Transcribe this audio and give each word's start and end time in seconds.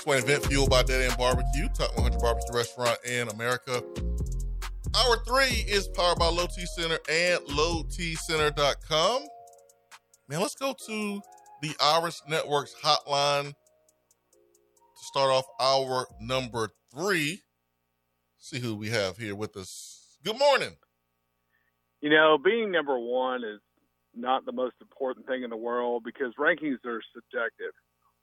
Swain 0.00 0.22
event 0.22 0.46
fueled 0.46 0.70
by 0.70 0.82
Dead 0.82 1.02
End 1.02 1.18
Barbecue, 1.18 1.68
top 1.74 1.94
100 1.94 2.18
barbecue 2.22 2.56
restaurant 2.56 2.96
in 3.04 3.28
America. 3.28 3.82
Hour 4.96 5.18
three 5.26 5.62
is 5.68 5.88
powered 5.88 6.18
by 6.18 6.28
Low 6.28 6.46
T 6.46 6.64
Center 6.64 6.98
and 7.10 7.40
lowtcenter.com. 7.48 9.22
Man, 10.26 10.40
let's 10.40 10.54
go 10.54 10.74
to 10.86 11.20
the 11.60 11.76
Iris 11.82 12.22
Networks 12.26 12.74
hotline 12.82 13.48
to 13.50 15.04
start 15.04 15.30
off 15.32 15.44
our 15.60 16.06
number 16.18 16.70
three. 16.94 17.42
See 18.38 18.58
who 18.58 18.76
we 18.76 18.88
have 18.88 19.18
here 19.18 19.34
with 19.34 19.54
us. 19.54 20.16
Good 20.24 20.38
morning. 20.38 20.76
You 22.00 22.08
know, 22.08 22.38
being 22.42 22.70
number 22.70 22.98
one 22.98 23.44
is 23.44 23.60
not 24.16 24.46
the 24.46 24.52
most 24.52 24.76
important 24.80 25.26
thing 25.26 25.42
in 25.42 25.50
the 25.50 25.58
world 25.58 26.04
because 26.06 26.32
rankings 26.38 26.82
are 26.86 27.02
subjective. 27.12 27.72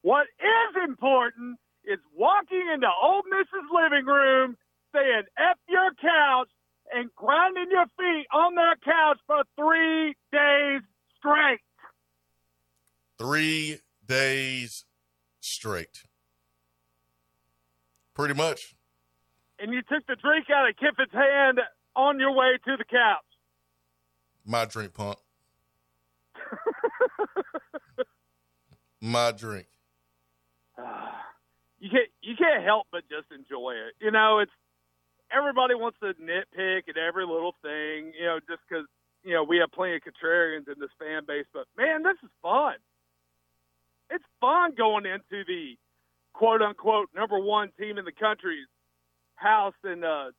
What 0.01 0.25
is 0.39 0.83
important 0.83 1.59
is 1.87 1.99
walking 2.15 2.63
into 2.73 2.87
Ole 3.01 3.23
Miss's 3.31 3.69
living 3.73 4.05
room 4.05 4.57
saying 4.93 5.23
F 5.37 5.57
your 5.69 5.91
couch 6.01 6.49
and 6.93 7.09
grinding 7.15 7.71
your 7.71 7.85
feet 7.97 8.27
on 8.33 8.55
that 8.55 8.77
couch 8.83 9.19
for 9.25 9.43
three 9.55 10.15
days 10.31 10.81
straight. 11.17 11.59
Three 13.17 13.79
days 14.05 14.85
straight. 15.39 16.03
Pretty 18.13 18.33
much. 18.33 18.75
And 19.59 19.73
you 19.73 19.81
took 19.81 20.05
the 20.07 20.15
drink 20.15 20.47
out 20.53 20.69
of 20.69 20.75
Kiffin's 20.75 21.11
hand 21.11 21.59
on 21.95 22.19
your 22.19 22.33
way 22.33 22.57
to 22.65 22.77
the 22.77 22.83
couch. 22.83 23.23
My 24.45 24.65
drink, 24.65 24.93
punk. 24.93 25.17
My 29.01 29.31
drink. 29.31 29.67
Ah. 30.77 31.26
You 31.79 31.89
can't 31.89 32.09
you 32.21 32.35
can't 32.35 32.63
help 32.63 32.87
but 32.91 33.03
just 33.09 33.31
enjoy 33.31 33.73
it. 33.73 33.93
You 34.01 34.11
know, 34.11 34.39
it's 34.39 34.51
everybody 35.31 35.75
wants 35.75 35.97
to 36.01 36.13
nitpick 36.15 36.89
at 36.89 36.97
every 36.97 37.25
little 37.25 37.53
thing, 37.61 38.13
you 38.17 38.25
know, 38.25 38.39
just 38.47 38.61
because 38.67 38.85
you 39.23 39.33
know 39.33 39.43
we 39.43 39.57
have 39.57 39.71
plenty 39.71 39.95
of 39.95 40.01
contrarians 40.01 40.67
in 40.67 40.79
this 40.79 40.89
fan 40.99 41.23
base. 41.27 41.45
But 41.53 41.65
man, 41.77 42.03
this 42.03 42.17
is 42.23 42.29
fun. 42.41 42.75
It's 44.09 44.23
fun 44.39 44.73
going 44.75 45.05
into 45.05 45.43
the 45.45 45.75
quote 46.33 46.61
unquote 46.61 47.09
number 47.15 47.39
one 47.39 47.71
team 47.79 47.97
in 47.97 48.05
the 48.05 48.11
country's 48.11 48.67
house 49.35 49.75
and 49.83 50.03
uh, 50.03 50.31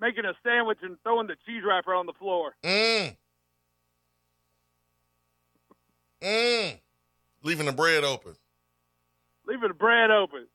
making 0.00 0.24
a 0.24 0.34
sandwich 0.44 0.78
and 0.82 0.96
throwing 1.02 1.26
the 1.26 1.36
cheese 1.46 1.62
wrapper 1.66 1.94
on 1.94 2.06
the 2.06 2.12
floor. 2.14 2.54
Mmm. 2.62 3.16
Mmm. 6.22 6.78
Leaving 7.42 7.66
the 7.66 7.72
bread 7.72 8.04
open. 8.04 8.34
Leaving 9.46 9.68
the 9.68 9.74
bread 9.74 10.10
open. 10.10 10.46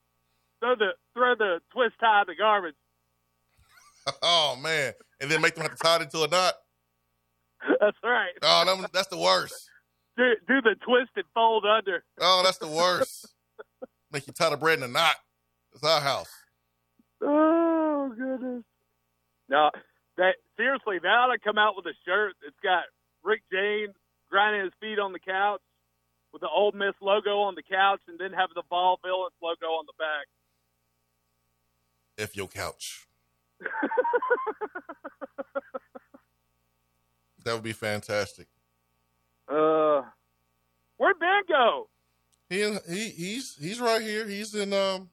Throw 0.60 0.76
the 0.76 0.90
throw 1.14 1.34
the 1.34 1.60
twist 1.72 1.94
tie 2.00 2.20
in 2.22 2.26
the 2.28 2.34
garbage. 2.34 2.74
oh 4.22 4.56
man! 4.62 4.92
And 5.20 5.30
then 5.30 5.40
make 5.40 5.54
them 5.54 5.62
have 5.62 5.76
to 5.76 5.82
tie 5.82 5.96
it 5.96 6.02
into 6.02 6.22
a 6.22 6.28
knot. 6.28 6.54
That's 7.80 7.96
right. 8.02 8.32
Oh, 8.42 8.64
that, 8.64 8.92
that's 8.92 9.08
the 9.08 9.18
worst. 9.18 9.68
Do, 10.16 10.32
do 10.48 10.60
the 10.62 10.76
twist 10.86 11.10
and 11.16 11.24
fold 11.34 11.64
under. 11.64 12.04
Oh, 12.20 12.42
that's 12.44 12.58
the 12.58 12.68
worst. 12.68 13.34
Make 14.12 14.26
you 14.26 14.32
tie 14.32 14.50
the 14.50 14.56
bread 14.56 14.78
in 14.78 14.84
a 14.84 14.88
knot. 14.88 15.14
It's 15.72 15.84
our 15.84 16.00
house. 16.00 16.30
Oh 17.22 18.12
goodness. 18.16 18.64
No, 19.48 19.70
that 20.16 20.34
seriously, 20.56 20.98
they 21.02 21.08
ought 21.08 21.32
to 21.32 21.38
come 21.38 21.58
out 21.58 21.76
with 21.76 21.86
a 21.86 21.94
shirt 22.06 22.34
that's 22.42 22.58
got 22.62 22.84
Rick 23.24 23.42
James 23.52 23.94
grinding 24.30 24.64
his 24.64 24.72
feet 24.80 24.98
on 24.98 25.12
the 25.12 25.18
couch 25.18 25.60
with 26.32 26.42
the 26.42 26.48
Ole 26.48 26.72
Miss 26.72 26.94
logo 27.02 27.40
on 27.40 27.54
the 27.54 27.62
couch, 27.62 28.00
and 28.08 28.18
then 28.18 28.32
have 28.32 28.50
the 28.54 28.62
Vol 28.70 28.98
Villains 29.02 29.34
logo 29.42 29.66
on 29.78 29.86
the 29.86 29.96
back. 29.98 30.26
F 32.20 32.36
your 32.36 32.48
couch. 32.48 33.06
that 37.44 37.54
would 37.54 37.62
be 37.62 37.72
fantastic. 37.72 38.46
Uh, 39.48 40.02
where'd 40.96 41.18
Ben 41.18 41.42
go? 41.48 41.88
He 42.48 42.76
he 42.88 43.08
he's 43.10 43.56
he's 43.56 43.80
right 43.80 44.02
here. 44.02 44.26
He's 44.26 44.54
in 44.54 44.72
um 44.72 45.08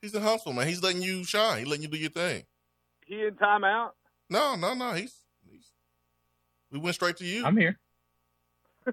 he's 0.00 0.14
in 0.14 0.22
Huntsville, 0.22 0.52
man. 0.52 0.68
He's 0.68 0.82
letting 0.82 1.02
you 1.02 1.24
shine. 1.24 1.58
He's 1.58 1.68
letting 1.68 1.82
you 1.82 1.88
do 1.88 1.96
your 1.96 2.10
thing. 2.10 2.44
He 3.06 3.24
in 3.24 3.34
timeout? 3.34 3.90
No, 4.28 4.56
no, 4.56 4.74
no. 4.74 4.92
He's 4.92 5.14
he's. 5.48 5.72
We 6.70 6.78
went 6.78 6.94
straight 6.94 7.16
to 7.18 7.24
you. 7.24 7.44
I'm 7.44 7.56
here. 7.56 7.78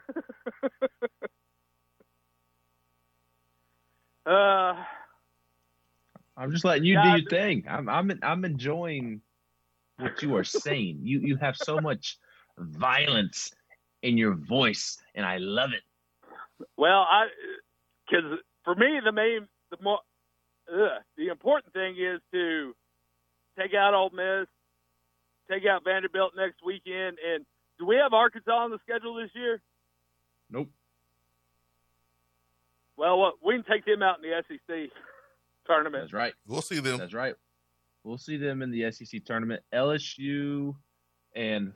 uh. 4.26 4.84
I'm 6.40 6.52
just 6.52 6.64
letting 6.64 6.86
you 6.86 7.02
do 7.02 7.10
your 7.10 7.30
thing. 7.30 7.66
I'm 7.68 7.90
I'm 7.90 8.18
I'm 8.24 8.46
enjoying 8.46 9.22
what 9.98 10.24
you 10.24 10.38
are 10.38 10.46
saying. 10.46 11.02
You 11.04 11.20
you 11.20 11.36
have 11.36 11.58
so 11.58 11.82
much 11.82 12.18
violence 12.58 13.52
in 14.02 14.18
your 14.18 14.36
voice, 14.36 15.02
and 15.14 15.26
I 15.26 15.38
love 15.38 15.72
it. 15.74 15.84
Well, 16.78 17.02
I 17.02 17.26
because 18.10 18.40
for 18.64 18.74
me 18.74 19.02
the 19.04 19.12
main 19.12 19.50
the 19.70 19.78
more 19.84 20.00
ugh, 20.74 21.02
the 21.18 21.28
important 21.28 21.74
thing 21.74 21.98
is 22.00 22.22
to 22.32 22.74
take 23.60 23.74
out 23.74 23.94
Ole 23.94 24.12
Miss, 24.12 24.48
take 25.52 25.68
out 25.70 25.84
Vanderbilt 25.84 26.32
next 26.38 26.64
weekend, 26.66 27.18
and 27.20 27.46
do 27.78 27.86
we 27.86 27.98
have 27.98 28.14
Arkansas 28.14 28.50
on 28.50 28.72
the 28.72 28.80
schedule 28.88 29.16
this 29.16 29.32
year? 29.36 29.62
Nope. 30.50 30.70
Well, 32.96 33.34
we 33.46 33.56
can 33.56 33.66
take 33.70 33.86
them 33.86 34.02
out 34.02 34.20
in 34.24 34.30
the 34.30 34.44
SEC 34.48 34.90
tournament. 35.70 36.04
That's 36.04 36.14
right. 36.14 36.34
We'll 36.48 36.62
see 36.62 36.80
them. 36.80 36.98
That's 36.98 37.14
right. 37.14 37.36
We'll 38.04 38.18
see 38.18 38.38
them 38.38 38.62
in 38.62 38.72
the 38.72 38.92
SEC 38.92 39.24
tournament. 39.26 39.62
LSU 39.74 40.76
and 41.36 41.74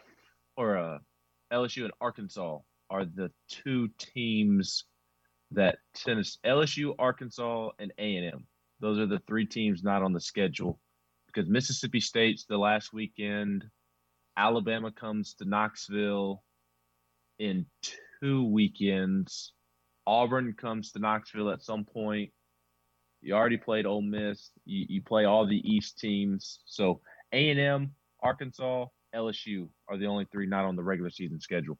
or 0.57 0.77
uh, 0.77 0.97
LSU 1.51 1.83
and 1.83 1.93
Arkansas 2.01 2.59
are 2.89 3.05
the 3.05 3.31
two 3.49 3.89
teams 3.97 4.85
that 5.51 5.77
tennis 5.93 6.39
LSU, 6.45 6.95
Arkansas, 6.97 7.69
and 7.79 7.91
A 7.97 8.15
and 8.15 8.33
M. 8.33 8.47
Those 8.79 8.99
are 8.99 9.05
the 9.05 9.21
three 9.27 9.45
teams 9.45 9.83
not 9.83 10.01
on 10.01 10.13
the 10.13 10.19
schedule 10.19 10.79
because 11.27 11.49
Mississippi 11.49 11.99
State's 11.99 12.45
the 12.45 12.57
last 12.57 12.93
weekend. 12.93 13.65
Alabama 14.35 14.91
comes 14.91 15.35
to 15.35 15.45
Knoxville 15.45 16.43
in 17.39 17.65
two 18.21 18.45
weekends. 18.45 19.53
Auburn 20.05 20.53
comes 20.53 20.91
to 20.91 20.99
Knoxville 20.99 21.51
at 21.51 21.61
some 21.61 21.85
point. 21.85 22.31
You 23.23 23.35
already 23.35 23.57
played 23.57 23.85
Ole 23.85 24.01
Miss. 24.01 24.51
You, 24.65 24.85
you 24.89 25.01
play 25.01 25.23
all 25.23 25.47
the 25.47 25.61
East 25.63 25.97
teams. 25.97 26.59
So 26.65 26.99
A 27.31 27.49
and 27.49 27.59
M, 27.59 27.91
Arkansas, 28.21 28.85
LSU 29.15 29.69
are 29.87 29.97
the 29.97 30.07
only 30.07 30.27
three 30.31 30.45
not 30.45 30.65
on 30.65 30.75
the 30.75 30.83
regular 30.83 31.09
season 31.09 31.39
schedule. 31.39 31.77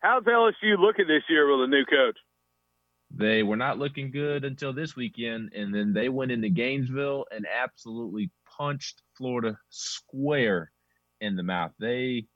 How's 0.00 0.24
LSU 0.24 0.78
looking 0.78 1.06
this 1.06 1.22
year 1.28 1.50
with 1.50 1.64
a 1.64 1.70
new 1.70 1.84
coach? 1.84 2.16
They 3.10 3.42
were 3.42 3.56
not 3.56 3.78
looking 3.78 4.10
good 4.10 4.44
until 4.44 4.72
this 4.72 4.96
weekend, 4.96 5.52
and 5.54 5.74
then 5.74 5.92
they 5.92 6.08
went 6.08 6.30
into 6.30 6.48
Gainesville 6.48 7.26
and 7.30 7.44
absolutely 7.46 8.30
punched 8.56 9.02
Florida 9.18 9.58
square 9.68 10.70
in 11.20 11.36
the 11.36 11.42
mouth. 11.42 11.72
They 11.78 12.26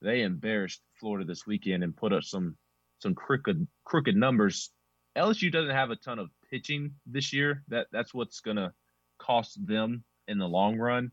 they 0.00 0.22
embarrassed 0.22 0.80
Florida 0.98 1.26
this 1.26 1.46
weekend 1.46 1.84
and 1.84 1.94
put 1.94 2.12
up 2.12 2.22
some 2.22 2.56
some 3.00 3.14
crooked 3.14 3.66
crooked 3.84 4.16
numbers. 4.16 4.70
LSU 5.18 5.52
doesn't 5.52 5.74
have 5.74 5.90
a 5.90 5.96
ton 5.96 6.18
of 6.18 6.30
pitching 6.50 6.94
this 7.06 7.32
year. 7.32 7.62
That 7.68 7.86
that's 7.92 8.14
what's 8.14 8.40
gonna 8.40 8.72
cost 9.18 9.64
them 9.66 10.04
in 10.28 10.38
the 10.38 10.48
long 10.48 10.78
run. 10.78 11.10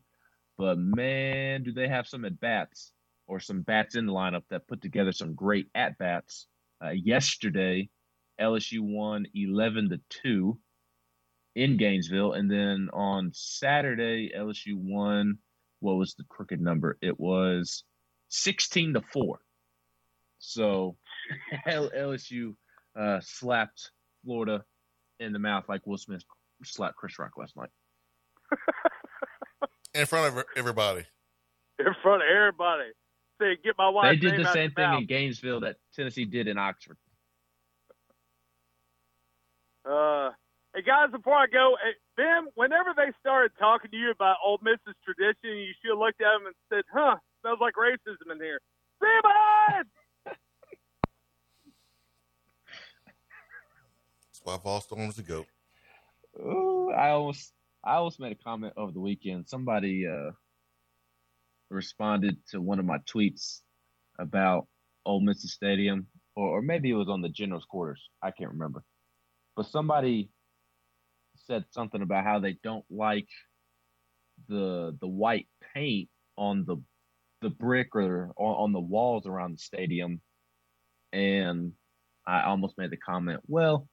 But 0.56 0.78
man, 0.78 1.62
do 1.62 1.72
they 1.72 1.88
have 1.88 2.06
some 2.06 2.24
at 2.24 2.40
bats 2.40 2.92
or 3.28 3.38
some 3.38 3.60
bats 3.60 3.94
in 3.94 4.06
the 4.06 4.12
lineup 4.12 4.42
that 4.50 4.66
put 4.66 4.80
together 4.80 5.12
some 5.12 5.34
great 5.34 5.68
at 5.74 5.98
bats. 5.98 6.46
Uh, 6.82 6.90
yesterday, 6.90 7.88
LSU 8.40 8.80
won 8.80 9.26
eleven 9.34 9.90
to 9.90 10.00
two 10.08 10.58
in 11.54 11.76
Gainesville, 11.76 12.32
and 12.32 12.50
then 12.50 12.88
on 12.92 13.30
Saturday, 13.34 14.32
LSU 14.36 14.74
won. 14.74 15.38
What 15.80 15.96
was 15.96 16.14
the 16.14 16.24
crooked 16.28 16.60
number? 16.60 16.98
It 17.00 17.20
was 17.20 17.84
sixteen 18.28 18.94
to 18.94 19.02
four. 19.12 19.40
So 20.38 20.96
LSU 21.68 22.54
uh, 22.98 23.20
slapped 23.20 23.90
Florida 24.24 24.64
in 25.20 25.32
the 25.32 25.38
mouth 25.38 25.64
like 25.68 25.86
Will 25.86 25.98
Smith 25.98 26.22
slapped 26.64 26.96
Chris 26.96 27.18
Rock 27.18 27.32
last 27.36 27.56
night. 27.56 27.70
In 29.94 30.06
front 30.06 30.36
of 30.36 30.44
everybody. 30.56 31.04
In 31.78 31.94
front 32.02 32.22
of 32.22 32.28
everybody. 32.28 32.90
Say, 33.40 33.56
get 33.62 33.74
my 33.78 33.88
wife. 33.88 34.10
They 34.10 34.16
did 34.16 34.38
the 34.38 34.52
same 34.52 34.72
thing 34.72 34.92
in 34.94 35.06
Gainesville 35.06 35.60
that 35.60 35.76
Tennessee 35.94 36.24
did 36.24 36.48
in 36.48 36.58
Oxford. 36.58 36.96
Uh, 39.88 40.30
hey 40.74 40.82
guys, 40.82 41.10
before 41.12 41.36
I 41.36 41.46
go, 41.46 41.76
hey, 41.82 41.94
Ben, 42.16 42.48
whenever 42.56 42.90
they 42.96 43.12
started 43.20 43.52
talking 43.58 43.90
to 43.92 43.96
you 43.96 44.10
about 44.10 44.36
Ole 44.44 44.58
Miss's 44.60 44.98
tradition, 45.04 45.56
you 45.56 45.72
should 45.80 45.94
have 45.94 45.98
looked 45.98 46.20
at 46.20 46.34
them 46.34 46.46
and 46.46 46.54
said, 46.68 46.84
"Huh, 46.92 47.16
smells 47.40 47.58
like 47.60 47.74
racism 47.74 48.30
in 48.32 48.38
here." 48.42 48.60
Simmons! 49.00 49.88
That's 54.44 54.62
why 54.64 54.80
Vol 54.80 55.12
the 55.12 55.22
goat. 55.22 55.46
Ooh, 56.38 56.92
I 56.96 57.10
almost 57.10 57.52
I 57.84 57.94
almost 57.94 58.20
made 58.20 58.32
a 58.32 58.44
comment 58.44 58.74
over 58.76 58.92
the 58.92 59.00
weekend. 59.00 59.48
Somebody 59.48 60.06
uh, 60.06 60.30
responded 61.70 62.36
to 62.50 62.60
one 62.60 62.78
of 62.78 62.84
my 62.84 62.98
tweets 62.98 63.60
about 64.18 64.68
Ole 65.04 65.20
Miss 65.20 65.42
Stadium, 65.52 66.06
or, 66.36 66.58
or 66.58 66.62
maybe 66.62 66.90
it 66.90 66.94
was 66.94 67.08
on 67.08 67.20
the 67.20 67.28
General's 67.28 67.64
quarters. 67.64 68.02
I 68.22 68.30
can't 68.30 68.52
remember. 68.52 68.84
But 69.56 69.66
somebody 69.66 70.30
said 71.46 71.64
something 71.70 72.02
about 72.02 72.24
how 72.24 72.38
they 72.38 72.58
don't 72.62 72.84
like 72.90 73.28
the 74.48 74.96
the 75.00 75.08
white 75.08 75.48
paint 75.74 76.08
on 76.36 76.64
the 76.64 76.76
the 77.42 77.50
brick 77.50 77.94
or 77.94 78.32
on, 78.36 78.54
on 78.54 78.72
the 78.72 78.80
walls 78.80 79.26
around 79.26 79.54
the 79.54 79.58
stadium, 79.58 80.20
and 81.12 81.72
I 82.26 82.44
almost 82.44 82.78
made 82.78 82.90
the 82.90 82.96
comment, 82.96 83.40
well, 83.46 83.88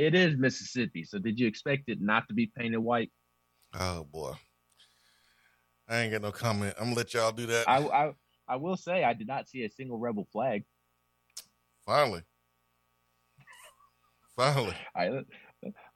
it 0.00 0.14
is 0.14 0.36
Mississippi, 0.38 1.04
so 1.04 1.18
did 1.18 1.38
you 1.38 1.46
expect 1.46 1.90
it 1.90 2.00
not 2.00 2.26
to 2.28 2.34
be 2.34 2.46
painted 2.46 2.78
white? 2.78 3.10
Oh 3.78 4.04
boy, 4.04 4.32
I 5.86 5.98
ain't 5.98 6.12
got 6.12 6.22
no 6.22 6.32
comment. 6.32 6.74
I'm 6.78 6.86
gonna 6.86 6.96
let 6.96 7.12
y'all 7.12 7.32
do 7.32 7.44
that. 7.46 7.68
I 7.68 7.78
I, 7.78 8.12
I 8.48 8.56
will 8.56 8.78
say 8.78 9.04
I 9.04 9.12
did 9.12 9.26
not 9.26 9.46
see 9.46 9.62
a 9.64 9.70
single 9.70 9.98
rebel 9.98 10.26
flag. 10.32 10.64
Finally, 11.84 12.22
finally. 14.36 14.74
All 14.96 15.02
right, 15.02 15.24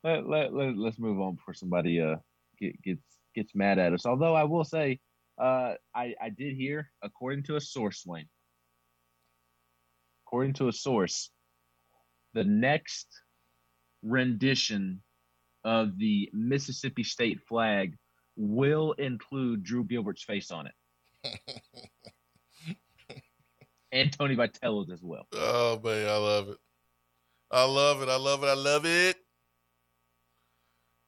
let, 0.05 0.29
let, 0.29 0.53
let, 0.53 0.77
let, 0.77 0.89
us 0.93 0.99
move 0.99 1.19
on 1.21 1.37
before 1.37 1.55
somebody 1.55 2.01
uh 2.01 2.17
get, 2.61 2.81
gets 2.83 3.03
gets 3.35 3.55
mad 3.55 3.79
at 3.79 3.95
us. 3.95 4.05
Although 4.05 4.35
I 4.35 4.45
will 4.45 4.65
say, 4.65 5.01
uh, 5.39 5.75
I 5.95 6.15
I 6.21 6.29
did 6.29 6.57
hear, 6.57 6.91
according 7.03 7.45
to 7.45 7.57
a 7.57 7.61
source, 7.61 8.05
Wayne, 8.07 8.29
according 10.27 10.53
to 10.55 10.69
a 10.69 10.73
source, 10.73 11.31
the 12.35 12.45
next 12.45 13.09
rendition 14.05 15.03
of 15.65 15.99
the 15.99 16.31
Mississippi 16.33 17.03
State 17.03 17.41
flag 17.49 17.97
will 18.37 18.93
include 18.93 19.63
Drew 19.63 19.85
Gilbert's 19.85 20.23
face 20.23 20.51
on 20.51 20.67
it. 20.67 21.41
and 23.93 24.13
Tony 24.13 24.37
Vitello's 24.37 24.91
as 24.91 25.03
well. 25.03 25.27
Oh 25.33 25.81
man, 25.83 26.09
I 26.09 26.17
love 26.17 26.49
it. 26.51 26.59
I 27.51 27.65
love 27.65 28.03
it. 28.03 28.09
I 28.09 28.17
love 28.17 28.43
it. 28.43 28.47
I 28.47 28.55
love 28.55 28.85
it. 28.85 29.17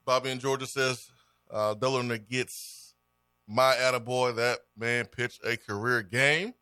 Bobby 0.05 0.31
in 0.31 0.39
Georgia 0.39 0.67
says 0.67 1.11
uh 1.51 1.75
gets 1.75 2.95
my 3.47 3.75
attaboy. 3.75 4.37
That 4.37 4.61
man 4.77 5.07
pitched 5.07 5.45
a 5.45 5.57
career 5.57 6.03
game. 6.03 6.55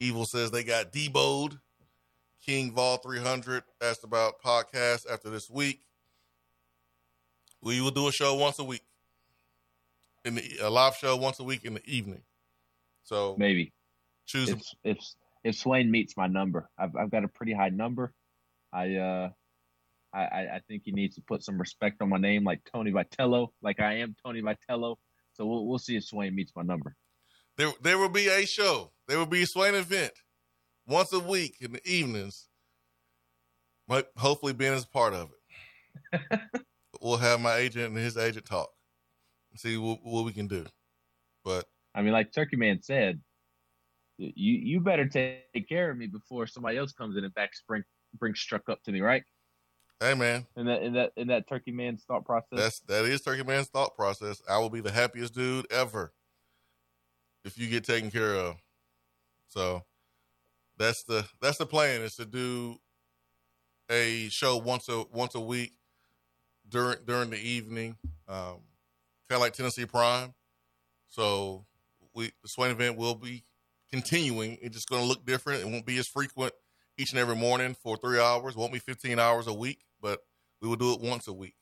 Evil 0.00 0.24
says 0.24 0.50
they 0.50 0.64
got 0.64 0.92
deboed. 0.92 1.58
King 2.44 2.72
Vol 2.72 2.98
300 2.98 3.62
asked 3.82 4.04
about 4.04 4.42
podcasts 4.42 5.10
after 5.10 5.30
this 5.30 5.48
week. 5.48 5.80
We 7.62 7.80
will 7.80 7.90
do 7.90 8.08
a 8.08 8.12
show 8.12 8.34
once 8.34 8.58
a 8.58 8.64
week, 8.64 8.82
in 10.24 10.34
the 10.34 10.58
a 10.62 10.68
live 10.68 10.96
show 10.96 11.16
once 11.16 11.40
a 11.40 11.44
week 11.44 11.64
in 11.64 11.74
the 11.74 11.82
evening. 11.86 12.22
So 13.04 13.34
maybe 13.38 13.72
choose 14.26 14.50
if 14.50 14.62
if, 14.84 14.98
if 15.42 15.56
Swain 15.56 15.90
meets 15.90 16.16
my 16.16 16.26
number. 16.26 16.68
I've 16.78 16.94
I've 16.96 17.10
got 17.10 17.24
a 17.24 17.28
pretty 17.28 17.54
high 17.54 17.70
number. 17.70 18.12
I 18.72 18.96
uh 18.96 19.30
I 20.12 20.20
I 20.22 20.60
think 20.68 20.82
he 20.84 20.92
needs 20.92 21.16
to 21.16 21.22
put 21.22 21.42
some 21.42 21.58
respect 21.58 22.02
on 22.02 22.10
my 22.10 22.18
name, 22.18 22.44
like 22.44 22.60
Tony 22.70 22.92
Vitello, 22.92 23.48
like 23.62 23.80
I 23.80 23.94
am 23.98 24.14
Tony 24.24 24.42
Vitello. 24.42 24.96
So 25.32 25.46
we'll 25.46 25.66
we'll 25.66 25.78
see 25.78 25.96
if 25.96 26.04
Swain 26.04 26.34
meets 26.34 26.52
my 26.54 26.62
number. 26.62 26.94
There 27.56 27.72
there 27.82 27.98
will 27.98 28.10
be 28.10 28.28
a 28.28 28.46
show. 28.46 28.92
There 29.08 29.18
will 29.18 29.26
be 29.26 29.42
a 29.42 29.46
Swain 29.46 29.74
event 29.74 30.12
once 30.86 31.12
a 31.12 31.20
week 31.20 31.56
in 31.60 31.72
the 31.72 31.86
evenings. 31.86 32.48
But 33.86 34.10
hopefully 34.16 34.54
Ben 34.54 34.72
is 34.72 34.86
part 34.86 35.12
of 35.12 35.30
it. 35.30 36.40
we'll 37.00 37.18
have 37.18 37.40
my 37.40 37.56
agent 37.56 37.88
and 37.88 37.96
his 37.96 38.16
agent 38.16 38.46
talk. 38.46 38.70
See 39.56 39.76
what, 39.76 39.98
what 40.02 40.24
we 40.24 40.32
can 40.32 40.48
do. 40.48 40.64
But 41.44 41.66
I 41.94 42.02
mean, 42.02 42.12
like 42.12 42.32
Turkey 42.32 42.56
Man 42.56 42.82
said, 42.82 43.20
you 44.18 44.30
you 44.36 44.80
better 44.80 45.06
take 45.06 45.68
care 45.68 45.90
of 45.90 45.96
me 45.96 46.06
before 46.06 46.46
somebody 46.46 46.78
else 46.78 46.92
comes 46.92 47.16
in 47.16 47.24
and 47.24 47.34
back 47.34 47.54
spring 47.54 47.84
brings 48.18 48.40
struck 48.40 48.68
up 48.68 48.82
to 48.84 48.92
me, 48.92 49.00
right? 49.00 49.22
Hey 50.00 50.14
man. 50.14 50.46
In 50.56 50.66
that 50.66 50.82
in 50.82 50.92
that 50.94 51.12
in 51.16 51.28
that 51.28 51.48
Turkey 51.48 51.72
Man's 51.72 52.04
thought 52.04 52.24
process. 52.24 52.58
That's 52.58 52.80
that 52.80 53.04
is 53.04 53.20
Turkey 53.20 53.44
Man's 53.44 53.68
thought 53.68 53.94
process. 53.94 54.42
I 54.48 54.58
will 54.58 54.70
be 54.70 54.80
the 54.80 54.90
happiest 54.90 55.34
dude 55.34 55.70
ever 55.70 56.12
if 57.44 57.58
you 57.58 57.68
get 57.68 57.84
taken 57.84 58.10
care 58.10 58.34
of. 58.34 58.56
So 59.48 59.84
that's 60.78 61.04
the 61.04 61.24
that's 61.40 61.58
the 61.58 61.66
plan 61.66 62.02
is 62.02 62.16
to 62.16 62.24
do 62.24 62.76
a 63.90 64.28
show 64.28 64.56
once 64.56 64.88
a 64.88 65.04
once 65.12 65.34
a 65.34 65.40
week 65.40 65.72
during 66.68 66.98
during 67.06 67.30
the 67.30 67.38
evening, 67.38 67.96
um, 68.28 68.60
kind 69.28 69.36
of 69.36 69.40
like 69.40 69.52
Tennessee 69.52 69.86
Prime. 69.86 70.34
So 71.08 71.66
we 72.14 72.32
the 72.42 72.48
Swain 72.48 72.70
event 72.70 72.96
will 72.96 73.14
be 73.14 73.44
continuing. 73.90 74.58
It's 74.60 74.74
just 74.74 74.88
going 74.88 75.02
to 75.02 75.08
look 75.08 75.24
different. 75.24 75.60
It 75.62 75.68
won't 75.68 75.86
be 75.86 75.98
as 75.98 76.08
frequent 76.08 76.52
each 76.96 77.12
and 77.12 77.18
every 77.18 77.36
morning 77.36 77.74
for 77.74 77.96
three 77.96 78.18
hours. 78.18 78.54
It 78.54 78.58
won't 78.58 78.72
be 78.72 78.78
15 78.78 79.18
hours 79.18 79.46
a 79.46 79.54
week, 79.54 79.84
but 80.00 80.20
we 80.60 80.68
will 80.68 80.76
do 80.76 80.92
it 80.92 81.00
once 81.00 81.28
a 81.28 81.32
week. 81.32 81.54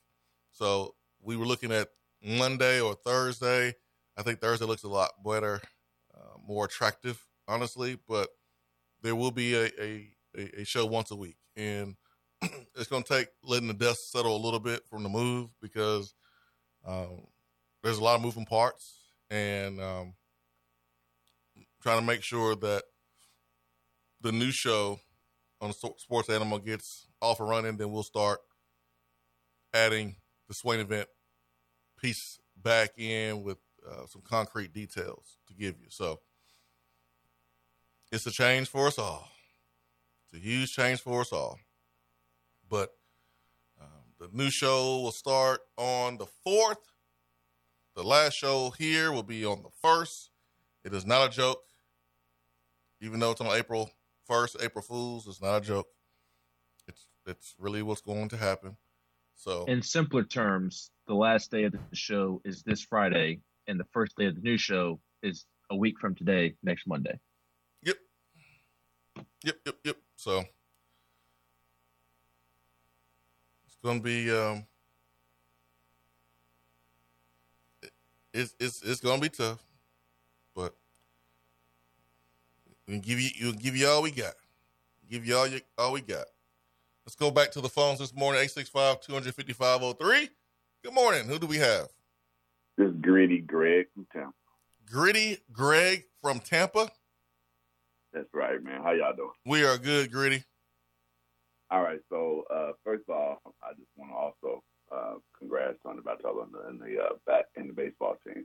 So 0.52 0.94
we 1.20 1.36
were 1.36 1.46
looking 1.46 1.72
at 1.72 1.88
Monday 2.24 2.80
or 2.80 2.94
Thursday. 2.94 3.74
I 4.16 4.22
think 4.22 4.40
Thursday 4.40 4.66
looks 4.66 4.82
a 4.82 4.88
lot 4.88 5.10
better, 5.24 5.60
uh, 6.14 6.38
more 6.46 6.66
attractive, 6.66 7.22
honestly. 7.48 7.98
But 8.08 8.28
there 9.02 9.16
will 9.16 9.30
be 9.30 9.54
a, 9.54 9.70
a, 9.80 10.10
a 10.60 10.64
show 10.64 10.86
once 10.86 11.10
a 11.10 11.16
week. 11.16 11.36
And 11.56 11.96
it's 12.42 12.88
going 12.88 13.02
to 13.02 13.08
take 13.08 13.28
letting 13.44 13.68
the 13.68 13.74
dust 13.74 14.10
settle 14.10 14.36
a 14.36 14.44
little 14.44 14.60
bit 14.60 14.82
from 14.88 15.02
the 15.02 15.08
move 15.08 15.50
because 15.60 16.14
um, 16.86 17.26
there's 17.82 17.98
a 17.98 18.04
lot 18.04 18.16
of 18.16 18.22
moving 18.22 18.46
parts 18.46 18.96
and 19.30 19.80
um, 19.80 20.14
trying 21.82 22.00
to 22.00 22.06
make 22.06 22.22
sure 22.22 22.54
that 22.56 22.84
the 24.20 24.32
new 24.32 24.50
show 24.50 24.98
on 25.60 25.72
Sports 25.72 26.28
Animal 26.28 26.58
gets 26.58 27.06
off 27.20 27.40
and 27.40 27.48
running. 27.48 27.76
Then 27.76 27.90
we'll 27.92 28.02
start 28.02 28.40
adding 29.74 30.16
the 30.48 30.54
Swain 30.54 30.80
event 30.80 31.08
piece 32.00 32.38
back 32.56 32.98
in 32.98 33.42
with 33.42 33.58
uh, 33.88 34.06
some 34.06 34.22
concrete 34.22 34.72
details 34.72 35.38
to 35.48 35.54
give 35.54 35.78
you. 35.80 35.86
So 35.88 36.20
it's 38.12 38.26
a 38.26 38.30
change 38.30 38.68
for 38.68 38.86
us 38.86 38.98
all. 38.98 39.26
It's 40.30 40.40
a 40.40 40.46
huge 40.46 40.72
change 40.72 41.00
for 41.00 41.22
us 41.22 41.32
all. 41.32 41.58
But 42.68 42.90
um, 43.80 43.88
the 44.20 44.28
new 44.32 44.50
show 44.50 45.00
will 45.00 45.12
start 45.12 45.60
on 45.78 46.18
the 46.18 46.26
4th. 46.46 46.76
The 47.96 48.04
last 48.04 48.34
show 48.34 48.70
here 48.78 49.10
will 49.10 49.22
be 49.22 49.44
on 49.46 49.62
the 49.62 49.70
1st. 49.82 50.28
It 50.84 50.94
is 50.94 51.06
not 51.06 51.26
a 51.26 51.34
joke. 51.34 51.62
Even 53.00 53.18
though 53.18 53.32
it's 53.32 53.40
on 53.40 53.56
April 53.56 53.90
1st, 54.30 54.62
April 54.62 54.82
Fools, 54.82 55.26
it's 55.26 55.40
not 55.40 55.56
a 55.56 55.60
joke. 55.60 55.88
It's 56.86 57.06
it's 57.26 57.54
really 57.58 57.82
what's 57.82 58.00
going 58.00 58.28
to 58.28 58.36
happen. 58.36 58.76
So 59.34 59.64
in 59.64 59.82
simpler 59.82 60.22
terms, 60.22 60.90
the 61.08 61.14
last 61.14 61.50
day 61.50 61.64
of 61.64 61.72
the 61.72 61.78
show 61.92 62.40
is 62.44 62.62
this 62.62 62.82
Friday, 62.82 63.40
and 63.66 63.80
the 63.80 63.86
first 63.92 64.16
day 64.16 64.26
of 64.26 64.36
the 64.36 64.40
new 64.40 64.56
show 64.56 65.00
is 65.22 65.44
a 65.70 65.76
week 65.76 65.98
from 65.98 66.14
today, 66.14 66.54
next 66.62 66.86
Monday. 66.86 67.18
Yep. 69.16 69.56
Yep, 69.66 69.76
yep. 69.84 69.96
So 70.16 70.44
it's 73.66 73.76
gonna 73.82 74.00
be 74.00 74.30
um 74.30 74.64
it's 78.32 78.54
it's 78.58 78.82
it's 78.82 79.00
gonna 79.00 79.20
be 79.20 79.28
tough, 79.28 79.62
but 80.54 80.74
we 82.86 82.98
give 82.98 83.20
you 83.20 83.30
we'll 83.42 83.52
give 83.52 83.76
you 83.76 83.86
all 83.88 84.02
we 84.02 84.10
got. 84.10 84.34
Give 85.10 85.26
you 85.26 85.36
all 85.36 85.46
you 85.46 85.60
all 85.76 85.92
we 85.92 86.00
got. 86.00 86.26
Let's 87.04 87.16
go 87.16 87.30
back 87.30 87.50
to 87.52 87.60
the 87.60 87.68
phones 87.68 87.98
this 87.98 88.14
morning, 88.14 88.40
865-255-03. 88.44 90.28
Good 90.84 90.94
morning. 90.94 91.26
Who 91.26 91.38
do 91.38 91.48
we 91.48 91.56
have? 91.56 91.88
This 92.78 92.88
is 92.88 92.94
Gritty 93.00 93.40
Greg 93.40 93.86
from 93.92 94.06
Tampa. 94.12 94.32
Gritty 94.86 95.38
Greg 95.52 96.04
from 96.20 96.38
Tampa. 96.38 96.90
That's 98.12 98.28
right, 98.34 98.62
man. 98.62 98.82
How 98.82 98.92
y'all 98.92 99.16
doing? 99.16 99.30
We 99.46 99.64
are 99.64 99.78
good, 99.78 100.12
Gritty. 100.12 100.44
All 101.70 101.82
right. 101.82 102.00
So 102.10 102.44
uh, 102.54 102.72
first 102.84 103.04
of 103.08 103.16
all, 103.16 103.38
I 103.62 103.72
just 103.72 103.88
want 103.96 104.12
to 104.12 104.16
also 104.16 104.62
uh, 104.94 105.14
congrats 105.38 105.78
Tony 105.82 106.00
Vitello 106.00 106.44
and 106.44 106.52
the, 106.52 106.68
and 106.68 106.80
the 106.80 107.02
uh, 107.02 107.14
back 107.26 107.46
in 107.56 107.68
the 107.68 107.72
baseball 107.72 108.16
team. 108.26 108.44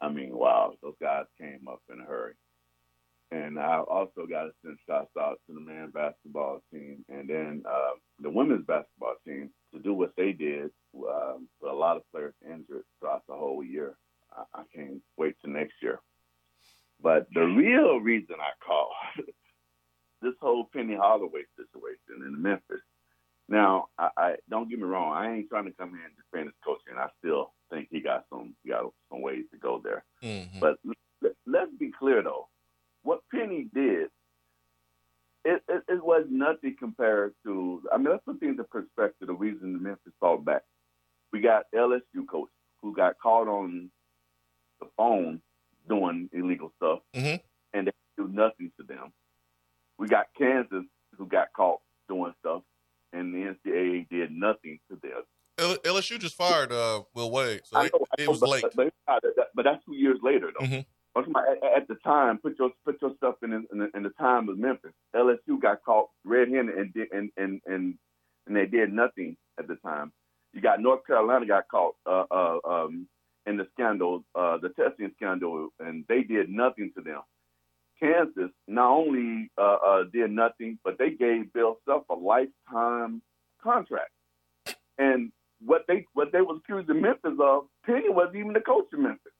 I 0.00 0.10
mean, 0.10 0.36
wow, 0.36 0.74
those 0.82 0.94
guys 1.00 1.24
came 1.40 1.60
up 1.70 1.80
in 1.90 2.00
a 2.00 2.04
hurry. 2.04 2.34
And 3.30 3.58
I 3.58 3.78
also 3.78 4.26
got 4.28 4.42
to 4.42 4.50
send 4.62 4.76
shots 4.86 5.08
out 5.18 5.40
to 5.46 5.54
the 5.54 5.60
men 5.60 5.90
basketball 5.94 6.60
team 6.70 7.02
and 7.08 7.26
then 7.30 7.62
uh, 7.66 7.92
the 8.20 8.28
women's 8.28 8.66
basketball 8.66 9.14
team 9.26 9.48
to 9.72 9.80
do 9.80 9.94
what 9.94 10.12
they 10.18 10.32
did 10.32 10.70
um, 10.94 11.48
with 11.62 11.72
a 11.72 11.74
lot 11.74 11.96
of 11.96 12.02
players 12.12 12.34
injured 12.44 12.84
throughout 13.00 13.22
the 13.26 13.34
whole 13.34 13.64
year. 13.64 13.96
I, 14.36 14.60
I 14.60 14.62
can't 14.74 15.00
wait 15.16 15.36
till 15.40 15.54
next 15.54 15.74
year. 15.80 16.00
But 17.02 17.26
the 17.34 17.42
real 17.42 17.98
reason 17.98 18.36
I 18.38 18.52
called 18.64 18.92
this 20.22 20.34
whole 20.40 20.68
Penny 20.72 20.94
Hardaway 20.94 21.42
situation 21.56 22.26
in 22.26 22.40
Memphis. 22.40 22.80
Now, 23.48 23.86
I, 23.98 24.08
I 24.16 24.34
don't 24.48 24.70
get 24.70 24.78
me 24.78 24.84
wrong. 24.84 25.12
I 25.12 25.34
ain't 25.34 25.48
trying 25.48 25.64
to 25.64 25.72
come 25.72 25.90
here 25.90 26.04
and 26.04 26.14
defend 26.16 26.46
his 26.46 26.54
coaching. 26.64 26.96
I 26.96 27.08
still 27.18 27.52
think 27.70 27.88
he 27.90 28.00
got 28.00 28.24
some 28.30 28.54
he 28.62 28.70
got 28.70 28.92
some 29.10 29.20
ways 29.20 29.44
to 29.52 29.58
go 29.58 29.80
there. 29.82 30.04
Mm-hmm. 30.22 30.60
But 30.60 30.78
let, 31.20 31.32
let's 31.46 31.70
be 31.78 31.90
clear 31.90 32.22
though, 32.22 32.48
what 33.02 33.20
Penny 33.34 33.68
did, 33.74 34.08
it, 35.44 35.62
it, 35.68 35.82
it 35.88 36.04
was 36.04 36.24
nothing 36.30 36.76
compared 36.78 37.34
to. 37.44 37.82
I 37.92 37.98
mean, 37.98 38.10
let's 38.10 38.24
put 38.24 38.38
things 38.38 38.58
in 38.58 38.64
perspective. 38.70 39.26
The 39.26 39.34
reason 39.34 39.72
the 39.72 39.80
Memphis 39.80 40.12
fought 40.20 40.44
back, 40.44 40.62
we 41.32 41.40
got 41.40 41.64
LSU 41.74 42.26
coach 42.30 42.50
who 42.80 42.94
got 42.94 43.18
caught 43.20 43.48
on 43.48 43.90
the 44.80 44.86
phone 44.96 45.40
doing 45.88 46.28
illegal 46.32 46.72
stuff, 46.76 47.00
Mhm. 47.14 47.40
and 47.72 47.86
they 47.88 47.92
do 48.16 48.28
nothing 48.28 48.72
to 48.78 48.82
them. 48.84 49.12
We 49.98 50.08
got 50.08 50.32
Kansas 50.34 50.84
who 51.16 51.26
got 51.26 51.52
caught 51.52 51.80
doing 52.08 52.34
stuff, 52.40 52.62
and 53.12 53.34
the 53.34 53.44
NCAA 53.46 54.04
did 54.10 54.30
nothing 54.32 54.80
to 54.90 54.96
them. 54.96 55.22
LSU 55.84 56.18
just 56.18 56.34
fired 56.34 56.72
uh, 56.72 57.02
Will 57.14 57.30
Wade, 57.30 57.60
so 57.64 57.76
know, 57.76 57.82
I 57.82 57.86
it 57.86 58.24
know, 58.24 58.30
was 58.30 58.40
but, 58.40 58.48
late. 58.48 58.64
But, 58.74 58.92
but, 59.54 59.62
that's 59.64 59.84
two 59.84 59.94
years 59.94 60.18
later, 60.22 60.50
though. 60.58 60.64
Mhm. 60.66 60.86
About 61.14 61.46
at, 61.46 61.62
at 61.82 61.88
the 61.88 61.94
time, 61.96 62.38
put 62.38 62.58
your 62.58 62.72
put 62.86 63.00
your 63.02 63.14
stuff 63.16 63.36
in 63.42 63.52
in, 63.52 63.66
the, 63.78 63.90
in 63.94 64.02
the 64.02 64.10
time 64.10 64.48
of 64.48 64.56
Memphis. 64.58 64.94
LSU 65.14 65.60
got 65.60 65.82
caught 65.84 66.08
red-handed 66.24 66.74
and 66.74 66.92
did- 66.94 67.12
and 67.12 67.30
and 67.36 67.60
and 67.66 67.98
and 68.46 68.56
they 68.56 68.64
did 68.66 68.92
nothing 68.92 69.36
at 69.58 69.68
the 69.68 69.76
time. 69.76 70.10
You 70.54 70.62
got 70.62 70.80
North 70.80 71.06
Carolina 71.06 71.44
got 71.44 71.68
caught 71.68 71.96
uh, 72.06 72.24
uh, 72.30 72.58
um, 72.64 73.06
in 73.46 73.56
the 73.56 73.66
scandal, 73.72 74.24
uh, 74.34 74.58
the 74.58 74.70
testing 74.70 75.10
scandal, 75.16 75.68
and 75.80 76.04
they 76.08 76.22
did 76.22 76.48
nothing 76.48 76.92
to 76.96 77.02
them. 77.02 77.20
Kansas 77.98 78.50
not 78.66 78.90
only 78.90 79.50
uh, 79.56 79.76
uh, 79.86 80.04
did 80.12 80.30
nothing, 80.30 80.78
but 80.84 80.98
they 80.98 81.10
gave 81.10 81.52
Bill 81.52 81.78
Self 81.86 82.04
a 82.10 82.14
lifetime 82.14 83.22
contract. 83.62 84.10
And 84.98 85.30
what 85.64 85.84
they 85.86 86.06
what 86.14 86.32
they 86.32 86.40
was 86.40 86.60
accusing 86.64 87.00
Memphis 87.00 87.38
of, 87.40 87.64
Penny 87.86 88.08
wasn't 88.08 88.36
even 88.36 88.52
the 88.52 88.60
coach 88.60 88.86
of 88.92 88.98
Memphis. 88.98 89.32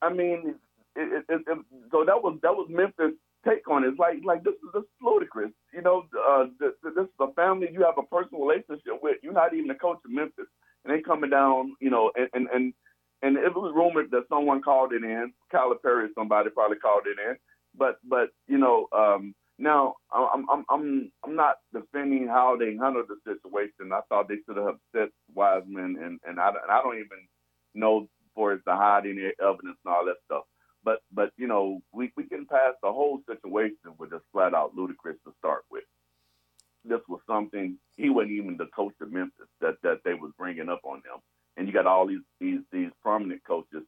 I 0.00 0.12
mean, 0.12 0.54
it, 0.96 1.24
it, 1.28 1.42
it, 1.46 1.58
so 1.90 2.04
that 2.04 2.22
was 2.22 2.38
that 2.42 2.54
was 2.54 2.68
Memphis' 2.70 3.16
take 3.46 3.68
on 3.68 3.84
it. 3.84 3.88
It's 3.88 3.98
like 3.98 4.18
like 4.24 4.44
this 4.44 4.54
is 4.54 4.70
this 4.72 4.82
is 4.82 4.88
ludicrous. 5.02 5.50
You 5.72 5.82
know, 5.82 6.04
uh, 6.28 6.46
this, 6.58 6.72
this 6.82 7.04
is 7.04 7.10
a 7.20 7.32
family 7.34 7.68
you 7.72 7.84
have 7.84 7.98
a 7.98 8.02
personal 8.02 8.46
relationship 8.46 9.02
with. 9.02 9.18
You're 9.22 9.32
not 9.32 9.54
even 9.54 9.68
the 9.68 9.74
coach 9.74 9.98
of 10.04 10.10
Memphis, 10.10 10.46
and 10.84 10.94
they 10.94 11.02
coming 11.02 11.30
down. 11.30 11.76
You 11.80 11.90
know, 11.90 12.10
and 12.16 12.28
and 12.32 12.48
and, 12.52 12.74
and 13.22 13.36
it 13.36 13.54
was 13.54 13.72
rumored 13.74 14.10
that 14.12 14.28
someone 14.28 14.62
called 14.62 14.92
it 14.92 15.02
in. 15.04 15.32
Calipari 15.52 16.08
somebody 16.14 16.50
probably 16.50 16.78
called 16.78 17.04
it 17.06 17.18
in. 17.30 17.36
But 17.76 17.98
but 18.04 18.30
you 18.46 18.58
know, 18.58 18.88
um, 18.92 19.34
now 19.58 19.96
I'm 20.12 20.48
I'm 20.50 20.64
I'm 20.70 21.12
I'm 21.24 21.36
not 21.36 21.56
defending 21.72 22.28
how 22.28 22.56
they 22.58 22.76
handled 22.76 23.06
the 23.08 23.16
situation. 23.24 23.92
I 23.92 24.00
thought 24.08 24.28
they 24.28 24.38
should 24.46 24.56
have 24.56 24.76
upset 24.94 25.10
Wiseman, 25.34 25.98
and 26.02 26.20
and 26.26 26.40
I 26.40 26.48
and 26.48 26.70
I 26.70 26.82
don't 26.82 26.96
even 26.98 27.26
know 27.74 28.08
for 28.34 28.52
it 28.52 28.62
to 28.68 28.76
hide 28.76 29.06
any 29.06 29.32
evidence 29.42 29.78
and 29.84 29.94
all 29.94 30.04
that 30.06 30.16
stuff. 30.26 30.44
But 30.84 31.00
but 31.12 31.32
you 31.36 31.48
know, 31.48 31.80
we 31.92 32.12
we 32.16 32.24
can 32.28 32.46
pass 32.46 32.74
the 32.82 32.92
whole 32.92 33.20
situation 33.28 33.94
with 33.98 34.10
just 34.10 34.24
flat 34.32 34.54
out 34.54 34.74
ludicrous 34.76 35.18
to 35.26 35.34
start 35.38 35.64
with. 35.70 35.84
This 36.84 37.00
was 37.08 37.20
something 37.26 37.78
he 37.96 38.10
wasn't 38.10 38.32
even 38.32 38.56
the 38.56 38.68
coach 38.74 38.94
of 39.02 39.12
Memphis 39.12 39.48
that 39.60 39.76
that 39.82 40.00
they 40.04 40.14
was 40.14 40.32
bringing 40.38 40.68
up 40.68 40.80
on 40.84 41.02
them, 41.04 41.20
and 41.58 41.66
you 41.66 41.74
got 41.74 41.86
all 41.86 42.06
these 42.06 42.22
these 42.40 42.60
these 42.72 42.90
prominent 43.02 43.42
coaches 43.44 43.82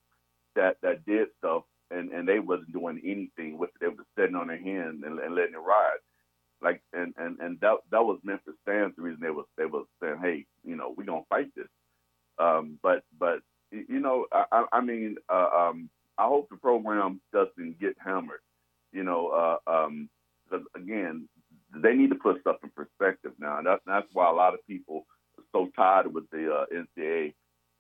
that 0.57 0.77
that 0.83 1.07
did 1.07 1.29
stuff 1.39 1.63
and 1.91 2.11
and 2.11 2.29
they 2.29 2.41
wasn't 2.41 2.73
doing 2.73 3.01
anything 3.05 3.57
with 3.59 3.71
it. 3.71 3.77
They 3.81 3.87
were 3.89 3.95
just 3.95 4.09
sitting 4.19 4.37
on 4.37 4.49
their 4.49 4.63
hands 4.63 5.03
and, 5.05 5.19
and 5.19 5.35
letting 5.35 5.55
it 5.55 5.59
ride. 5.59 5.99
Like 6.61 6.83
and 6.93 7.15
and 7.17 7.39
and 7.41 7.61
that 7.61 7.79
that 7.91 8.05
was 8.05 8.19
Memphis 8.25 8.55
fans. 8.67 8.95
The 8.97 9.03
reason 9.03 9.21
they 9.23 9.31
was 9.31 9.47
they 9.57 9.67
was 9.67 9.87
saying, 10.03 10.19
hey, 10.21 10.47
you 10.65 10.77
know, 10.77 10.95
we're 10.97 11.05
gonna 11.05 11.23
fight 11.31 11.49
this. 11.57 11.69
Um, 12.39 12.79
but 12.83 13.03
but 13.19 13.41
you 13.71 14.01
know, 14.01 14.27
I, 14.33 14.65
I 14.73 14.81
mean, 14.81 15.17
uh, 15.29 15.49
um, 15.55 15.89
I 16.19 16.27
hope 16.27 16.49
the 16.51 16.57
program 16.57 17.21
doesn't 17.33 17.81
get 17.81 17.97
hammered. 18.05 18.41
You 18.93 19.05
know, 19.05 19.29
uh, 19.29 19.71
um, 19.71 20.11
again, 20.75 21.29
they 21.75 21.95
need 21.95 22.11
to 22.11 22.17
put 22.17 22.41
stuff 22.41 22.57
in 22.63 22.71
perspective 22.71 23.33
now. 23.39 23.61
That's 23.63 23.83
that's 23.87 24.09
why 24.13 24.29
a 24.29 24.35
lot 24.35 24.55
of 24.55 24.67
people 24.67 25.07
are 25.39 25.45
so 25.53 25.71
tired 25.77 26.13
with 26.13 26.29
the 26.31 26.53
uh, 26.53 26.65
NCAA. 26.75 27.35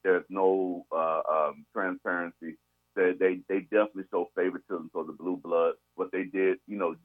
There's 0.04 0.25
no 0.28 0.87
uh, 0.92 1.23
um, 1.30 1.66
transparency. 1.73 2.57
They, 2.97 3.12
they 3.19 3.40
they 3.49 3.61
definitely 3.61 4.04
show 4.11 4.30
favoritism 4.35 4.90
for 4.92 5.04
the 5.04 5.12
blue 5.12 5.37
bloods. 5.37 5.78
What 5.95 6.11
they 6.12 6.25
did, 6.25 6.59
you 6.66 6.76
know, 6.76 6.97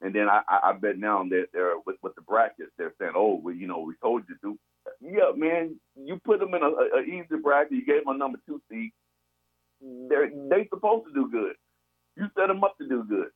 and 0.00 0.14
then 0.14 0.28
I, 0.28 0.42
I 0.48 0.72
bet 0.72 0.98
now 0.98 1.22
that 1.30 1.46
they're 1.52 1.74
with, 1.86 1.96
with 2.02 2.14
the 2.14 2.22
brackets, 2.22 2.72
they're 2.76 2.94
saying, 3.00 3.12
oh, 3.16 3.40
well, 3.42 3.54
you 3.54 3.66
know, 3.66 3.80
we 3.80 3.94
told 4.02 4.22
you 4.28 4.36
to. 4.42 4.58
Yeah, 5.00 5.30
man, 5.36 5.76
you 5.96 6.20
put 6.24 6.40
them 6.40 6.54
in 6.54 6.62
a, 6.62 6.66
a, 6.66 6.98
a 6.98 7.02
easy 7.02 7.36
bracket. 7.42 7.72
You 7.72 7.84
gave 7.84 8.04
them 8.04 8.14
a 8.14 8.18
number 8.18 8.38
two 8.46 8.60
seed. 8.70 8.90
They're 9.80 10.30
they 10.30 10.68
supposed 10.70 11.06
to 11.06 11.12
do 11.12 11.30
good. 11.30 11.54
You 12.16 12.26
set 12.36 12.48
them 12.48 12.62
up 12.62 12.76
to 12.78 12.88
do 12.88 13.04
good. 13.04 13.28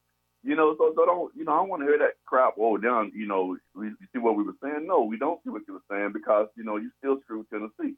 You 0.42 0.54
know, 0.54 0.76
so, 0.78 0.92
so 0.94 1.06
don't 1.06 1.34
you 1.34 1.44
know? 1.44 1.52
I 1.52 1.56
don't 1.56 1.68
want 1.68 1.82
to 1.82 1.88
hear 1.88 1.98
that 1.98 2.22
crap. 2.24 2.54
Oh, 2.58 2.76
down. 2.76 3.12
You 3.14 3.26
know, 3.26 3.56
we, 3.74 3.86
you 3.88 3.96
see 4.12 4.18
what 4.18 4.36
we 4.36 4.44
were 4.44 4.54
saying? 4.62 4.86
No, 4.86 5.02
we 5.02 5.18
don't 5.18 5.40
see 5.42 5.50
what 5.50 5.62
you 5.66 5.74
were 5.74 5.86
saying 5.90 6.12
because 6.12 6.46
you 6.56 6.64
know 6.64 6.76
you 6.76 6.90
still 6.98 7.18
screwed 7.22 7.46
Tennessee. 7.50 7.96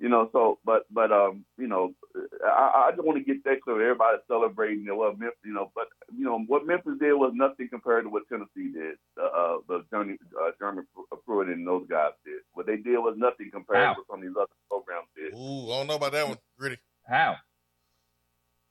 You 0.00 0.08
know, 0.08 0.30
so 0.32 0.58
but 0.64 0.86
but 0.90 1.12
um, 1.12 1.44
you 1.58 1.66
know, 1.66 1.92
I, 2.42 2.86
I 2.86 2.90
just 2.92 3.04
want 3.04 3.18
to 3.18 3.24
get 3.24 3.44
that 3.44 3.60
clear. 3.60 3.82
Everybody's 3.82 4.22
celebrating, 4.28 4.80
you 4.80 4.86
know, 4.86 4.96
what 4.96 5.18
Memphis, 5.18 5.36
you 5.44 5.52
know, 5.52 5.70
but 5.74 5.88
you 6.16 6.24
know 6.24 6.38
what 6.46 6.66
Memphis 6.66 6.94
did 6.98 7.12
was 7.12 7.32
nothing 7.34 7.68
compared 7.68 8.04
to 8.04 8.08
what 8.10 8.22
Tennessee 8.30 8.72
did. 8.72 8.96
Uh, 9.20 9.26
uh 9.26 9.56
the 9.68 9.84
Johnny, 9.92 10.16
uh, 10.40 10.52
Jeremy 10.58 10.84
Pruitt 11.26 11.48
and 11.48 11.66
those 11.66 11.86
guys 11.86 12.12
did. 12.24 12.40
What 12.54 12.64
they 12.66 12.78
did 12.78 12.96
was 12.96 13.14
nothing 13.18 13.50
compared 13.52 13.80
Wow. 13.88 13.92
to 13.92 14.00
what 14.00 14.06
some 14.10 14.20
of 14.20 14.22
these 14.26 14.36
other 14.38 14.48
programs 14.70 15.08
did. 15.14 15.34
Ooh, 15.34 15.70
I 15.70 15.78
don't 15.78 15.86
know 15.88 15.96
about 15.96 16.12
that 16.12 16.26
one, 16.28 16.38
Gritty. 16.58 16.78
How? 17.06 17.36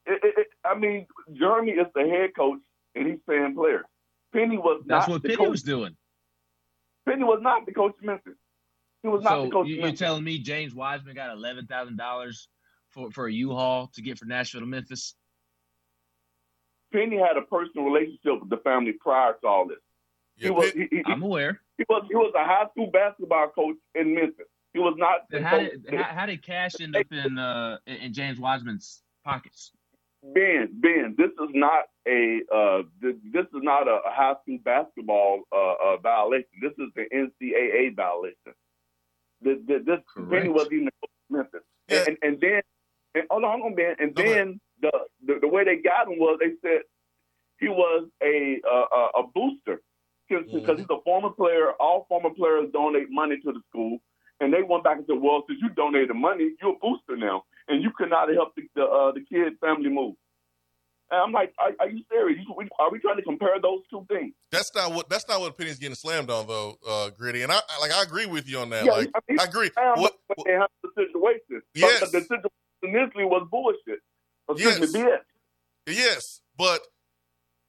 It, 0.07 0.19
it, 0.24 0.33
it, 0.36 0.48
I 0.65 0.74
mean, 0.74 1.05
Jeremy 1.33 1.74
is 1.74 1.86
the 1.93 2.07
head 2.09 2.31
coach 2.36 2.57
and 2.95 3.07
he's 3.07 3.19
paying 3.29 3.53
players. 3.53 3.86
Penny 4.33 4.57
was 4.57 4.81
That's 4.88 5.07
not 5.07 5.13
what 5.13 5.21
the 5.21 5.29
Penny 5.29 5.38
coach. 5.38 5.50
was 5.51 5.62
doing. 5.62 5.95
Penny 7.07 7.24
was 7.24 7.39
not 7.43 7.67
the 7.67 7.71
coach 7.71 7.93
of 8.00 8.03
Memphis. 8.03 8.33
He 9.03 9.08
was 9.10 9.24
not 9.24 9.38
the 9.38 9.46
So 9.48 9.51
coach 9.51 9.68
You, 9.68 9.75
you're 9.77 9.91
telling 9.91 10.24
me 10.24 10.39
James 10.39 10.74
Wiseman 10.74 11.15
got 11.15 11.32
eleven 11.32 11.65
thousand 11.68 11.98
dollars 11.98 12.48
for 12.89 13.12
for 13.12 13.27
a 13.27 13.32
U-Haul 13.32 13.88
to 13.94 14.01
get 14.01 14.18
from 14.18 14.29
Nashville 14.29 14.62
to 14.62 14.68
Memphis? 14.68 15.15
Penny 16.91 17.18
had 17.18 17.38
a 17.38 17.44
personal 17.44 17.86
relationship 17.86 18.41
with 18.41 18.50
the 18.50 18.58
family 18.58 18.94
prior 18.94 19.34
to 19.41 19.48
all 19.48 19.68
this. 19.68 19.77
Yeah, 20.38 20.46
he 20.48 20.51
was 20.51 20.72
he, 20.72 20.88
he, 20.91 21.03
I'm 21.06 21.22
aware. 21.22 21.62
he 21.77 21.86
was 21.88 22.06
he 22.10 22.15
was 22.15 22.34
a 22.36 22.44
high 22.44 22.65
school 22.72 22.89
basketball 22.91 23.50
coach 23.50 23.75
in 23.96 24.15
Memphis. 24.15 24.46
He 24.74 24.79
was 24.79 24.96
not 24.98 25.29
the 25.29 25.38
Then 25.38 25.44
how 25.44 25.58
coach. 25.60 25.72
did 25.86 25.96
how, 25.96 26.03
how 26.03 26.25
did 26.25 26.44
cash 26.44 26.74
end 26.82 26.96
up 26.96 27.06
in 27.12 27.38
uh 27.38 27.77
in 27.86 27.96
in 27.96 28.13
James 28.13 28.39
Wiseman's 28.39 29.01
pockets? 29.24 29.72
Ben, 30.22 30.70
Ben, 30.74 31.15
this 31.18 31.29
is 31.29 31.50
not 31.53 31.86
a 32.08 32.41
uh, 32.53 32.82
this, 33.01 33.15
this 33.32 33.46
is 33.46 33.62
not 33.63 33.88
a 33.88 34.00
high 34.06 34.34
school 34.41 34.58
basketball 34.65 35.44
uh, 35.53 35.94
uh, 35.94 35.98
violation. 35.98 36.50
This 36.62 36.74
is 36.74 36.89
the 36.96 37.06
NCAA 37.13 37.96
violation. 37.96 38.53
This, 39.41 39.58
this, 39.67 39.81
this. 39.86 40.00
Penny 40.29 40.50
wasn't 40.50 40.74
even 40.74 40.86
the 40.86 41.08
Memphis. 41.29 41.62
Yeah. 41.89 42.03
And, 42.08 42.17
and 42.22 42.41
then, 42.41 42.62
and, 43.15 43.24
hold 43.29 43.43
on, 43.43 43.62
hold 43.62 43.72
on, 43.72 43.75
Ben. 43.75 43.96
And 44.00 44.15
then 44.15 44.60
the, 44.81 44.91
the 45.25 45.39
the 45.41 45.48
way 45.48 45.63
they 45.63 45.77
got 45.77 46.08
him 46.08 46.19
was 46.19 46.39
they 46.39 46.53
said 46.62 46.81
he 47.60 47.67
was 47.67 48.08
a 48.24 48.60
uh, 48.69 49.19
a 49.19 49.24
booster 49.34 49.81
because 50.29 50.46
Mhm. 50.48 50.77
he's 50.77 50.86
a 50.89 51.01
former 51.03 51.29
player. 51.31 51.72
All 51.79 52.05
former 52.08 52.29
players 52.29 52.69
donate 52.72 53.10
money 53.10 53.38
to 53.43 53.51
the 53.51 53.62
school, 53.69 54.00
and 54.39 54.53
they 54.53 54.62
went 54.63 54.84
back 54.84 54.98
and 54.98 55.05
said, 55.08 55.19
"Well, 55.19 55.43
since 55.48 55.60
you 55.62 55.69
donated 55.69 56.15
money, 56.15 56.55
you're 56.62 56.74
a 56.74 56.79
booster 56.79 57.17
now, 57.17 57.43
and 57.67 57.81
you 57.84 57.91
cannot 57.98 58.29
help 58.34 58.55
the 58.55 58.63
the, 58.75 58.86
uh, 58.86 59.12
the 59.12 59.22
kid 59.22 59.53
family 59.60 59.89
move." 59.89 60.15
And 61.12 61.20
I'm 61.22 61.32
like, 61.32 61.54
"Are, 61.60 61.72
are 61.80 61.89
you 61.89 62.04
serious? 62.12 62.46
Are 62.80 62.92
we 62.92 63.00
trying 63.00 63.18
to 63.18 63.24
compare 63.24 63.60
those 63.62 63.80
two 63.89 64.06
things?" 64.10 64.34
That's 64.51 64.74
not 64.75 64.94
what 64.94 65.10
that's 65.10 65.28
not 65.28 65.39
what 65.42 65.58
Penny's 65.58 65.80
getting 65.80 65.96
slammed 65.96 66.30
on 66.30 66.48
though, 66.48 66.78
uh, 66.88 67.10
Gritty. 67.10 67.42
And 67.42 67.51
I 67.51 67.60
like 67.82 67.92
I 67.92 68.04
agree 68.04 68.25
with 68.25 68.48
you 68.48 68.60
on 68.60 68.70
that. 68.70 68.86
Yeah, 68.86 68.92
like 68.92 69.10
I 69.16 69.20
mean, 69.28 69.39
I 69.39 69.44
agree. 69.46 69.72
What, 69.75 70.13
the 70.30 70.44
they 70.46 70.51
handled 70.51 70.70
the 70.84 70.89
situation. 70.96 71.62
Yes. 71.74 72.00
But 72.01 72.12
the 72.12 72.22
situation 72.22 72.50
initially 72.84 73.25
was 73.25 73.48
bullshit. 73.50 74.00
Excuse 74.50 74.94
me, 74.94 75.00
Yes. 75.00 75.20
BS. 75.88 75.96
Yes, 75.96 76.42
but 76.58 76.82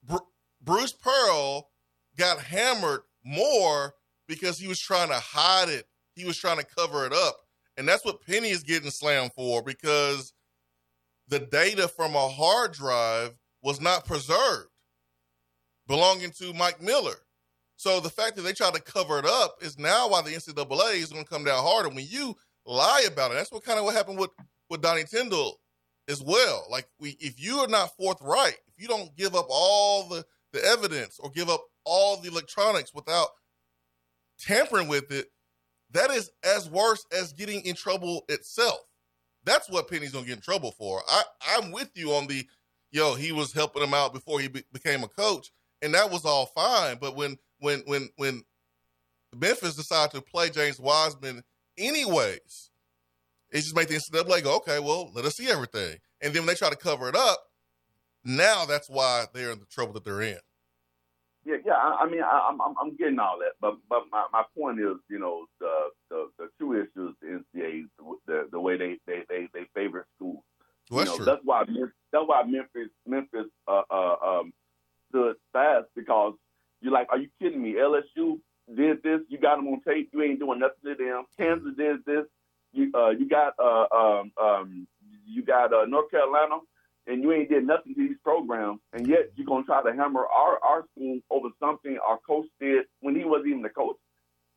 Br- 0.02 0.16
Bruce 0.60 0.92
Pearl 0.92 1.70
got 2.16 2.40
hammered 2.40 3.00
more 3.24 3.94
because 4.28 4.58
he 4.58 4.68
was 4.68 4.78
trying 4.78 5.08
to 5.08 5.18
hide 5.18 5.68
it. 5.68 5.86
He 6.14 6.24
was 6.24 6.36
trying 6.36 6.58
to 6.58 6.64
cover 6.64 7.06
it 7.06 7.12
up. 7.12 7.36
And 7.76 7.88
that's 7.88 8.04
what 8.04 8.20
Penny 8.26 8.50
is 8.50 8.62
getting 8.62 8.90
slammed 8.90 9.32
for 9.32 9.62
because 9.62 10.32
the 11.30 11.38
data 11.38 11.88
from 11.88 12.14
a 12.14 12.28
hard 12.28 12.72
drive 12.72 13.32
was 13.62 13.80
not 13.80 14.04
preserved 14.04 14.68
belonging 15.86 16.30
to 16.30 16.52
Mike 16.52 16.82
Miller. 16.82 17.16
So 17.76 17.98
the 17.98 18.10
fact 18.10 18.36
that 18.36 18.42
they 18.42 18.52
tried 18.52 18.74
to 18.74 18.82
cover 18.82 19.18
it 19.18 19.24
up 19.24 19.56
is 19.62 19.78
now 19.78 20.08
why 20.08 20.22
the 20.22 20.30
NCAA 20.30 20.96
is 20.96 21.12
going 21.12 21.24
to 21.24 21.30
come 21.30 21.44
down 21.44 21.62
harder. 21.62 21.88
When 21.88 22.06
you 22.08 22.36
lie 22.66 23.04
about 23.06 23.30
it, 23.30 23.34
that's 23.34 23.50
what 23.50 23.64
kind 23.64 23.78
of 23.78 23.84
what 23.84 23.94
happened 23.94 24.18
with 24.18 24.30
with 24.68 24.82
Donnie 24.82 25.04
Tyndall 25.04 25.58
as 26.08 26.22
well. 26.22 26.66
Like 26.70 26.86
we, 26.98 27.16
if 27.20 27.42
you 27.42 27.56
are 27.58 27.68
not 27.68 27.96
forthright, 27.96 28.58
if 28.68 28.74
you 28.80 28.86
don't 28.86 29.16
give 29.16 29.34
up 29.34 29.46
all 29.48 30.08
the 30.08 30.24
the 30.52 30.64
evidence 30.64 31.18
or 31.20 31.30
give 31.30 31.48
up 31.48 31.62
all 31.84 32.16
the 32.16 32.28
electronics 32.28 32.92
without 32.92 33.28
tampering 34.38 34.88
with 34.88 35.10
it, 35.10 35.28
that 35.92 36.10
is 36.10 36.30
as 36.44 36.68
worse 36.68 37.04
as 37.18 37.32
getting 37.32 37.62
in 37.62 37.74
trouble 37.74 38.24
itself. 38.28 38.80
That's 39.50 39.68
what 39.68 39.88
Penny's 39.88 40.12
gonna 40.12 40.26
get 40.26 40.36
in 40.36 40.42
trouble 40.42 40.70
for. 40.70 41.02
I 41.08 41.22
I'm 41.56 41.72
with 41.72 41.90
you 41.94 42.12
on 42.12 42.28
the, 42.28 42.46
yo, 42.92 43.14
he 43.14 43.32
was 43.32 43.52
helping 43.52 43.82
him 43.82 43.92
out 43.92 44.14
before 44.14 44.38
he 44.38 44.46
be, 44.46 44.62
became 44.72 45.02
a 45.02 45.08
coach, 45.08 45.50
and 45.82 45.92
that 45.92 46.08
was 46.08 46.24
all 46.24 46.46
fine. 46.46 46.98
But 47.00 47.16
when 47.16 47.36
when 47.58 47.80
when 47.86 48.10
when 48.14 48.44
Memphis 49.34 49.74
decided 49.74 50.12
to 50.12 50.22
play 50.22 50.50
James 50.50 50.78
Wiseman 50.78 51.42
anyways, 51.76 52.70
it 53.50 53.56
just 53.56 53.74
made 53.74 53.88
the 53.88 53.96
NCAA 53.96 54.44
go, 54.44 54.54
okay, 54.58 54.78
well, 54.78 55.10
let 55.16 55.24
us 55.24 55.36
see 55.36 55.50
everything. 55.50 55.98
And 56.20 56.32
then 56.32 56.42
when 56.42 56.46
they 56.46 56.54
try 56.54 56.70
to 56.70 56.76
cover 56.76 57.08
it 57.08 57.16
up, 57.16 57.40
now 58.24 58.66
that's 58.66 58.88
why 58.88 59.24
they're 59.34 59.50
in 59.50 59.58
the 59.58 59.66
trouble 59.66 59.94
that 59.94 60.04
they're 60.04 60.22
in. 60.22 60.38
Yeah, 61.44 61.56
yeah. 61.64 61.72
I, 61.72 62.04
I 62.04 62.10
mean, 62.10 62.22
I, 62.22 62.48
am 62.50 62.60
I'm 62.60 62.74
I'm 62.80 62.96
getting 62.96 63.18
all 63.18 63.38
that, 63.38 63.52
but 63.60 63.76
but 63.88 64.02
my, 64.12 64.26
my 64.32 64.42
point 64.56 64.78
is, 64.78 64.96
you 65.08 65.18
know, 65.18 65.46
the 65.58 65.88
the, 66.10 66.28
the 66.38 66.48
true 66.58 66.80
issues 66.80 67.14
the 67.22 67.42
NCAA 67.56 67.84
the 68.26 68.48
the 68.50 68.60
way 68.60 68.76
they 68.76 68.98
they 69.06 69.22
they, 69.28 69.48
they 69.54 69.66
favor 69.74 70.06
schools. 70.16 70.42
Well, 70.90 71.04
you 71.04 71.06
that's 71.06 71.18
know, 71.18 71.24
that's 71.24 71.40
why 71.44 71.64
that's 72.12 72.24
why 72.26 72.42
Memphis 72.42 72.90
Memphis 73.06 73.46
uh, 73.66 73.82
uh, 73.90 74.16
um, 74.24 74.52
stood 75.08 75.36
fast 75.52 75.86
because 75.96 76.34
you're 76.80 76.92
like, 76.92 77.08
are 77.10 77.18
you 77.18 77.28
kidding 77.40 77.62
me? 77.62 77.74
LSU 77.74 78.40
did 78.74 79.02
this. 79.02 79.20
You 79.28 79.38
got 79.38 79.56
them 79.56 79.68
on 79.68 79.80
tape. 79.86 80.10
You 80.12 80.22
ain't 80.22 80.40
doing 80.40 80.60
nothing 80.60 80.76
to 80.84 80.94
them. 80.94 81.24
Kansas 81.38 81.74
did 81.76 82.04
this. 82.06 82.24
You 82.72 82.90
uh, 82.94 83.10
you 83.10 83.28
got 83.28 83.54
uh, 83.58 83.86
um, 83.94 84.32
um, 84.40 84.86
you 85.26 85.42
got 85.42 85.72
uh, 85.72 85.86
North 85.86 86.10
Carolina, 86.10 86.56
and 87.06 87.22
you 87.22 87.32
ain't 87.32 87.48
did 87.48 87.66
nothing 87.66 87.94
to 87.94 88.08
these 88.08 88.18
programs, 88.22 88.80
and 88.92 89.06
yet 89.06 89.32
you're 89.36 89.46
gonna 89.46 89.64
try 89.64 89.82
to 89.82 89.92
hammer 89.92 90.26
our 90.26 90.58
our 90.62 90.84
school 90.92 91.18
over 91.30 91.48
something 91.58 91.98
our 92.06 92.18
coach 92.26 92.46
did 92.60 92.86
when 93.00 93.16
he 93.16 93.24
wasn't 93.24 93.48
even 93.48 93.62
the 93.62 93.70
coach, 93.70 93.96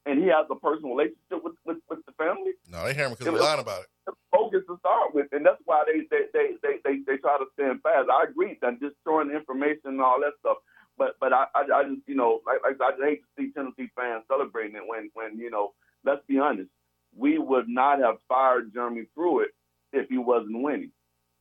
and 0.06 0.22
he 0.22 0.28
has 0.28 0.46
a 0.50 0.56
personal 0.56 0.96
relationship 0.96 1.44
with 1.44 1.56
with, 1.66 1.78
with 1.90 2.00
the 2.06 2.12
family. 2.14 2.52
No, 2.70 2.86
they 2.86 2.94
hammer 2.94 3.16
because 3.16 3.26
they're 3.26 3.42
lying 3.42 3.60
about 3.60 3.84
it. 3.84 4.14
Focus 4.32 4.62
to 4.68 4.78
start 4.80 5.14
with, 5.14 5.28
and 5.32 5.46
that's 5.46 5.62
why 5.66 5.84
they 5.86 6.02
they 6.12 6.26
they 6.34 6.56
they 6.62 6.76
they, 6.84 7.00
they 7.06 7.18
try 7.18 7.38
to 7.38 7.46
stand 7.54 7.82
fast. 7.82 8.10
I 8.10 8.26
agree 8.30 8.58
that 8.62 8.80
just 8.80 8.96
throwing 9.04 9.30
the 9.30 9.36
information 9.36 9.98
and 9.98 10.02
all 10.02 10.20
that 10.20 10.34
stuff. 10.40 10.58
But 10.98 11.16
but 11.20 11.34
I, 11.34 11.46
I, 11.56 11.62
I 11.74 11.84
just 11.84 12.08
you 12.08 12.16
know 12.16 12.42
like, 12.46 12.60
like 12.64 12.78
I 12.82 12.92
just 12.92 13.04
hate 13.04 13.22
to 13.22 13.30
see 13.38 13.52
Tennessee 13.54 13.90
fans 13.96 14.24
celebrating 14.28 14.76
it 14.76 14.84
when 14.86 15.10
when 15.14 15.38
you 15.38 15.50
know 15.50 15.74
let's 16.04 16.22
be 16.28 16.38
honest 16.40 16.70
we 17.16 17.38
would 17.38 17.68
not 17.68 18.00
have 18.00 18.18
fired 18.28 18.74
Jeremy 18.74 19.04
Pruitt 19.16 19.50
if 19.92 20.10
he 20.10 20.18
wasn't 20.18 20.62
winning. 20.62 20.92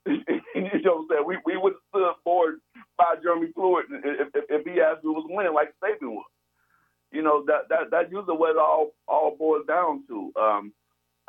you 0.06 0.82
know 0.82 0.96
what 0.96 1.02
I'm 1.02 1.06
saying? 1.10 1.24
We 1.26 1.38
we 1.44 1.56
would 1.56 1.74
have 1.74 1.82
stood 1.90 2.12
forward 2.24 2.60
by 2.98 3.14
Jeremy 3.22 3.48
Pruitt 3.48 3.86
if, 3.90 4.28
if, 4.34 4.44
if 4.48 4.64
he 4.64 4.80
actually 4.80 5.10
was 5.10 5.26
winning 5.28 5.54
like 5.54 5.74
Saban 5.82 6.10
was. 6.10 6.26
You 7.12 7.22
know 7.22 7.44
that 7.46 7.68
that 7.68 7.90
that 7.90 8.10
usually 8.10 8.36
what 8.36 8.50
it 8.50 8.56
all 8.56 8.92
all 9.06 9.36
boils 9.36 9.66
down 9.66 10.04
to. 10.08 10.32
Um, 10.40 10.72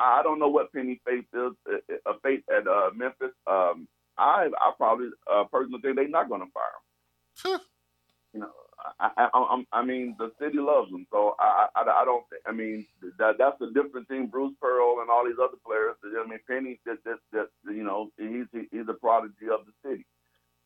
I 0.00 0.22
don't 0.22 0.38
know 0.38 0.48
what 0.48 0.72
Penny 0.72 1.00
faith 1.06 1.26
is 1.32 1.52
a 1.68 2.10
uh, 2.10 2.14
faith 2.22 2.42
at 2.50 2.66
uh, 2.66 2.90
Memphis. 2.94 3.32
Um, 3.46 3.86
I 4.18 4.48
I 4.58 4.72
probably 4.76 5.08
uh, 5.32 5.44
personally 5.44 5.80
think 5.82 5.96
they're 5.96 6.08
not 6.08 6.28
going 6.28 6.40
to 6.40 6.50
fire 6.52 7.52
him. 7.54 7.60
You 8.34 8.40
know, 8.40 8.50
I, 9.00 9.10
I, 9.16 9.28
I, 9.32 9.62
I 9.80 9.84
mean, 9.84 10.16
the 10.18 10.32
city 10.40 10.58
loves 10.58 10.90
him, 10.90 11.06
so 11.10 11.36
I, 11.38 11.68
I, 11.74 11.82
I 11.82 12.04
don't. 12.04 12.28
Think, 12.28 12.42
I 12.46 12.52
mean, 12.52 12.86
that 13.18 13.36
that's 13.38 13.58
the 13.60 13.68
difference 13.68 14.08
between 14.08 14.26
Bruce 14.26 14.54
Pearl 14.60 14.98
and 15.00 15.08
all 15.08 15.24
these 15.24 15.38
other 15.42 15.56
players. 15.64 15.94
I 16.04 16.28
mean, 16.28 16.40
Penny, 16.48 16.80
that, 16.84 16.98
that, 17.04 17.18
that 17.32 17.48
you 17.72 17.84
know, 17.84 18.10
he's 18.18 18.46
he's 18.70 18.88
a 18.88 18.94
prodigy 18.94 19.46
of 19.52 19.60
the 19.64 19.88
city. 19.88 20.04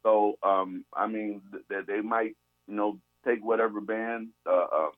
So, 0.03 0.39
um, 0.43 0.85
I 0.95 1.07
mean, 1.07 1.43
that 1.69 1.87
they 1.87 2.01
might, 2.01 2.37
you 2.67 2.75
know, 2.75 2.99
take 3.27 3.45
whatever 3.45 3.81
band, 3.81 4.29
uh, 4.47 4.67
uh, 4.73 4.89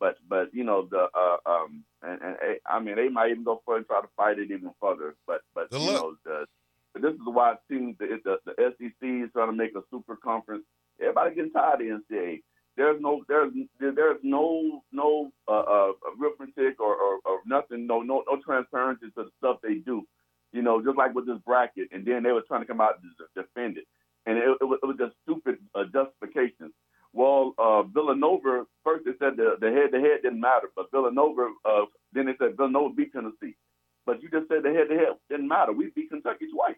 but 0.00 0.16
but 0.28 0.52
you 0.52 0.64
know 0.64 0.88
the, 0.90 1.08
uh, 1.14 1.36
um, 1.50 1.84
and, 2.02 2.20
and 2.22 2.36
I 2.66 2.80
mean, 2.80 2.96
they 2.96 3.08
might 3.08 3.30
even 3.30 3.44
go 3.44 3.62
further 3.66 3.78
and 3.78 3.86
try 3.86 4.00
to 4.00 4.08
fight 4.16 4.38
it 4.38 4.50
even 4.50 4.70
further. 4.80 5.14
But 5.26 5.42
but 5.54 5.70
Good 5.70 5.82
you 5.82 5.92
luck. 5.92 6.02
know, 6.02 6.16
the, 6.24 7.00
this 7.00 7.12
is 7.12 7.20
why 7.24 7.52
it 7.52 7.58
seems 7.70 7.98
the, 7.98 8.20
the 8.24 8.38
the 8.46 8.54
SEC 8.56 8.96
is 9.02 9.30
trying 9.32 9.50
to 9.50 9.52
make 9.52 9.74
a 9.76 9.82
super 9.90 10.16
conference. 10.16 10.64
Everybody 11.00 11.34
getting 11.34 11.52
tired 11.52 11.80
of 11.80 12.02
NCAA 12.10 12.42
there's 12.76 13.00
no 13.00 13.24
there's 13.28 13.52
there's 13.80 14.18
no 14.22 14.82
no 14.92 15.32
uh, 15.48 15.60
uh, 15.60 15.92
arithmetic 16.20 16.78
or, 16.80 16.94
or, 16.94 17.18
or 17.24 17.40
nothing. 17.46 17.86
No 17.86 18.02
no 18.02 18.22
no 18.26 18.40
transparency 18.44 19.06
to 19.16 19.24
the 19.24 19.30
stuff 19.38 19.58
they 19.62 19.76
do. 19.76 20.06
You 20.52 20.62
know, 20.62 20.82
just 20.82 20.96
like 20.96 21.14
with 21.14 21.26
this 21.26 21.38
bracket, 21.44 21.88
and 21.92 22.04
then 22.06 22.22
they 22.22 22.32
were 22.32 22.44
trying 22.46 22.60
to 22.60 22.66
come 22.66 22.80
out 22.80 23.00
and 23.02 23.12
defend 23.34 23.78
it, 23.78 23.84
and 24.26 24.38
it, 24.38 24.44
it, 24.60 24.64
was, 24.64 24.78
it 24.82 24.86
was 24.86 24.96
just 24.98 25.14
stupid 25.24 25.56
uh, 25.74 25.84
justifications. 25.92 26.72
Well, 27.12 27.54
uh, 27.58 27.82
Villanova 27.82 28.66
first 28.84 29.04
they 29.06 29.12
said 29.18 29.36
the 29.36 29.56
the 29.60 29.70
head 29.70 29.92
to 29.92 30.00
head 30.00 30.22
didn't 30.22 30.40
matter, 30.40 30.68
but 30.76 30.90
Villanova 30.90 31.50
uh, 31.64 31.86
then 32.12 32.26
they 32.26 32.36
said 32.38 32.56
Villanova 32.56 32.94
beat 32.94 33.12
Tennessee, 33.12 33.56
but 34.04 34.22
you 34.22 34.28
just 34.30 34.48
said 34.48 34.62
the 34.62 34.72
head 34.72 34.88
to 34.90 34.96
head 34.96 35.16
didn't 35.30 35.48
matter. 35.48 35.72
We 35.72 35.90
beat 35.94 36.10
Kentucky 36.10 36.46
twice 36.52 36.76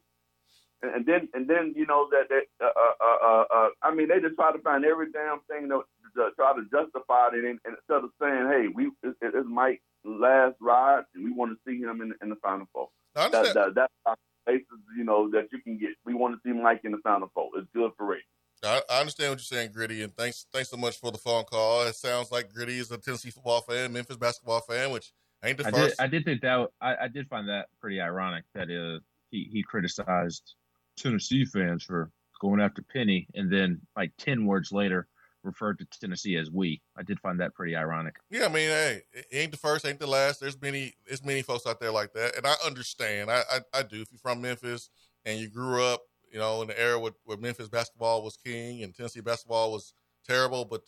and, 0.83 0.95
and 0.95 1.07
then 1.07 1.29
and 1.35 1.49
then 1.49 1.75
you 1.77 1.87
know 1.87 2.09
that 2.11 2.29
that 2.29 2.45
uh, 2.61 2.67
uh, 2.67 3.27
uh, 3.27 3.45
uh, 3.55 3.69
I 3.83 3.95
mean 3.95 4.09
they 4.09 4.21
just 4.21 4.37
try 4.37 4.53
to 4.53 4.59
find 4.59 4.85
every 4.85 5.11
damn 5.13 5.41
thing 5.51 5.69
to, 5.69 5.83
to 6.17 6.31
try 6.37 6.53
to 6.55 6.63
justify 6.71 7.29
it, 7.33 7.45
and, 7.45 7.59
and 7.65 7.77
instead 7.77 8.05
of 8.05 8.11
saying, 8.21 8.47
"Hey, 8.49 8.69
we 8.73 8.87
it, 9.03 9.17
it's 9.23 9.49
Mike's 9.49 9.83
last 10.05 10.57
ride, 10.61 11.05
and 11.15 11.25
we 11.25 11.33
want 11.33 11.53
to 11.53 11.59
see 11.67 11.81
him 11.81 12.01
in, 12.01 12.15
in 12.23 12.29
the 12.31 12.37
final 12.37 12.67
four." 12.73 12.89
I 13.17 13.29
That, 13.29 13.35
understand. 13.35 13.75
that, 13.75 13.91
that's 14.07 14.21
basis, 14.47 14.67
you 14.97 15.05
know, 15.05 15.31
that 15.31 15.49
you 15.53 15.61
can 15.61 15.79
get. 15.79 15.91
We 16.05 16.15
want 16.15 16.35
to 16.35 16.41
see 16.45 16.53
Mike 16.59 16.81
in 16.85 16.93
the 16.93 16.99
final 16.99 17.31
four. 17.35 17.51
It's 17.57 17.69
good 17.75 17.91
for 17.97 18.07
ratings. 18.07 18.25
I, 18.65 18.83
I 18.91 19.01
understand 19.01 19.31
what 19.31 19.39
you're 19.39 19.59
saying, 19.59 19.71
Gritty, 19.73 20.03
and 20.03 20.13
thanks 20.17 20.47
thanks 20.53 20.71
so 20.71 20.77
much 20.77 20.99
for 20.99 21.13
the 21.13 21.19
phone 21.19 21.45
call. 21.45 21.87
It 21.87 21.95
sounds 21.95 22.33
like 22.33 22.53
Gritty 22.53 22.79
is 22.79 22.91
a 22.91 22.99
Tennessee 22.99 23.31
football 23.31 23.61
fan, 23.61 23.93
Memphis 23.93 24.17
basketball 24.17 24.61
fan, 24.61 24.91
which 24.91 25.13
ain't 25.45 25.59
the 25.59 25.67
I 25.67 25.71
first. 25.71 25.97
did. 25.97 26.05
I 26.05 26.07
did 26.09 26.25
think 26.25 26.41
that. 26.43 26.69
I, 26.81 26.97
I 27.03 27.09
did 27.09 27.29
find 27.29 27.49
that 27.49 27.67
pretty 27.81 28.01
ironic 28.01 28.45
that 28.55 28.69
uh, 28.69 28.99
he 29.31 29.49
he 29.53 29.63
criticized 29.63 30.55
Tennessee 30.99 31.45
fans 31.45 31.85
for 31.85 32.11
going 32.41 32.61
after 32.61 32.83
Penny, 32.83 33.27
and 33.35 33.51
then 33.51 33.81
like 33.97 34.13
ten 34.19 34.47
words 34.47 34.73
later 34.73 35.09
referred 35.43 35.79
to 35.79 35.87
Tennessee 35.87 36.37
as 36.37 36.51
we. 36.51 36.81
I 36.97 37.03
did 37.03 37.21
find 37.21 37.41
that 37.41 37.55
pretty 37.55 37.77
ironic. 37.77 38.17
Yeah, 38.31 38.47
I 38.47 38.49
mean, 38.49 38.69
hey, 38.69 39.03
it 39.13 39.27
ain't 39.33 39.53
the 39.53 39.57
first, 39.57 39.87
ain't 39.87 39.99
the 39.99 40.07
last. 40.07 40.41
There's 40.41 40.61
many, 40.61 40.95
there's 41.07 41.25
many 41.25 41.43
folks 41.43 41.67
out 41.67 41.81
there 41.81 41.93
like 41.93 42.13
that, 42.15 42.37
and 42.37 42.47
I 42.47 42.55
understand. 42.65 43.31
I, 43.31 43.43
I, 43.51 43.61
I 43.75 43.83
do. 43.83 44.03
If 44.03 44.11
you're 44.11 44.19
from 44.19 44.41
Memphis 44.41 44.91
and 45.25 45.39
you 45.39 45.49
grew 45.49 45.83
up, 45.83 46.03
you 46.31 46.39
know, 46.39 46.63
in 46.63 46.69
the 46.69 46.81
era 46.81 46.99
where, 46.99 47.13
where 47.25 47.39
Memphis 47.39 47.69
basketball 47.69 48.23
was 48.23 48.37
king 48.37 48.83
and 48.83 48.95
Tennessee 48.95 49.21
basketball 49.21 49.73
was 49.73 49.95
terrible, 50.27 50.65
but 50.65 50.83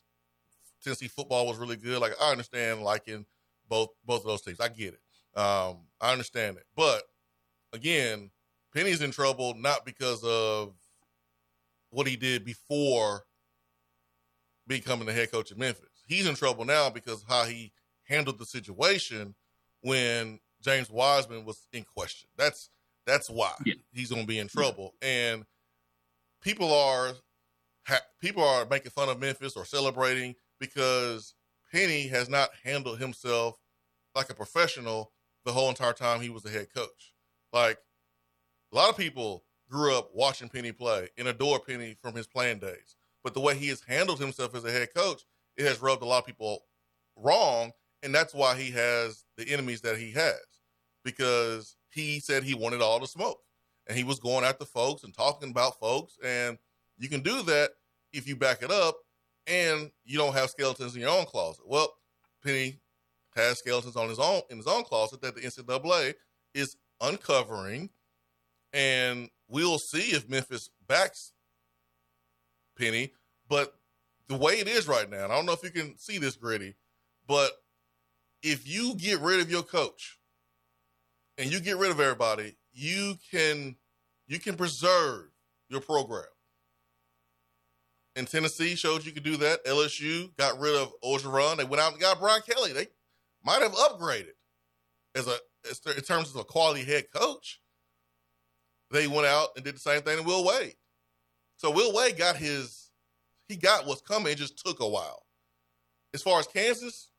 Tennessee 0.82 1.08
football 1.08 1.46
was 1.46 1.58
really 1.58 1.76
good. 1.76 2.00
Like 2.00 2.12
I 2.20 2.30
understand 2.30 2.82
liking 2.82 3.24
both 3.68 3.90
both 4.04 4.20
of 4.20 4.26
those 4.26 4.42
teams. 4.42 4.60
I 4.60 4.68
get 4.68 4.94
it. 4.94 5.38
Um, 5.38 5.78
I 6.00 6.12
understand 6.12 6.56
it, 6.56 6.64
but 6.74 7.04
again, 7.72 8.30
Penny's 8.74 9.02
in 9.02 9.10
trouble 9.10 9.54
not 9.54 9.84
because 9.84 10.22
of 10.24 10.74
what 11.90 12.06
he 12.06 12.16
did 12.16 12.44
before 12.44 13.24
becoming 14.66 15.06
the 15.06 15.12
head 15.12 15.32
coach 15.32 15.50
of 15.50 15.58
Memphis. 15.58 15.88
He's 16.06 16.26
in 16.26 16.34
trouble 16.34 16.64
now 16.64 16.90
because 16.90 17.24
how 17.28 17.44
he 17.44 17.72
handled 18.04 18.38
the 18.38 18.46
situation 18.46 19.34
when 19.82 20.38
James 20.62 20.90
Wiseman 20.90 21.44
was 21.44 21.66
in 21.72 21.84
question. 21.84 22.28
That's 22.36 22.70
that's 23.06 23.30
why 23.30 23.52
Yeah. 23.64 23.74
he's 23.92 24.10
going 24.10 24.22
to 24.22 24.28
be 24.28 24.38
in 24.38 24.46
trouble. 24.48 24.94
And 25.02 25.44
people 26.42 26.72
are 26.72 27.14
ha- 27.86 28.02
people 28.20 28.44
are 28.44 28.66
making 28.66 28.90
fun 28.92 29.08
of 29.08 29.18
Memphis 29.18 29.56
or 29.56 29.64
celebrating 29.64 30.34
because 30.60 31.34
Penny 31.72 32.06
has 32.08 32.28
not 32.28 32.50
handled 32.62 32.98
himself 33.00 33.58
like 34.14 34.30
a 34.30 34.34
professional 34.34 35.12
the 35.44 35.52
whole 35.52 35.70
entire 35.70 35.92
time 35.94 36.20
he 36.20 36.28
was 36.28 36.42
the 36.42 36.50
head 36.50 36.68
coach. 36.74 37.14
Like 37.52 37.78
a 38.72 38.76
lot 38.76 38.90
of 38.90 38.96
people 38.96 39.44
grew 39.70 39.96
up 39.96 40.10
watching 40.12 40.48
Penny 40.48 40.72
play 40.72 41.08
and 41.18 41.28
adore 41.28 41.60
Penny 41.60 41.96
from 42.00 42.14
his 42.14 42.26
playing 42.26 42.58
days. 42.58 42.96
But 43.22 43.34
the 43.34 43.40
way 43.40 43.56
he 43.56 43.68
has 43.68 43.82
handled 43.86 44.18
himself 44.18 44.54
as 44.54 44.64
a 44.64 44.70
head 44.70 44.88
coach, 44.94 45.22
it 45.56 45.66
has 45.66 45.80
rubbed 45.80 46.02
a 46.02 46.06
lot 46.06 46.18
of 46.18 46.26
people 46.26 46.64
wrong. 47.16 47.72
And 48.02 48.14
that's 48.14 48.34
why 48.34 48.56
he 48.56 48.70
has 48.70 49.24
the 49.36 49.46
enemies 49.48 49.82
that 49.82 49.98
he 49.98 50.10
has. 50.12 50.40
Because 51.04 51.76
he 51.90 52.20
said 52.20 52.42
he 52.42 52.54
wanted 52.54 52.80
all 52.80 52.98
the 52.98 53.06
smoke. 53.06 53.40
And 53.86 53.96
he 53.96 54.04
was 54.04 54.18
going 54.18 54.44
after 54.44 54.64
folks 54.64 55.04
and 55.04 55.14
talking 55.14 55.50
about 55.50 55.78
folks. 55.78 56.16
And 56.24 56.58
you 56.98 57.08
can 57.08 57.20
do 57.20 57.42
that 57.42 57.70
if 58.12 58.26
you 58.26 58.36
back 58.36 58.62
it 58.62 58.70
up 58.70 58.96
and 59.46 59.90
you 60.04 60.18
don't 60.18 60.34
have 60.34 60.50
skeletons 60.50 60.94
in 60.94 61.02
your 61.02 61.10
own 61.10 61.26
closet. 61.26 61.64
Well, 61.66 61.92
Penny 62.44 62.80
has 63.34 63.58
skeletons 63.58 63.96
on 63.96 64.08
his 64.08 64.18
own 64.18 64.42
in 64.50 64.56
his 64.56 64.66
own 64.66 64.84
closet 64.84 65.20
that 65.22 65.34
the 65.34 65.40
NCAA 65.42 66.14
is 66.54 66.76
uncovering, 67.00 67.90
and 68.72 69.28
we'll 69.48 69.78
see 69.78 70.12
if 70.14 70.28
Memphis 70.28 70.70
backs 70.86 71.32
Penny. 72.76 73.12
But 73.48 73.74
the 74.28 74.36
way 74.36 74.54
it 74.54 74.68
is 74.68 74.86
right 74.86 75.10
now, 75.10 75.24
I 75.24 75.28
don't 75.28 75.46
know 75.46 75.52
if 75.52 75.62
you 75.62 75.70
can 75.70 75.98
see 75.98 76.18
this, 76.18 76.36
Gritty, 76.36 76.74
but 77.26 77.52
if 78.42 78.66
you 78.66 78.94
get 78.96 79.20
rid 79.20 79.40
of 79.40 79.50
your 79.50 79.62
coach 79.62 80.18
and 81.36 81.52
you 81.52 81.60
get 81.60 81.76
rid 81.76 81.90
of 81.90 82.00
everybody, 82.00 82.56
you 82.72 83.16
can 83.30 83.76
you 84.26 84.38
can 84.38 84.56
preserve 84.56 85.26
your 85.68 85.80
program. 85.80 86.24
And 88.16 88.26
Tennessee 88.26 88.74
showed 88.74 89.04
you 89.04 89.12
could 89.12 89.22
do 89.22 89.36
that. 89.38 89.64
LSU 89.64 90.36
got 90.36 90.58
rid 90.58 90.74
of 90.74 90.92
Orgeron. 91.02 91.56
They 91.56 91.64
went 91.64 91.80
out 91.80 91.92
and 91.92 92.00
got 92.00 92.18
Brian 92.18 92.42
Kelly. 92.42 92.72
They 92.72 92.88
might 93.44 93.62
have 93.62 93.72
upgraded 93.72 94.34
as 95.14 95.26
a 95.26 95.36
as 95.68 95.80
in 95.96 96.02
terms 96.02 96.30
of 96.30 96.36
a 96.36 96.44
quality 96.44 96.84
head 96.84 97.06
coach. 97.14 97.59
They 98.90 99.06
went 99.06 99.26
out 99.26 99.50
and 99.56 99.64
did 99.64 99.76
the 99.76 99.80
same 99.80 100.02
thing 100.02 100.18
to 100.18 100.24
Will 100.24 100.44
Wade. 100.44 100.74
So 101.56 101.70
Will 101.70 101.94
Wade 101.94 102.16
got 102.16 102.36
his 102.36 102.90
he 103.48 103.56
got 103.56 103.86
what's 103.86 104.00
coming. 104.00 104.32
It 104.32 104.38
just 104.38 104.64
took 104.64 104.80
a 104.80 104.88
while. 104.88 105.24
As 106.14 106.22
far 106.22 106.38
as 106.38 106.46
Kansas, 106.46 107.10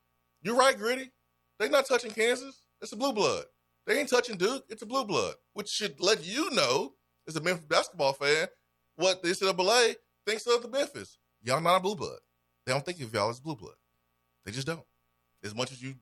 you're 0.41 0.55
right, 0.55 0.77
Gritty. 0.77 1.11
They're 1.59 1.69
not 1.69 1.85
touching 1.85 2.11
Kansas. 2.11 2.61
It's 2.81 2.93
a 2.93 2.97
blue 2.97 3.13
blood. 3.13 3.43
They 3.85 3.99
ain't 3.99 4.09
touching 4.09 4.37
Duke. 4.37 4.63
It's 4.69 4.81
a 4.81 4.85
blue 4.85 5.05
blood, 5.05 5.35
which 5.53 5.67
should 5.67 5.99
let 5.99 6.25
you 6.25 6.49
know, 6.51 6.93
as 7.27 7.35
a 7.35 7.41
Memphis 7.41 7.65
basketball 7.65 8.13
fan, 8.13 8.47
what 8.95 9.21
the 9.21 9.29
NCAA 9.29 9.95
thinks 10.25 10.47
of 10.47 10.61
the 10.61 10.69
Memphis. 10.69 11.17
Y'all 11.43 11.61
not 11.61 11.77
a 11.77 11.79
blue 11.79 11.95
blood. 11.95 12.19
They 12.65 12.71
don't 12.71 12.85
think 12.85 13.01
of 13.01 13.13
y'all 13.13 13.29
as 13.29 13.39
blue 13.39 13.55
blood. 13.55 13.75
They 14.45 14.51
just 14.51 14.67
don't. 14.67 14.85
As 15.43 15.53
much 15.55 15.71
as 15.71 15.81
you 15.81 15.95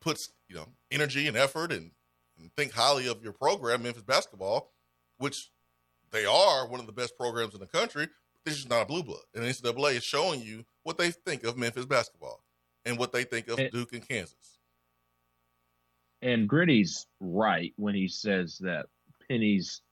put, 0.00 0.18
you 0.48 0.56
know, 0.56 0.66
energy 0.90 1.28
and 1.28 1.36
effort 1.36 1.72
and 1.72 1.92
think 2.56 2.72
highly 2.72 3.06
of 3.08 3.22
your 3.22 3.32
program, 3.32 3.82
Memphis 3.82 4.02
basketball, 4.02 4.72
which 5.18 5.50
they 6.10 6.24
are 6.24 6.66
one 6.66 6.80
of 6.80 6.86
the 6.86 6.92
best 6.92 7.16
programs 7.16 7.54
in 7.54 7.60
the 7.60 7.66
country. 7.66 8.08
This 8.44 8.58
is 8.58 8.68
not 8.68 8.82
a 8.82 8.86
blue 8.86 9.02
blood. 9.02 9.22
And 9.34 9.44
NCAA 9.44 9.96
is 9.96 10.04
showing 10.04 10.40
you 10.40 10.64
what 10.82 10.98
they 10.98 11.10
think 11.10 11.44
of 11.44 11.56
Memphis 11.56 11.86
basketball 11.86 12.42
and 12.84 12.98
what 12.98 13.12
they 13.12 13.24
think 13.24 13.48
of 13.48 13.58
and, 13.58 13.70
Duke 13.70 13.92
and 13.92 14.06
Kansas. 14.06 14.58
And 16.22 16.48
Gritty's 16.48 17.06
right 17.20 17.72
when 17.76 17.94
he 17.94 18.08
says 18.08 18.58
that 18.60 18.86
Penny's 19.28 19.82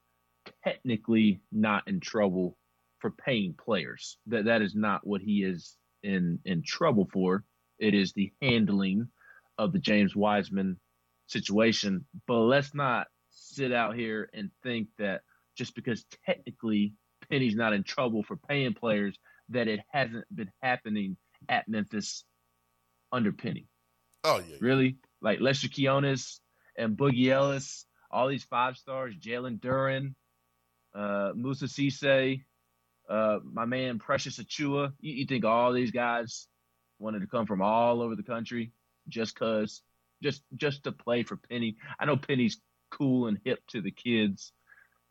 technically 0.64 1.40
not 1.52 1.86
in 1.86 2.00
trouble 2.00 2.56
for 2.98 3.10
paying 3.10 3.54
players. 3.54 4.18
That 4.26 4.46
that 4.46 4.62
is 4.62 4.74
not 4.74 5.06
what 5.06 5.20
he 5.20 5.44
is 5.44 5.76
in 6.02 6.38
in 6.44 6.62
trouble 6.62 7.08
for. 7.12 7.44
It 7.78 7.94
is 7.94 8.12
the 8.12 8.32
handling 8.42 9.08
of 9.56 9.72
the 9.72 9.78
James 9.78 10.16
Wiseman 10.16 10.78
situation. 11.28 12.04
But 12.26 12.40
let's 12.40 12.74
not 12.74 13.06
sit 13.30 13.72
out 13.72 13.94
here 13.94 14.28
and 14.34 14.50
think 14.62 14.88
that 14.98 15.22
just 15.56 15.74
because 15.74 16.04
technically 16.26 16.94
Penny's 17.30 17.54
not 17.54 17.72
in 17.72 17.84
trouble 17.84 18.22
for 18.22 18.36
paying 18.36 18.74
players, 18.74 19.18
that 19.50 19.68
it 19.68 19.80
hasn't 19.92 20.24
been 20.34 20.50
happening 20.62 21.16
at 21.48 21.68
Memphis 21.68 22.24
under 23.12 23.32
Penny. 23.32 23.66
Oh 24.24 24.42
yeah, 24.48 24.56
really? 24.60 24.98
Like 25.22 25.40
Lester 25.40 25.68
Quinones 25.68 26.40
and 26.76 26.96
Boogie 26.96 27.28
Ellis, 27.28 27.86
all 28.10 28.28
these 28.28 28.44
five 28.44 28.76
stars, 28.76 29.14
Jalen 29.16 29.60
Duren, 29.60 30.14
uh, 30.94 31.32
Moussa 31.34 31.66
Cisse, 31.66 32.42
uh, 33.08 33.38
my 33.44 33.64
man 33.64 33.98
Precious 33.98 34.38
Achiuwa. 34.38 34.92
You, 35.00 35.14
you, 35.14 35.26
think 35.26 35.44
all 35.44 35.72
these 35.72 35.90
guys 35.90 36.46
wanted 36.98 37.20
to 37.20 37.26
come 37.26 37.46
from 37.46 37.62
all 37.62 38.02
over 38.02 38.16
the 38.16 38.22
country 38.22 38.72
just 39.08 39.34
cause, 39.34 39.82
just 40.22 40.42
just 40.56 40.84
to 40.84 40.92
play 40.92 41.22
for 41.22 41.36
Penny? 41.36 41.76
I 41.98 42.04
know 42.04 42.16
Penny's 42.16 42.60
cool 42.90 43.26
and 43.26 43.38
hip 43.44 43.60
to 43.68 43.80
the 43.80 43.90
kids, 43.90 44.52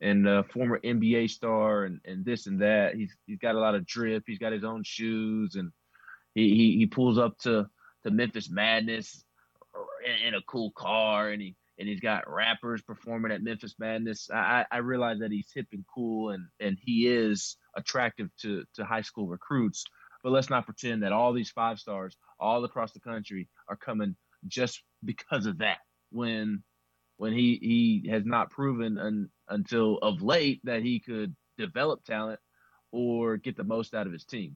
and 0.02 0.28
uh, 0.28 0.44
former 0.44 0.80
NBA 0.80 1.30
star 1.30 1.84
and, 1.84 2.00
and 2.06 2.26
this 2.26 2.48
and 2.48 2.62
that. 2.62 2.96
He's 2.96 3.16
he's 3.26 3.40
got 3.40 3.56
a 3.56 3.60
lot 3.60 3.76
of 3.76 3.86
drip. 3.86 4.24
He's 4.28 4.40
got 4.40 4.54
his 4.54 4.64
own 4.64 4.84
shoes, 4.84 5.56
and 5.56 5.72
he 6.36 6.50
he, 6.56 6.78
he 6.78 6.86
pulls 6.86 7.18
up 7.18 7.38
to 7.40 7.68
to 8.04 8.12
Memphis 8.12 8.50
Madness 8.50 9.24
in, 10.06 10.28
in, 10.28 10.34
a 10.36 10.42
cool 10.48 10.72
car, 10.72 11.30
and 11.30 11.42
he 11.42 11.56
and 11.80 11.88
he's 11.88 12.00
got 12.00 12.30
rappers 12.30 12.82
performing 12.82 13.32
at 13.32 13.44
Memphis 13.44 13.76
Madness. 13.80 14.30
I 14.34 14.66
I 14.72 14.78
realize 14.78 15.20
that 15.20 15.32
he's 15.32 15.52
hip 15.54 15.68
and 15.72 15.86
cool, 15.94 16.32
and 16.32 16.46
and 16.60 16.78
he 16.80 17.08
is 17.08 17.58
attractive 17.76 18.30
to 18.42 18.64
to 18.76 18.86
high 18.86 19.02
school 19.02 19.28
recruits. 19.28 19.84
But 20.24 20.32
let's 20.32 20.50
not 20.50 20.66
pretend 20.66 21.04
that 21.04 21.12
all 21.12 21.32
these 21.32 21.52
five 21.52 21.80
stars 21.80 22.18
all 22.40 22.64
across 22.66 22.92
the 22.92 23.00
country 23.00 23.48
are 23.68 23.76
coming 23.76 24.16
just 24.48 24.84
because 25.04 25.46
of 25.46 25.60
that. 25.60 25.78
When 26.12 26.64
when 27.18 27.34
he 27.34 27.60
he 28.04 28.10
has 28.10 28.24
not 28.26 28.52
proven 28.52 28.98
un, 28.98 29.30
until 29.50 29.98
of 30.00 30.22
late 30.22 30.62
that 30.64 30.84
he 30.84 31.00
could 31.00 31.36
develop 31.58 32.04
talent 32.06 32.40
or 32.92 33.38
get 33.38 33.58
the 33.58 33.64
most 33.64 33.94
out 33.94 34.08
of 34.08 34.14
his 34.14 34.26
team. 34.26 34.56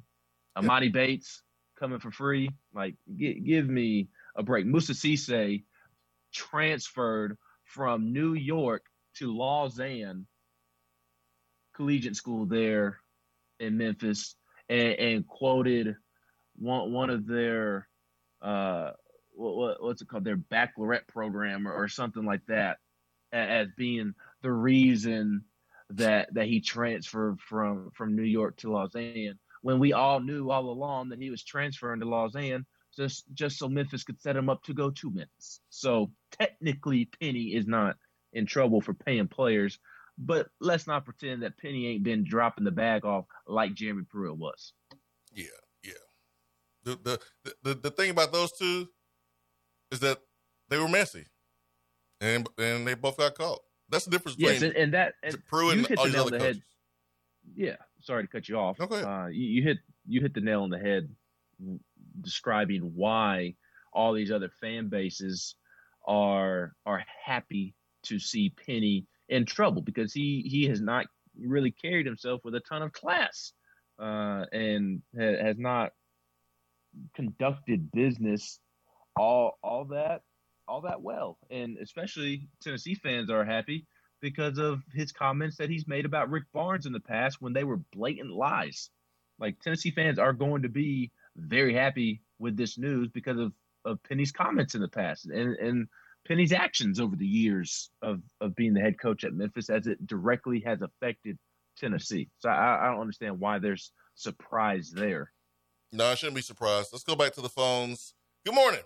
Emoni 0.57 0.91
Bates 0.91 1.43
coming 1.79 1.99
for 1.99 2.11
free, 2.11 2.49
like 2.73 2.95
g- 3.17 3.39
give 3.39 3.67
me 3.67 4.09
a 4.35 4.43
break. 4.43 4.65
Moussa 4.65 4.93
Cisse 4.93 5.63
transferred 6.33 7.37
from 7.65 8.13
New 8.13 8.33
York 8.33 8.85
to 9.15 9.35
Lausanne 9.35 10.27
Collegiate 11.75 12.15
School 12.15 12.45
there 12.45 12.99
in 13.59 13.77
Memphis 13.77 14.35
and, 14.69 14.93
and 14.93 15.27
quoted 15.27 15.95
one 16.57 16.91
one 16.91 17.09
of 17.09 17.25
their 17.27 17.87
uh, 18.41 18.91
what, 19.41 19.81
what's 19.81 20.01
it 20.01 20.07
called 20.07 20.23
their 20.23 20.37
baccalaureate 20.37 21.07
program 21.07 21.67
or, 21.67 21.73
or 21.73 21.87
something 21.87 22.25
like 22.25 22.45
that 22.47 22.77
as 23.33 23.67
being 23.77 24.13
the 24.41 24.51
reason 24.51 25.43
that 25.91 26.33
that 26.33 26.47
he 26.47 26.61
transferred 26.61 27.39
from 27.39 27.91
from 27.93 28.15
New 28.15 28.23
York 28.23 28.57
to 28.57 28.71
Lausanne 28.71 29.37
when 29.61 29.79
we 29.79 29.93
all 29.93 30.19
knew 30.19 30.49
all 30.49 30.69
along 30.69 31.09
that 31.09 31.21
he 31.21 31.29
was 31.29 31.43
transferring 31.43 31.99
to 31.99 32.07
Lausanne 32.07 32.65
just 32.95 33.25
just 33.33 33.57
so 33.57 33.69
Memphis 33.69 34.03
could 34.03 34.21
set 34.21 34.35
him 34.35 34.49
up 34.49 34.63
to 34.63 34.73
go 34.73 34.89
to 34.91 35.11
Memphis. 35.11 35.61
So 35.69 36.11
technically 36.31 37.09
Penny 37.19 37.55
is 37.55 37.67
not 37.67 37.95
in 38.33 38.45
trouble 38.45 38.81
for 38.81 38.93
paying 38.93 39.27
players, 39.27 39.79
but 40.17 40.47
let's 40.59 40.87
not 40.87 41.05
pretend 41.05 41.43
that 41.43 41.57
Penny 41.57 41.87
ain't 41.87 42.03
been 42.03 42.23
dropping 42.23 42.63
the 42.63 42.71
bag 42.71 43.05
off 43.05 43.25
like 43.47 43.73
Jeremy 43.73 44.03
Pruitt 44.09 44.37
was. 44.37 44.73
Yeah, 45.33 45.45
yeah. 45.83 45.93
The 46.83 46.99
the 47.43 47.55
the, 47.63 47.75
the 47.75 47.91
thing 47.91 48.09
about 48.11 48.31
those 48.31 48.51
two 48.57 48.87
is 49.91 49.99
that 49.99 50.19
they 50.69 50.77
were 50.77 50.87
messy, 50.87 51.25
and 52.19 52.47
and 52.57 52.87
they 52.87 52.93
both 52.93 53.17
got 53.17 53.35
caught. 53.35 53.59
That's 53.89 54.05
the 54.05 54.11
difference. 54.11 54.37
Yes, 54.39 54.61
and, 54.61 54.75
and 54.75 54.93
that 54.93 55.13
and 55.23 55.45
Pruitt 55.45 55.77
and 55.77 55.97
all 55.97 56.05
these 56.05 56.15
other 56.15 56.31
coaches. 56.31 56.43
Head. 56.43 56.61
Yeah, 57.55 57.75
sorry 58.01 58.23
to 58.23 58.27
cut 58.27 58.47
you 58.47 58.57
off. 58.57 58.79
Okay, 58.79 59.01
uh, 59.01 59.27
you, 59.27 59.47
you 59.47 59.63
hit 59.63 59.77
you 60.07 60.21
hit 60.21 60.33
the 60.33 60.41
nail 60.41 60.63
on 60.63 60.69
the 60.69 60.79
head, 60.79 61.09
describing 62.21 62.91
why 62.95 63.55
all 63.93 64.13
these 64.13 64.31
other 64.31 64.49
fan 64.61 64.87
bases 64.89 65.55
are 66.07 66.73
are 66.85 67.03
happy 67.23 67.73
to 68.03 68.19
see 68.19 68.49
Penny 68.49 69.05
in 69.29 69.45
trouble 69.45 69.81
because 69.81 70.13
he 70.13 70.43
he 70.47 70.65
has 70.67 70.81
not 70.81 71.05
really 71.39 71.71
carried 71.71 72.05
himself 72.05 72.41
with 72.43 72.55
a 72.55 72.59
ton 72.61 72.81
of 72.81 72.91
class 72.91 73.53
uh, 73.99 74.45
and 74.51 75.01
ha- 75.17 75.43
has 75.43 75.57
not 75.57 75.91
conducted 77.15 77.91
business 77.91 78.59
all 79.15 79.57
all 79.63 79.85
that 79.85 80.21
all 80.67 80.81
that 80.81 81.01
well. 81.01 81.37
And 81.49 81.77
especially 81.77 82.47
Tennessee 82.61 82.95
fans 82.95 83.29
are 83.29 83.43
happy 83.43 83.85
because 84.21 84.57
of 84.57 84.81
his 84.93 85.11
comments 85.11 85.57
that 85.57 85.69
he's 85.69 85.87
made 85.87 86.05
about 86.05 86.29
Rick 86.29 86.45
Barnes 86.53 86.85
in 86.85 86.93
the 86.93 86.99
past 86.99 87.41
when 87.41 87.53
they 87.53 87.63
were 87.63 87.81
blatant 87.91 88.31
lies. 88.31 88.89
Like 89.39 89.59
Tennessee 89.59 89.91
fans 89.91 90.19
are 90.19 90.33
going 90.33 90.61
to 90.61 90.69
be 90.69 91.11
very 91.35 91.73
happy 91.73 92.21
with 92.39 92.55
this 92.55 92.77
news 92.77 93.09
because 93.13 93.39
of, 93.39 93.53
of 93.85 94.01
Penny's 94.03 94.31
comments 94.31 94.75
in 94.75 94.81
the 94.81 94.87
past 94.87 95.25
and, 95.25 95.55
and 95.55 95.87
Penny's 96.27 96.53
actions 96.53 96.99
over 96.99 97.15
the 97.15 97.25
years 97.25 97.89
of, 98.01 98.21
of 98.39 98.55
being 98.55 98.73
the 98.73 98.81
head 98.81 98.99
coach 98.99 99.23
at 99.23 99.33
Memphis 99.33 99.69
as 99.69 99.87
it 99.87 100.05
directly 100.05 100.61
has 100.65 100.81
affected 100.81 101.37
Tennessee. 101.77 102.29
So 102.39 102.49
I, 102.49 102.85
I 102.85 102.91
don't 102.91 103.01
understand 103.01 103.39
why 103.39 103.59
there's 103.59 103.91
surprise 104.15 104.91
there. 104.95 105.31
No, 105.91 106.05
I 106.05 106.15
shouldn't 106.15 106.35
be 106.35 106.41
surprised. 106.41 106.89
Let's 106.93 107.03
go 107.03 107.15
back 107.15 107.33
to 107.33 107.41
the 107.41 107.49
phones. 107.49 108.13
Good 108.45 108.55
morning. 108.55 108.81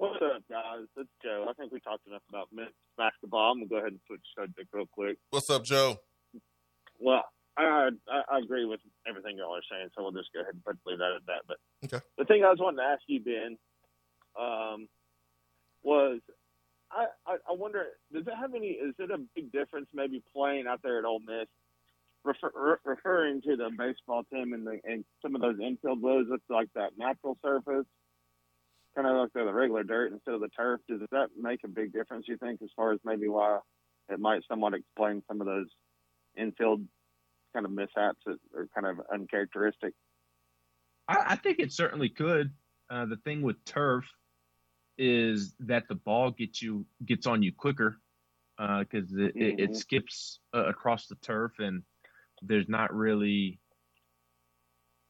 What's 0.00 0.16
up, 0.22 0.40
guys? 0.48 0.88
It's 0.96 1.10
Joe. 1.22 1.44
I 1.46 1.52
think 1.52 1.72
we 1.72 1.80
talked 1.80 2.06
enough 2.06 2.22
about 2.30 2.48
Memphis 2.50 2.72
basketball. 2.96 3.52
I'm 3.52 3.58
gonna 3.58 3.68
go 3.68 3.76
ahead 3.76 3.92
and 3.92 4.00
switch 4.06 4.24
subject 4.34 4.72
real 4.72 4.86
quick. 4.90 5.18
What's 5.28 5.50
up, 5.50 5.62
Joe? 5.62 5.98
Well, 6.98 7.22
I, 7.58 7.90
I, 8.08 8.22
I 8.32 8.38
agree 8.38 8.64
with 8.64 8.80
everything 9.06 9.36
y'all 9.36 9.54
are 9.54 9.60
saying, 9.70 9.90
so 9.94 10.02
we'll 10.02 10.12
just 10.12 10.32
go 10.32 10.40
ahead 10.40 10.54
and 10.54 10.64
put 10.64 10.78
leave 10.86 11.00
that 11.00 11.20
at 11.20 11.26
that. 11.26 11.42
But 11.46 11.58
okay. 11.84 12.02
the 12.16 12.24
thing 12.24 12.42
I 12.42 12.48
was 12.48 12.56
wanting 12.58 12.78
to 12.78 12.84
ask 12.84 13.02
you, 13.08 13.20
Ben, 13.20 13.58
um, 14.40 14.88
was 15.82 16.20
I, 16.90 17.04
I, 17.26 17.36
I 17.50 17.52
wonder 17.52 17.84
does 18.10 18.26
it 18.26 18.34
have 18.40 18.54
any? 18.54 18.68
Is 18.80 18.94
it 18.98 19.10
a 19.10 19.18
big 19.36 19.52
difference 19.52 19.88
maybe 19.92 20.22
playing 20.34 20.64
out 20.66 20.80
there 20.82 20.98
at 20.98 21.04
Ole 21.04 21.20
Miss? 21.20 21.46
Refer, 22.24 22.52
re, 22.54 22.74
referring 22.86 23.42
to 23.42 23.54
the 23.54 23.68
baseball 23.76 24.22
team 24.32 24.54
and 24.54 24.66
the 24.66 24.80
and 24.82 25.04
some 25.20 25.34
of 25.34 25.42
those 25.42 25.60
infield 25.60 26.00
blows, 26.00 26.24
it's 26.30 26.42
like 26.48 26.70
that 26.74 26.96
natural 26.96 27.36
surface 27.44 27.84
kind 29.02 29.16
of 29.16 29.22
like 29.22 29.32
the 29.32 29.52
regular 29.52 29.82
dirt 29.82 30.12
instead 30.12 30.34
of 30.34 30.40
the 30.40 30.48
turf. 30.48 30.80
Does 30.88 31.00
that 31.12 31.28
make 31.40 31.60
a 31.64 31.68
big 31.68 31.92
difference? 31.92 32.26
You 32.28 32.36
think, 32.36 32.60
as 32.62 32.70
far 32.76 32.92
as 32.92 33.00
maybe 33.04 33.28
why 33.28 33.58
it 34.08 34.20
might 34.20 34.42
somewhat 34.48 34.74
explain 34.74 35.22
some 35.28 35.40
of 35.40 35.46
those 35.46 35.68
infield 36.36 36.84
kind 37.54 37.66
of 37.66 37.72
mishaps 37.72 38.20
that 38.26 38.38
are 38.56 38.68
kind 38.74 38.86
of 38.86 39.04
uncharacteristic? 39.12 39.94
I, 41.08 41.24
I 41.28 41.36
think 41.36 41.58
it 41.58 41.72
certainly 41.72 42.08
could. 42.08 42.52
Uh, 42.90 43.06
the 43.06 43.16
thing 43.16 43.42
with 43.42 43.64
turf 43.64 44.04
is 44.98 45.54
that 45.60 45.88
the 45.88 45.94
ball 45.94 46.30
gets 46.30 46.60
you 46.60 46.84
gets 47.04 47.26
on 47.26 47.42
you 47.42 47.52
quicker 47.52 47.98
because 48.58 49.10
uh, 49.14 49.24
it, 49.24 49.36
mm-hmm. 49.36 49.42
it, 49.42 49.70
it, 49.70 49.76
skips 49.76 50.40
uh, 50.54 50.66
across 50.66 51.06
the 51.06 51.14
turf 51.16 51.52
and 51.60 51.82
there's 52.42 52.68
not 52.68 52.94
really 52.94 53.58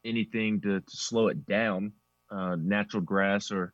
anything 0.04 0.60
to, 0.60 0.80
to 0.80 0.96
slow 0.96 1.28
it 1.28 1.46
down, 1.46 1.92
uh, 2.30 2.54
natural 2.56 3.02
grass 3.02 3.50
or 3.50 3.72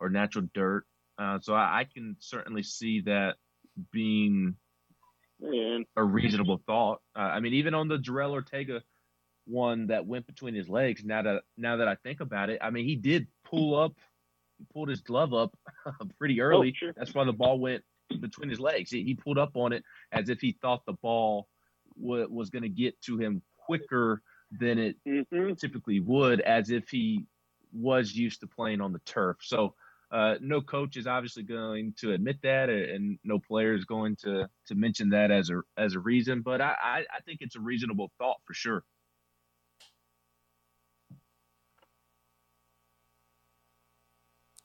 or 0.00 0.08
natural 0.08 0.46
dirt. 0.54 0.84
Uh, 1.18 1.38
so 1.40 1.54
I, 1.54 1.80
I, 1.80 1.84
can 1.84 2.16
certainly 2.18 2.64
see 2.64 3.02
that 3.02 3.36
being 3.92 4.56
Man. 5.40 5.84
a 5.96 6.02
reasonable 6.02 6.60
thought. 6.66 7.00
Uh, 7.14 7.20
I 7.20 7.40
mean, 7.40 7.54
even 7.54 7.72
on 7.74 7.86
the 7.86 7.98
Jorel 7.98 8.32
Ortega 8.32 8.82
one 9.46 9.88
that 9.88 10.06
went 10.06 10.26
between 10.26 10.54
his 10.54 10.68
legs. 10.68 11.04
Now 11.04 11.22
that 11.22 11.42
now 11.56 11.76
that 11.76 11.88
I 11.88 11.96
think 11.96 12.20
about 12.20 12.50
it, 12.50 12.58
I 12.62 12.70
mean, 12.70 12.86
he 12.86 12.96
did 12.96 13.26
pull 13.44 13.78
up, 13.78 13.94
he 14.58 14.66
pulled 14.72 14.88
his 14.88 15.00
glove 15.00 15.34
up 15.34 15.56
pretty 16.18 16.40
early. 16.40 16.72
Oh, 16.74 16.78
sure. 16.78 16.92
That's 16.96 17.14
why 17.14 17.24
the 17.24 17.32
ball 17.32 17.58
went 17.58 17.82
between 18.20 18.48
his 18.48 18.60
legs. 18.60 18.90
He, 18.90 19.02
he, 19.02 19.14
pulled 19.14 19.38
up 19.38 19.56
on 19.56 19.72
it 19.72 19.82
as 20.12 20.28
if 20.28 20.40
he 20.40 20.56
thought 20.60 20.84
the 20.86 20.92
ball 20.92 21.48
w- 22.00 22.28
was 22.30 22.50
going 22.50 22.62
to 22.62 22.68
get 22.68 23.00
to 23.02 23.18
him 23.18 23.42
quicker 23.56 24.22
than 24.52 24.78
it 24.78 24.96
mm-hmm. 25.06 25.54
typically 25.54 26.00
would, 26.00 26.40
as 26.40 26.70
if 26.70 26.88
he 26.90 27.24
was 27.72 28.14
used 28.14 28.40
to 28.40 28.46
playing 28.46 28.80
on 28.80 28.92
the 28.92 29.00
turf. 29.00 29.36
So. 29.40 29.74
Uh, 30.14 30.36
no 30.40 30.60
coach 30.60 30.96
is 30.96 31.08
obviously 31.08 31.42
going 31.42 31.92
to 31.98 32.12
admit 32.12 32.36
that, 32.40 32.68
and 32.68 33.18
no 33.24 33.36
player 33.36 33.74
is 33.74 33.84
going 33.84 34.14
to 34.14 34.48
to 34.64 34.74
mention 34.76 35.10
that 35.10 35.32
as 35.32 35.50
a 35.50 35.60
as 35.76 35.96
a 35.96 35.98
reason. 35.98 36.40
But 36.40 36.60
I, 36.60 36.76
I, 36.80 36.98
I 36.98 37.20
think 37.26 37.38
it's 37.40 37.56
a 37.56 37.60
reasonable 37.60 38.12
thought 38.16 38.36
for 38.46 38.54
sure. 38.54 38.84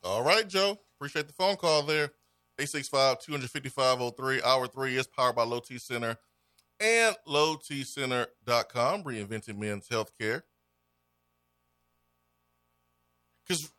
All 0.03 0.23
right, 0.23 0.47
Joe. 0.47 0.77
Appreciate 0.97 1.25
the 1.25 1.33
phone 1.33 1.55
call 1.55 1.81
there. 1.81 2.11
865-255-03. 2.59 4.43
Hour 4.43 4.67
three 4.67 4.97
is 4.97 5.07
powered 5.07 5.35
by 5.35 5.43
Low 5.43 5.61
T 5.61 5.79
Center 5.79 6.17
and 6.79 7.15
lowtcenter.com, 7.27 9.03
reinventing 9.03 9.57
men's 9.57 9.87
healthcare. 9.87 10.43
Because 13.47 13.71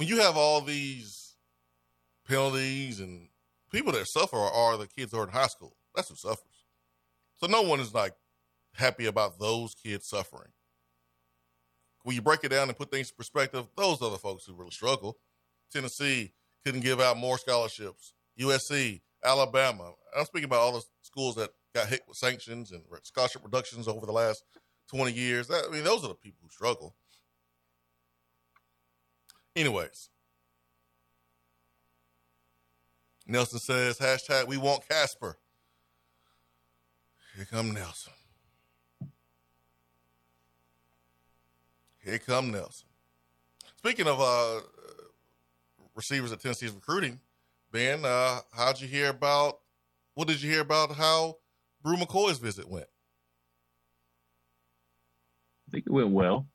when 0.00 0.08
you 0.08 0.16
have 0.16 0.38
all 0.38 0.62
these 0.62 1.34
penalties 2.26 3.00
and 3.00 3.28
people 3.70 3.92
that 3.92 4.08
suffer 4.08 4.38
are 4.38 4.78
the 4.78 4.86
kids 4.86 5.12
who 5.12 5.18
are 5.18 5.24
in 5.24 5.28
high 5.28 5.46
school. 5.46 5.76
That's 5.94 6.08
who 6.08 6.14
suffers. 6.14 6.64
So 7.36 7.46
no 7.46 7.60
one 7.60 7.80
is 7.80 7.92
like 7.92 8.14
happy 8.72 9.04
about 9.04 9.38
those 9.38 9.74
kids 9.74 10.08
suffering. 10.08 10.52
When 12.04 12.16
you 12.16 12.22
break 12.22 12.42
it 12.44 12.48
down 12.48 12.68
and 12.68 12.78
put 12.78 12.90
things 12.90 13.10
in 13.10 13.16
perspective, 13.18 13.66
those 13.76 14.00
are 14.00 14.10
the 14.10 14.16
folks 14.16 14.46
who 14.46 14.54
really 14.54 14.70
struggle. 14.70 15.18
Tennessee 15.70 16.32
couldn't 16.64 16.80
give 16.80 16.98
out 16.98 17.18
more 17.18 17.36
scholarships. 17.36 18.14
USC, 18.40 19.02
Alabama. 19.22 19.92
I'm 20.16 20.24
speaking 20.24 20.46
about 20.46 20.60
all 20.60 20.72
the 20.72 20.84
schools 21.02 21.34
that 21.34 21.50
got 21.74 21.88
hit 21.88 22.04
with 22.08 22.16
sanctions 22.16 22.72
and 22.72 22.80
scholarship 23.02 23.44
reductions 23.44 23.86
over 23.86 24.06
the 24.06 24.12
last 24.12 24.44
20 24.88 25.12
years. 25.12 25.50
I 25.50 25.70
mean, 25.70 25.84
those 25.84 26.02
are 26.04 26.08
the 26.08 26.14
people 26.14 26.38
who 26.42 26.48
struggle. 26.48 26.96
Anyways, 29.56 30.08
Nelson 33.26 33.58
says, 33.58 33.98
hashtag 33.98 34.46
we 34.46 34.56
want 34.56 34.88
Kasper. 34.88 35.36
Here 37.36 37.46
come 37.50 37.72
Nelson. 37.72 38.12
Here 42.04 42.18
come 42.18 42.50
Nelson. 42.50 42.88
Speaking 43.76 44.06
of 44.06 44.20
uh, 44.20 44.60
receivers 45.94 46.32
at 46.32 46.40
Tennessee's 46.40 46.72
recruiting. 46.72 47.20
Ben, 47.72 48.04
uh, 48.04 48.40
how'd 48.52 48.80
you 48.80 48.88
hear 48.88 49.10
about? 49.10 49.60
What 50.14 50.28
did 50.28 50.42
you 50.42 50.50
hear 50.50 50.60
about 50.60 50.92
how 50.92 51.36
Bru 51.82 51.96
McCoy's 51.96 52.38
visit 52.38 52.68
went? 52.68 52.88
I 55.68 55.70
think 55.70 55.86
it 55.86 55.92
went 55.92 56.10
well. 56.10 56.46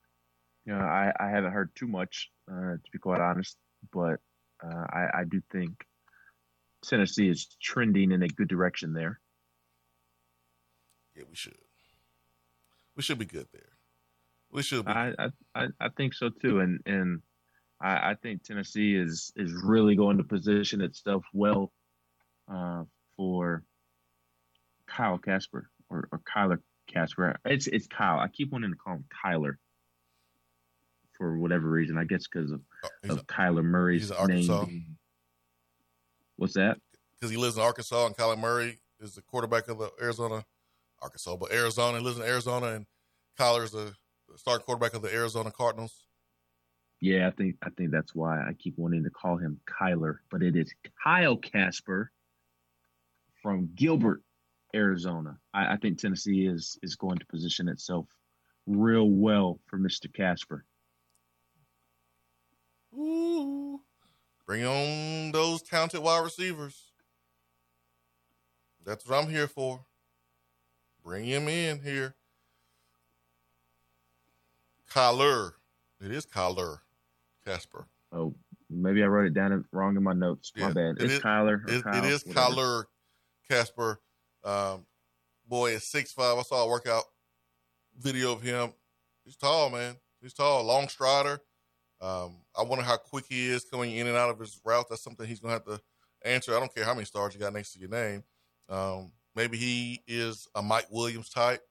You 0.66 0.74
know, 0.74 0.80
I, 0.80 1.14
I 1.20 1.30
haven't 1.30 1.52
heard 1.52 1.74
too 1.76 1.88
much, 1.88 2.32
uh, 2.52 2.74
to 2.74 2.92
be 2.92 3.00
quite 3.00 3.22
honest, 3.22 3.58
but 3.92 4.20
uh, 4.64 4.86
I, 4.90 5.08
I 5.20 5.24
do 5.30 5.42
think 5.52 5.72
Tennessee 6.84 7.30
is 7.30 7.48
trending 7.62 8.12
in 8.12 8.24
a 8.24 8.28
good 8.28 8.48
direction 8.48 8.94
there. 8.94 9.20
Yeah, 11.16 11.24
we 11.30 11.36
should. 11.36 11.56
We 12.96 13.04
should 13.04 13.20
be 13.20 13.26
good 13.26 13.48
there. 13.52 13.74
We 14.52 14.64
should. 14.64 14.86
Be. 14.86 14.92
I, 14.92 15.14
I 15.54 15.68
I 15.80 15.90
think 15.98 16.14
so 16.14 16.30
too, 16.30 16.60
and 16.60 16.80
and 16.86 17.22
I, 17.82 18.12
I 18.12 18.16
think 18.22 18.44
Tennessee 18.44 18.96
is 18.96 19.34
is 19.36 19.52
really 19.64 19.96
going 19.96 20.18
to 20.18 20.24
position 20.24 20.82
itself 20.82 21.24
well 21.34 21.74
uh, 22.52 22.84
for 23.18 23.64
Kyle 24.88 25.18
Kasper 25.18 25.70
or, 25.90 26.08
or 26.12 26.22
Kyler 26.34 26.60
Kasper. 26.88 27.38
It's 27.46 27.68
it's 27.68 27.88
Kyle. 27.88 28.20
I 28.20 28.28
keep 28.28 28.52
wanting 28.52 28.72
to 28.72 28.78
call 28.78 28.96
him 28.96 29.06
Kyler 29.26 29.56
for 31.18 31.38
whatever 31.38 31.70
reason. 31.70 31.98
I 31.98 32.04
guess 32.04 32.26
because 32.28 32.52
of, 32.52 32.62
oh, 32.84 33.14
of 33.14 33.20
a, 33.20 33.24
Kyler 33.24 33.64
Murray's 33.64 34.12
name. 34.28 34.98
What's 36.38 36.54
that? 36.54 36.78
Because 37.16 37.32
he 37.32 37.38
lives 37.38 37.56
in 37.56 37.64
Arkansas 37.64 38.06
and 38.06 38.16
Kyler 38.16 38.38
Murray 38.38 38.80
is 39.00 39.16
the 39.16 39.22
quarterback 39.22 39.68
of 39.68 39.78
the 39.78 39.92
Arizona, 40.02 40.46
Arkansas, 41.02 41.36
but 41.38 41.52
Arizona. 41.52 42.00
He 42.00 42.04
lives 42.04 42.18
in 42.18 42.24
Arizona 42.24 42.68
and 42.68 42.86
Kyler's 43.40 43.72
the, 43.72 43.94
the 44.30 44.38
starting 44.38 44.66
quarterback 44.66 44.94
of 44.94 45.02
the 45.02 45.14
Arizona 45.14 45.52
Cardinals. 45.52 46.06
Yeah, 47.02 47.28
I 47.28 47.32
think 47.32 47.56
I 47.62 47.70
think 47.72 47.92
that's 47.92 48.16
why 48.16 48.40
I 48.40 48.54
keep 48.54 48.78
wanting 48.78 49.04
to 49.04 49.10
call 49.10 49.38
him 49.38 49.60
Kyler, 49.68 50.18
but 50.32 50.42
it 50.42 50.56
is 50.56 50.74
Kyle 51.04 51.38
Kasper 51.38 52.12
from 53.44 53.70
Gilbert, 53.76 54.22
Arizona. 54.74 55.38
I, 55.54 55.74
I 55.74 55.78
think 55.78 56.00
Tennessee 56.00 56.48
is 56.48 56.80
is 56.82 56.96
going 56.96 57.18
to 57.20 57.26
position 57.26 57.68
itself 57.68 58.08
real 58.66 59.10
well 59.10 59.60
for 59.68 59.78
Mr. 59.78 60.12
Kasper. 60.12 60.66
Ooh, 62.98 63.82
bring 64.46 64.66
on 64.66 65.32
those 65.32 65.62
talented 65.62 66.02
wide 66.02 66.24
receivers. 66.24 66.92
That's 68.86 69.08
what 69.08 69.24
I'm 69.24 69.30
here 69.30 69.48
for. 69.48 69.86
Bring 71.04 71.26
him 71.26 71.48
in 71.48 71.82
here. 71.82 72.16
Kyler. 74.92 75.54
It 76.00 76.12
is 76.12 76.26
Kyler. 76.26 76.80
Kasper. 77.46 77.88
Oh, 78.12 78.34
maybe 78.70 79.04
I 79.04 79.08
wrote 79.08 79.28
it 79.28 79.34
down 79.34 79.66
wrong 79.72 79.98
in 79.98 80.04
my 80.04 80.14
notes. 80.14 80.52
Yeah, 80.56 80.68
my 80.68 80.74
bad. 80.74 80.96
It's 80.96 81.04
it 81.04 81.12
is, 81.12 81.20
Kyler. 81.20 81.70
It, 81.70 81.84
Kyle, 81.84 82.04
it 82.04 82.08
is 82.08 82.26
whatever. 82.26 82.54
Kyler 82.54 82.84
Kasper. 83.50 84.00
Um, 84.44 84.86
boy 85.48 85.72
is 85.72 85.84
six 85.84 86.12
five. 86.12 86.38
I 86.38 86.42
saw 86.44 86.64
a 86.64 86.70
workout 86.70 87.04
video 88.00 88.32
of 88.32 88.42
him. 88.42 88.74
He's 89.24 89.36
tall, 89.36 89.70
man. 89.70 89.96
He's 90.22 90.34
tall, 90.34 90.64
long 90.64 90.88
strider. 90.88 91.40
Um, 92.00 92.38
I 92.58 92.64
wonder 92.64 92.84
how 92.84 92.98
quick 92.98 93.26
he 93.30 93.48
is 93.48 93.66
coming 93.66 93.96
in 93.96 94.08
and 94.08 94.18
out 94.18 94.30
of 94.30 94.40
his 94.40 94.60
route. 94.64 94.86
That's 94.90 95.04
something 95.04 95.28
he's 95.28 95.40
gonna 95.40 95.54
have 95.54 95.66
to 95.66 95.80
answer. 96.24 96.56
I 96.56 96.60
don't 96.60 96.74
care 96.74 96.86
how 96.86 96.94
many 96.94 97.06
stars 97.06 97.34
you 97.34 97.40
got 97.40 97.54
next 97.54 97.74
to 97.74 97.80
your 97.80 97.90
name. 97.90 98.24
Um, 98.70 99.12
maybe 99.36 99.58
he 99.58 100.04
is 100.08 100.48
a 100.56 100.62
Mike 100.62 100.88
Williams 100.90 101.30
type. 101.30 101.62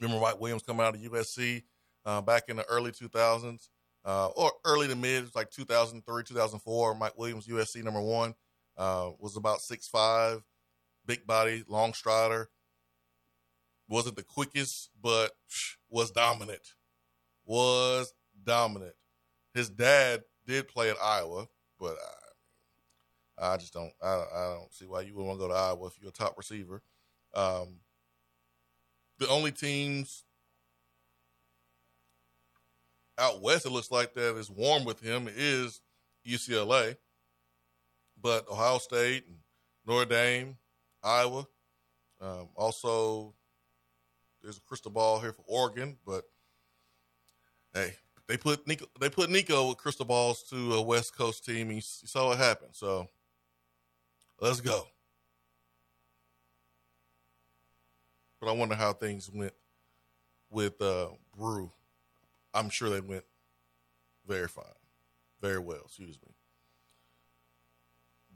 Remember 0.00 0.20
Mike 0.20 0.40
Williams 0.40 0.62
coming 0.62 0.84
out 0.84 0.94
of 0.94 1.00
USC 1.00 1.62
uh, 2.06 2.20
back 2.20 2.44
in 2.48 2.56
the 2.56 2.64
early 2.64 2.90
2000s 2.90 3.68
uh, 4.04 4.28
or 4.28 4.52
early 4.64 4.88
to 4.88 4.96
mid, 4.96 5.34
like 5.34 5.50
2003, 5.50 6.24
2004. 6.24 6.94
Mike 6.94 7.18
Williams, 7.18 7.46
USC 7.46 7.82
number 7.82 8.00
one, 8.00 8.34
uh, 8.76 9.10
was 9.18 9.36
about 9.36 9.60
six 9.60 9.88
five, 9.88 10.42
big 11.06 11.26
body, 11.26 11.64
long 11.68 11.92
strider. 11.92 12.48
Wasn't 13.88 14.16
the 14.16 14.22
quickest, 14.22 14.90
but 15.02 15.32
was 15.88 16.10
dominant. 16.12 16.62
Was 17.44 18.12
dominant. 18.44 18.94
His 19.54 19.68
dad 19.68 20.22
did 20.46 20.68
play 20.68 20.90
at 20.90 20.96
Iowa, 21.02 21.46
but 21.78 21.96
I, 23.38 23.54
I 23.54 23.56
just 23.56 23.72
don't. 23.72 23.92
I, 24.02 24.08
I 24.08 24.54
don't 24.58 24.72
see 24.72 24.86
why 24.86 25.02
you 25.02 25.14
would 25.14 25.24
want 25.24 25.38
to 25.38 25.46
go 25.46 25.48
to 25.48 25.58
Iowa 25.58 25.86
if 25.86 25.94
you're 26.00 26.10
a 26.10 26.12
top 26.12 26.36
receiver. 26.36 26.82
Um, 27.34 27.76
the 29.18 29.28
only 29.28 29.52
teams 29.52 30.24
out 33.18 33.42
west, 33.42 33.66
it 33.66 33.70
looks 33.70 33.90
like 33.90 34.14
that 34.14 34.36
is 34.36 34.50
warm 34.50 34.84
with 34.84 35.00
him 35.00 35.28
is 35.34 35.80
UCLA, 36.26 36.96
but 38.20 38.48
Ohio 38.50 38.78
State 38.78 39.24
and 39.26 39.36
Notre 39.86 40.08
Dame, 40.08 40.56
Iowa. 41.02 41.46
Um, 42.20 42.48
also, 42.56 43.34
there's 44.42 44.58
a 44.58 44.62
crystal 44.62 44.90
ball 44.90 45.20
here 45.20 45.32
for 45.32 45.44
Oregon, 45.46 45.96
but 46.06 46.24
hey, 47.74 47.94
they 48.30 48.36
put 48.36 48.64
Nico, 48.64 48.86
they 49.00 49.10
put 49.10 49.28
Nico 49.28 49.68
with 49.68 49.78
crystal 49.78 50.06
balls 50.06 50.44
to 50.50 50.74
a 50.74 50.80
West 50.80 51.16
Coast 51.16 51.44
team. 51.44 51.66
And 51.66 51.74
you, 51.74 51.82
saw 51.82 52.28
what 52.28 52.38
happened. 52.38 52.70
So 52.74 53.08
let's 54.40 54.60
go. 54.60 54.86
But 58.40 58.50
I 58.50 58.52
wonder 58.52 58.76
how 58.76 58.92
things 58.92 59.28
went 59.28 59.52
with 60.48 60.80
uh, 60.80 61.08
Bru. 61.36 61.72
I'm 62.54 62.70
sure 62.70 62.88
they 62.88 63.00
went 63.00 63.24
very 64.28 64.46
fine, 64.46 64.64
very 65.42 65.58
well. 65.58 65.82
Excuse 65.86 66.16
me. 66.24 66.32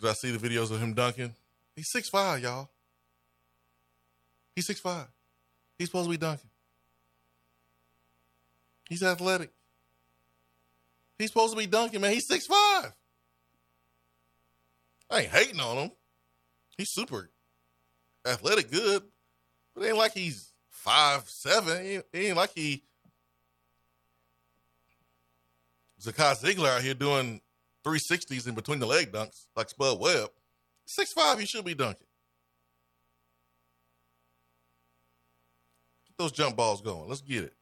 Did 0.01 0.11
I 0.11 0.15
see 0.15 0.37
the 0.37 0.49
videos 0.49 0.73
of 0.73 0.81
him 0.81 0.93
dunking? 0.93 1.35
He's 1.77 1.89
six 1.89 2.09
five, 2.09 2.43
y'all. 2.43 2.69
He's 4.57 4.67
six 4.67 4.81
five. 4.81 5.07
He's 5.79 5.87
supposed 5.87 6.07
to 6.07 6.11
be 6.11 6.17
dunking. 6.17 6.51
He's 8.89 9.05
athletic. 9.05 9.51
He's 11.19 11.29
supposed 11.29 11.53
to 11.53 11.59
be 11.59 11.67
dunking, 11.67 12.01
man. 12.01 12.13
He's 12.13 12.27
six 12.27 12.47
five. 12.47 12.93
I 15.11 15.21
ain't 15.21 15.31
hating 15.31 15.61
on 15.61 15.77
him. 15.77 15.91
He's 16.77 16.91
super 16.91 17.31
athletic, 18.27 18.71
good, 18.71 19.03
but 19.75 19.85
ain't 19.85 19.97
like 19.97 20.13
he's 20.13 20.53
five 20.69 21.29
seven. 21.29 21.77
It 21.77 22.07
ain't 22.13 22.37
like 22.37 22.51
he 22.55 22.83
Zakai 26.05 26.39
Zeigler 26.43 26.69
out 26.69 26.83
here 26.83 26.95
doing 26.95 27.41
360s 27.85 28.47
in 28.47 28.55
between 28.55 28.79
the 28.79 28.87
leg 28.87 29.13
dunks 29.13 29.47
like 29.57 29.71
Spud 29.71 30.01
Webb. 30.01 30.31
Six 30.87 31.13
five, 31.13 31.39
he 31.39 31.47
should 31.47 31.65
be 31.65 31.75
dunking. 31.75 32.07
Get 36.07 36.19
those 36.19 36.33
jump 36.33 36.57
balls 36.57 36.83
going. 36.83 37.09
Let's 37.09 37.23
get 37.23 37.45
it. 37.45 37.55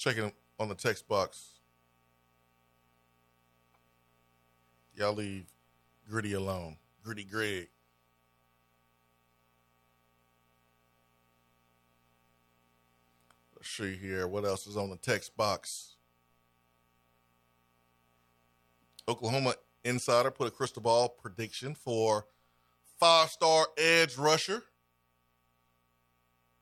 Checking 0.00 0.32
on 0.58 0.70
the 0.70 0.74
text 0.74 1.06
box. 1.06 1.58
Y'all 4.94 5.12
leave 5.12 5.44
Gritty 6.08 6.32
alone. 6.32 6.78
Gritty 7.04 7.24
Greg. 7.24 7.68
Let's 13.54 13.68
see 13.68 13.94
here. 13.94 14.26
What 14.26 14.46
else 14.46 14.66
is 14.66 14.78
on 14.78 14.88
the 14.88 14.96
text 14.96 15.36
box? 15.36 15.96
Oklahoma 19.06 19.52
Insider 19.84 20.30
put 20.30 20.48
a 20.48 20.50
crystal 20.50 20.80
ball 20.80 21.10
prediction 21.10 21.74
for 21.74 22.24
five 22.98 23.28
star 23.28 23.66
edge 23.76 24.16
rusher. 24.16 24.62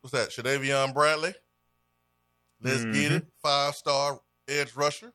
What's 0.01 0.11
that? 0.13 0.31
Shadavion 0.31 0.93
Bradley. 0.93 1.35
Let's 2.61 2.83
mm-hmm. 2.83 2.93
get 2.93 3.13
it. 3.13 3.27
Five 3.43 3.75
star 3.75 4.21
edge 4.49 4.75
rusher. 4.75 5.13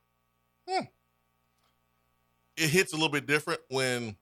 Hmm. 0.70 0.86
It 2.56 2.70
hits 2.70 2.94
a 2.94 2.96
little 2.96 3.10
bit 3.10 3.26
different 3.26 3.62
when 3.70 4.16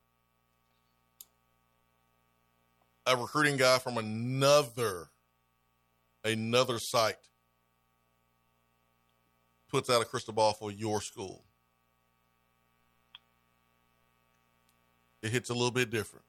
a 3.06 3.18
recruiting 3.18 3.58
guy 3.58 3.78
from 3.80 3.98
another 3.98 5.10
another 6.24 6.80
site 6.80 7.16
puts 9.70 9.90
out 9.90 10.02
a 10.02 10.06
crystal 10.06 10.34
ball 10.34 10.54
for 10.54 10.72
your 10.72 11.02
school. 11.02 11.44
It 15.22 15.32
hits 15.32 15.50
a 15.50 15.54
little 15.54 15.72
bit 15.72 15.92
different, 15.92 16.26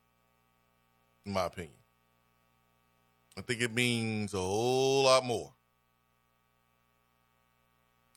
in 1.24 1.32
my 1.32 1.46
opinion. 1.46 1.74
I 3.36 3.40
think 3.40 3.62
it 3.62 3.72
means 3.72 4.34
a 4.34 4.38
whole 4.38 5.04
lot 5.04 5.24
more. 5.24 5.54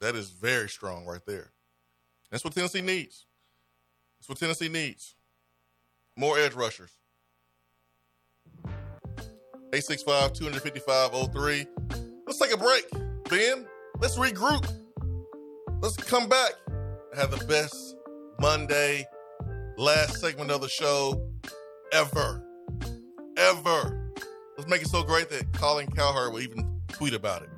That 0.02 0.16
is 0.16 0.30
very 0.30 0.70
strong 0.70 1.06
right 1.06 1.26
there. 1.26 1.52
That's 2.32 2.44
what 2.44 2.54
Tennessee 2.54 2.82
needs. 2.82 3.26
That's 4.20 4.30
what 4.30 4.40
Tennessee 4.40 4.70
needs. 4.70 5.16
More 6.18 6.38
edge 6.38 6.54
rushers. 6.54 6.92
865 9.74 10.34
255 10.34 11.32
03. 11.34 11.66
Let's 12.26 12.40
take 12.40 12.54
a 12.54 12.58
break, 12.58 12.86
Ben. 13.30 13.66
Let's 14.00 14.18
regroup. 14.18 14.72
Let's 15.82 15.98
come 15.98 16.28
back. 16.28 16.54
Have 17.16 17.32
the 17.32 17.46
best 17.46 17.96
Monday, 18.40 19.06
last 19.78 20.20
segment 20.20 20.52
of 20.52 20.62
the 20.62 20.70
show 20.70 21.30
ever. 21.92 22.44
Ever. 23.38 24.12
Let's 24.58 24.70
make 24.70 24.82
it 24.82 24.88
so 24.88 25.04
great 25.04 25.30
that 25.30 25.52
Colin 25.54 25.88
Cowherd 25.88 26.34
will 26.34 26.42
even 26.42 26.82
tweet 26.90 27.14
about 27.14 27.44
it. 27.44 27.50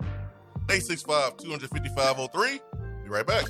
865 0.69 1.37
255 1.37 2.29
03. 2.33 2.59
Be 3.03 3.09
right 3.09 3.25
back. 3.25 3.45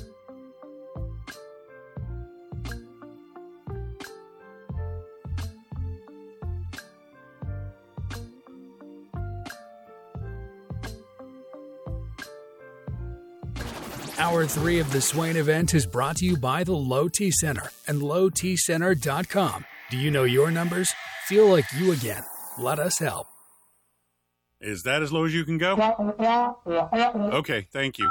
Hour 14.18 14.46
three 14.46 14.78
of 14.80 14.92
the 14.92 15.00
Swain 15.00 15.36
event 15.36 15.74
is 15.74 15.86
brought 15.86 16.16
to 16.16 16.26
you 16.26 16.36
by 16.36 16.64
the 16.64 16.74
Low 16.74 17.08
T 17.08 17.30
Center 17.30 17.70
and 17.86 18.02
lowtcenter.com. 18.02 19.64
Do 19.90 19.96
you 19.96 20.10
know 20.10 20.24
your 20.24 20.50
numbers? 20.50 20.92
Feel 21.26 21.46
like 21.46 21.64
you 21.78 21.92
again. 21.92 22.24
Let 22.58 22.78
us 22.78 22.98
help. 22.98 23.26
Is 24.60 24.82
that 24.82 25.02
as 25.02 25.12
low 25.12 25.24
as 25.24 25.32
you 25.32 25.44
can 25.44 25.56
go? 25.56 25.76
Okay, 27.32 27.68
thank 27.72 27.98
you. 27.98 28.10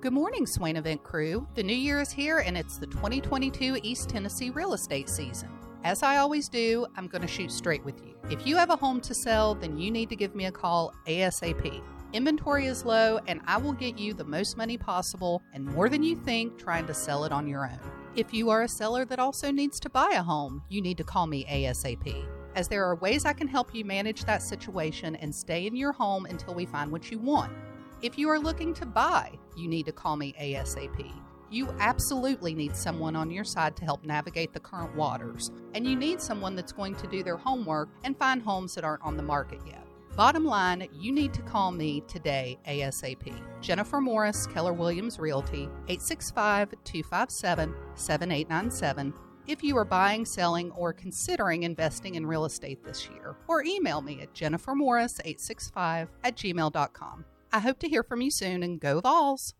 Good 0.00 0.12
morning, 0.12 0.46
Swain 0.46 0.76
Event 0.76 1.02
crew. 1.02 1.48
The 1.56 1.62
new 1.64 1.74
year 1.74 2.00
is 2.00 2.12
here 2.12 2.38
and 2.38 2.56
it's 2.56 2.78
the 2.78 2.86
2022 2.86 3.80
East 3.82 4.08
Tennessee 4.08 4.50
real 4.50 4.74
estate 4.74 5.08
season. 5.08 5.48
As 5.82 6.04
I 6.04 6.18
always 6.18 6.48
do, 6.48 6.86
I'm 6.96 7.08
going 7.08 7.22
to 7.22 7.26
shoot 7.26 7.50
straight 7.50 7.84
with 7.84 8.00
you. 8.06 8.14
If 8.30 8.46
you 8.46 8.56
have 8.56 8.70
a 8.70 8.76
home 8.76 9.00
to 9.00 9.12
sell, 9.12 9.56
then 9.56 9.76
you 9.76 9.90
need 9.90 10.08
to 10.10 10.14
give 10.14 10.36
me 10.36 10.46
a 10.46 10.52
call 10.52 10.94
ASAP. 11.08 11.82
Inventory 12.12 12.66
is 12.66 12.84
low, 12.84 13.18
and 13.26 13.40
I 13.48 13.56
will 13.56 13.72
get 13.72 13.98
you 13.98 14.14
the 14.14 14.22
most 14.22 14.56
money 14.56 14.78
possible 14.78 15.42
and 15.52 15.64
more 15.64 15.88
than 15.88 16.04
you 16.04 16.14
think 16.14 16.58
trying 16.58 16.86
to 16.86 16.94
sell 16.94 17.24
it 17.24 17.32
on 17.32 17.48
your 17.48 17.66
own. 17.66 17.80
If 18.14 18.32
you 18.32 18.50
are 18.50 18.62
a 18.62 18.68
seller 18.68 19.04
that 19.06 19.18
also 19.18 19.50
needs 19.50 19.80
to 19.80 19.90
buy 19.90 20.12
a 20.14 20.22
home, 20.22 20.62
you 20.68 20.80
need 20.80 20.98
to 20.98 21.04
call 21.04 21.26
me 21.26 21.44
ASAP, 21.46 22.24
as 22.54 22.68
there 22.68 22.84
are 22.84 22.94
ways 22.94 23.24
I 23.24 23.32
can 23.32 23.48
help 23.48 23.74
you 23.74 23.84
manage 23.84 24.24
that 24.26 24.42
situation 24.42 25.16
and 25.16 25.34
stay 25.34 25.66
in 25.66 25.74
your 25.74 25.90
home 25.90 26.24
until 26.26 26.54
we 26.54 26.66
find 26.66 26.92
what 26.92 27.10
you 27.10 27.18
want. 27.18 27.52
If 28.00 28.16
you 28.16 28.28
are 28.28 28.38
looking 28.38 28.74
to 28.74 28.86
buy, 28.86 29.32
you 29.56 29.66
need 29.66 29.86
to 29.86 29.92
call 29.92 30.16
me 30.16 30.32
ASAP. 30.40 31.12
You 31.50 31.74
absolutely 31.80 32.54
need 32.54 32.76
someone 32.76 33.16
on 33.16 33.28
your 33.28 33.42
side 33.42 33.74
to 33.76 33.84
help 33.84 34.04
navigate 34.04 34.52
the 34.52 34.60
current 34.60 34.94
waters, 34.94 35.50
and 35.74 35.84
you 35.84 35.96
need 35.96 36.20
someone 36.20 36.54
that's 36.54 36.70
going 36.70 36.94
to 36.94 37.08
do 37.08 37.24
their 37.24 37.36
homework 37.36 37.88
and 38.04 38.16
find 38.16 38.40
homes 38.40 38.76
that 38.76 38.84
aren't 38.84 39.02
on 39.02 39.16
the 39.16 39.22
market 39.24 39.58
yet. 39.66 39.84
Bottom 40.14 40.44
line, 40.44 40.86
you 40.92 41.10
need 41.10 41.34
to 41.34 41.42
call 41.42 41.72
me 41.72 42.02
today 42.06 42.56
ASAP. 42.68 43.34
Jennifer 43.60 44.00
Morris, 44.00 44.46
Keller 44.46 44.72
Williams 44.72 45.18
Realty, 45.18 45.62
865 45.88 46.74
257 46.84 47.74
7897. 47.96 49.12
If 49.48 49.64
you 49.64 49.76
are 49.76 49.84
buying, 49.84 50.24
selling, 50.24 50.70
or 50.72 50.92
considering 50.92 51.64
investing 51.64 52.14
in 52.14 52.26
real 52.26 52.44
estate 52.44 52.84
this 52.84 53.08
year, 53.08 53.34
or 53.48 53.64
email 53.64 54.02
me 54.02 54.20
at 54.20 54.34
jennifermorris865 54.34 56.08
at 56.22 56.36
gmail.com. 56.36 57.24
I 57.52 57.60
hope 57.60 57.78
to 57.80 57.88
hear 57.88 58.02
from 58.02 58.20
you 58.20 58.30
soon 58.30 58.62
and 58.62 58.78
go 58.78 59.00
Vols! 59.00 59.54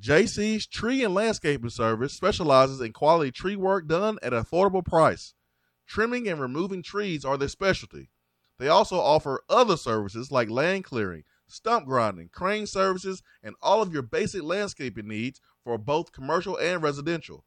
JC's 0.00 0.66
Tree 0.66 1.02
and 1.02 1.12
Landscaping 1.12 1.70
Service 1.70 2.12
specializes 2.12 2.80
in 2.80 2.92
quality 2.92 3.32
tree 3.32 3.56
work 3.56 3.88
done 3.88 4.18
at 4.22 4.32
an 4.32 4.44
affordable 4.44 4.84
price. 4.84 5.34
Trimming 5.88 6.28
and 6.28 6.40
removing 6.40 6.82
trees 6.82 7.24
are 7.24 7.36
their 7.36 7.48
specialty. 7.48 8.10
They 8.58 8.68
also 8.68 8.96
offer 8.96 9.42
other 9.48 9.76
services 9.76 10.30
like 10.30 10.50
land 10.50 10.84
clearing, 10.84 11.24
stump 11.48 11.86
grinding, 11.86 12.28
crane 12.28 12.66
services, 12.66 13.22
and 13.42 13.56
all 13.60 13.82
of 13.82 13.92
your 13.92 14.02
basic 14.02 14.42
landscaping 14.42 15.08
needs 15.08 15.40
for 15.64 15.78
both 15.78 16.12
commercial 16.12 16.56
and 16.56 16.80
residential. 16.80 17.44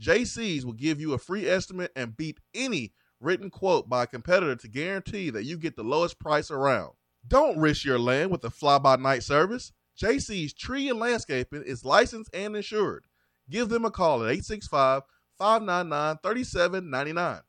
JC's 0.00 0.64
will 0.64 0.72
give 0.72 1.00
you 1.00 1.14
a 1.14 1.18
free 1.18 1.48
estimate 1.48 1.90
and 1.96 2.16
beat 2.16 2.38
any 2.54 2.92
written 3.20 3.50
quote 3.50 3.88
by 3.88 4.04
a 4.04 4.06
competitor 4.06 4.54
to 4.54 4.68
guarantee 4.68 5.30
that 5.30 5.44
you 5.44 5.56
get 5.56 5.74
the 5.74 5.82
lowest 5.82 6.20
price 6.20 6.50
around. 6.50 6.92
Don't 7.28 7.58
risk 7.58 7.84
your 7.84 7.98
land 7.98 8.30
with 8.30 8.42
a 8.44 8.50
fly 8.50 8.78
by 8.78 8.96
night 8.96 9.22
service. 9.22 9.72
JC's 10.00 10.54
Tree 10.54 10.88
and 10.88 10.98
Landscaping 10.98 11.64
is 11.64 11.84
licensed 11.84 12.34
and 12.34 12.56
insured. 12.56 13.04
Give 13.50 13.68
them 13.68 13.84
a 13.84 13.90
call 13.90 14.24
at 14.24 14.30
865 14.30 15.02
599 15.38 16.16
3799. 16.22 17.42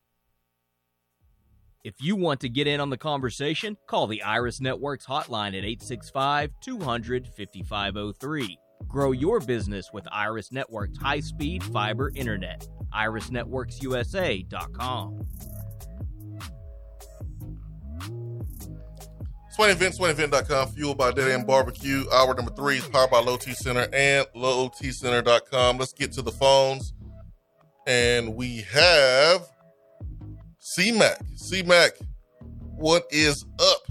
If 1.84 1.95
you 2.01 2.17
want 2.17 2.41
to 2.41 2.49
get 2.49 2.67
in 2.67 2.82
on 2.82 2.89
the 2.89 2.97
conversation, 2.97 3.77
call 3.88 4.07
the 4.07 4.21
Iris 4.21 4.59
Networks 4.59 5.05
hotline 5.05 5.49
at 5.49 5.63
865 5.63 6.51
200 6.61 7.27
5503. 7.27 8.59
Grow 8.88 9.11
your 9.11 9.39
business 9.39 9.91
with 9.93 10.07
Iris 10.11 10.51
Networks 10.51 10.97
high 10.97 11.21
speed 11.21 11.63
fiber 11.63 12.11
internet. 12.15 12.67
IrisNetworksUSA.com. 12.93 15.25
Swain 19.60 19.72
Event, 19.72 19.95
SwainEvent.com, 19.95 20.70
fueled 20.70 20.97
by 20.97 21.12
Dead 21.12 21.32
End 21.32 21.45
Barbecue. 21.45 22.05
Hour 22.14 22.34
number 22.34 22.53
three 22.53 22.78
is 22.78 22.88
powered 22.88 23.12
by 23.12 23.20
Low 23.20 23.36
T 23.36 23.51
Center 23.51 23.89
and 23.91 24.26
LowTCenter.com. 24.34 25.78
Let's 25.78 25.91
get 25.91 26.14
to 26.14 26.22
the 26.22 26.32
phones. 26.32 26.93
And 27.86 28.38
we 28.38 28.62
have 28.72 29.45
C-Mac. 30.60 31.20
C-Mac, 31.36 31.91
what 32.78 33.03
is 33.12 33.43
up? 33.60 33.82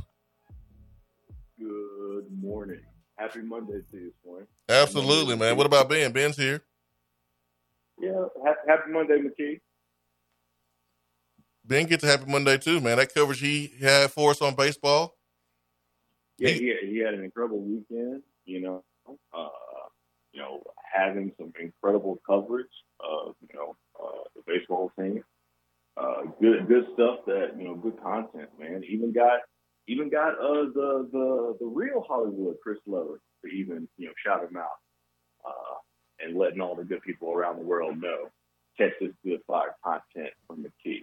Good 1.59 2.25
morning. 2.33 2.81
Happy 3.19 3.43
Monday 3.43 3.83
to 3.91 3.97
you, 3.99 4.13
Swain. 4.23 4.47
Absolutely, 4.71 5.37
man. 5.37 5.59
What 5.59 5.67
about 5.67 5.91
Ben? 5.91 6.13
Ben's 6.13 6.39
here. 6.39 6.63
Yeah, 8.01 8.25
happy, 8.43 8.61
happy 8.67 8.91
Monday, 8.91 9.19
McKee. 9.19 9.61
Ben 11.63 11.85
gets 11.85 12.05
a 12.05 12.07
happy 12.07 12.25
Monday 12.25 12.57
too, 12.57 12.81
man. 12.81 12.97
That 12.97 13.13
coverage 13.13 13.41
he 13.41 13.71
had 13.83 14.11
for 14.11 14.31
us 14.31 14.41
on 14.41 14.55
baseball. 14.55 15.18
Yeah, 16.39 16.51
he, 16.51 16.75
he 16.83 16.99
had 16.99 17.15
an 17.15 17.25
incredible 17.25 17.61
weekend. 17.61 18.23
You 18.45 18.61
know, 18.61 18.85
uh, 19.35 19.49
you 20.33 20.41
know, 20.41 20.63
having 20.93 21.33
some 21.39 21.53
incredible 21.61 22.21
coverage 22.27 22.67
of 23.01 23.35
you 23.41 23.59
know 23.59 23.77
uh, 24.01 24.25
the 24.37 24.43
baseball 24.47 24.93
team. 24.99 25.23
Uh, 25.97 26.23
good, 26.41 26.69
good 26.69 26.87
stuff. 26.95 27.21
That 27.27 27.55
you 27.59 27.65
know, 27.65 27.75
good 27.75 28.01
content, 28.01 28.49
man. 28.59 28.85
Even 28.89 29.13
got, 29.13 29.41
even 29.89 30.09
got 30.09 30.35
uh, 30.35 30.67
the 30.75 31.09
the 31.13 31.57
the 31.61 31.67
real 31.67 32.05
Hollywood 32.07 32.57
Chris 32.63 32.79
Low 32.87 33.17
to 33.45 33.51
even 33.51 33.89
you 33.97 34.07
know 34.07 34.13
shout 34.25 34.49
him 34.49 34.57
out 34.57 34.79
uh, 35.45 36.25
and 36.25 36.39
letting 36.39 36.61
all 36.61 36.77
the 36.77 36.85
good 36.85 37.03
people 37.03 37.33
around 37.33 37.57
the 37.59 37.65
world 37.65 38.01
know 38.01 38.29
catch 38.77 38.93
this 39.01 39.11
good 39.25 39.41
fire 39.47 39.75
content 39.83 40.33
from 40.47 40.65
McKee. 40.65 41.03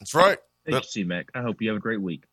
That's 0.00 0.14
right. 0.14 0.38
Thank 0.64 0.84
you, 0.84 0.88
C-Mac. 0.88 1.28
I 1.34 1.42
hope 1.42 1.60
you 1.60 1.68
have 1.68 1.76
a 1.76 1.80
great 1.80 2.00
week. 2.00 2.24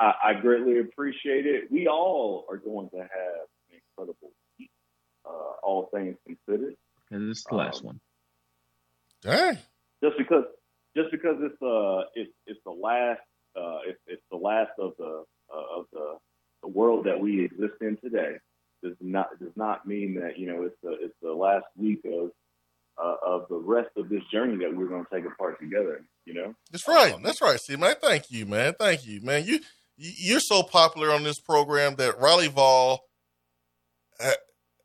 I, 0.00 0.12
I 0.24 0.34
greatly 0.34 0.78
appreciate 0.80 1.46
it. 1.46 1.70
We 1.70 1.88
all 1.88 2.46
are 2.50 2.56
going 2.56 2.88
to 2.90 2.98
have 2.98 3.46
an 3.70 3.80
incredible 3.96 4.30
week, 4.58 4.70
uh, 5.26 5.30
all 5.62 5.88
things 5.92 6.16
considered. 6.26 6.74
And 7.10 7.30
this 7.30 7.38
is 7.38 7.44
the 7.44 7.56
last 7.56 7.80
Um, 7.80 7.86
one. 7.86 8.00
Dang. 9.22 9.58
Just 10.02 10.16
because, 10.18 10.44
just 10.96 11.10
because 11.10 11.36
it's 11.40 11.60
uh, 11.62 12.04
it's 12.14 12.30
it's 12.46 12.60
the 12.64 12.70
last, 12.70 13.20
uh, 13.56 13.78
it's, 13.86 13.98
it's 14.06 14.22
the 14.30 14.36
last 14.36 14.70
of 14.78 14.92
the 14.98 15.24
uh, 15.52 15.78
of 15.78 15.86
the 15.92 16.16
the 16.62 16.68
world 16.68 17.06
that 17.06 17.18
we 17.18 17.44
exist 17.44 17.74
in 17.80 17.96
today. 17.96 18.36
Does 18.82 18.94
not 19.00 19.36
does 19.40 19.56
not 19.56 19.86
mean 19.88 20.20
that 20.20 20.38
you 20.38 20.46
know 20.46 20.62
it's 20.62 20.76
the 20.84 20.92
it's 21.00 21.14
the 21.20 21.32
last 21.32 21.64
week 21.76 22.00
of 22.04 22.30
uh, 23.02 23.16
of 23.26 23.48
the 23.48 23.56
rest 23.56 23.90
of 23.96 24.08
this 24.08 24.22
journey 24.32 24.56
that 24.64 24.76
we're 24.76 24.86
going 24.86 25.04
to 25.04 25.10
take 25.12 25.24
apart 25.24 25.58
together. 25.60 26.04
You 26.26 26.34
know. 26.34 26.54
That's 26.70 26.86
right. 26.86 27.16
That's 27.24 27.40
right, 27.42 27.58
C 27.58 27.74
man. 27.74 27.96
Thank 28.00 28.30
you, 28.30 28.46
man. 28.46 28.74
Thank 28.78 29.04
you, 29.04 29.20
man. 29.22 29.44
You 29.44 29.54
you- 29.54 29.60
you're 29.98 30.40
so 30.40 30.62
popular 30.62 31.10
on 31.10 31.24
this 31.24 31.40
program 31.40 31.96
that 31.96 32.18
Raleigh 32.20 32.48
Vol 32.48 33.00
ha- 34.20 34.32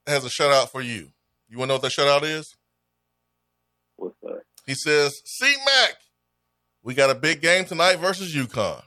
has 0.07 0.25
a 0.25 0.29
shout 0.29 0.51
out 0.51 0.71
for 0.71 0.81
you. 0.81 1.09
You 1.47 1.59
want 1.59 1.69
to 1.69 1.73
know 1.73 1.75
what 1.75 1.83
that 1.83 1.91
shout 1.91 2.07
out 2.07 2.23
is? 2.23 2.55
What's 3.95 4.15
that? 4.23 4.41
He 4.65 4.73
says, 4.73 5.21
"C 5.23 5.53
Mac, 5.65 5.95
we 6.81 6.95
got 6.95 7.11
a 7.11 7.15
big 7.15 7.41
game 7.41 7.65
tonight 7.65 7.97
versus 7.97 8.35
UConn." 8.35 8.81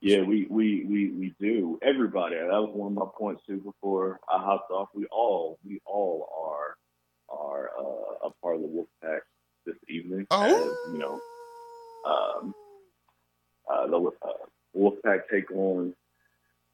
Yeah, 0.00 0.22
we, 0.22 0.46
we, 0.48 0.84
we, 0.84 1.10
we 1.10 1.34
do. 1.40 1.80
Everybody. 1.82 2.36
That 2.36 2.46
was 2.50 2.70
one 2.72 2.92
of 2.92 2.98
my 2.98 3.06
points 3.18 3.42
too 3.46 3.56
before 3.56 4.20
I 4.28 4.38
hopped 4.38 4.70
off. 4.70 4.90
We 4.94 5.06
all 5.10 5.58
we 5.64 5.80
all 5.84 6.28
are 6.46 6.76
are 7.28 7.70
uh, 7.76 8.28
a 8.28 8.30
part 8.40 8.56
of 8.56 8.62
the 8.62 8.68
Wolfpack 8.68 9.20
this 9.66 9.74
evening. 9.88 10.26
Oh. 10.30 10.44
As, 10.44 10.92
you 10.92 10.98
know, 11.00 11.20
um, 12.06 12.54
uh, 13.70 13.86
the 13.86 14.10
uh, 14.22 14.32
Wolfpack 14.76 15.22
take 15.30 15.50
on 15.52 15.94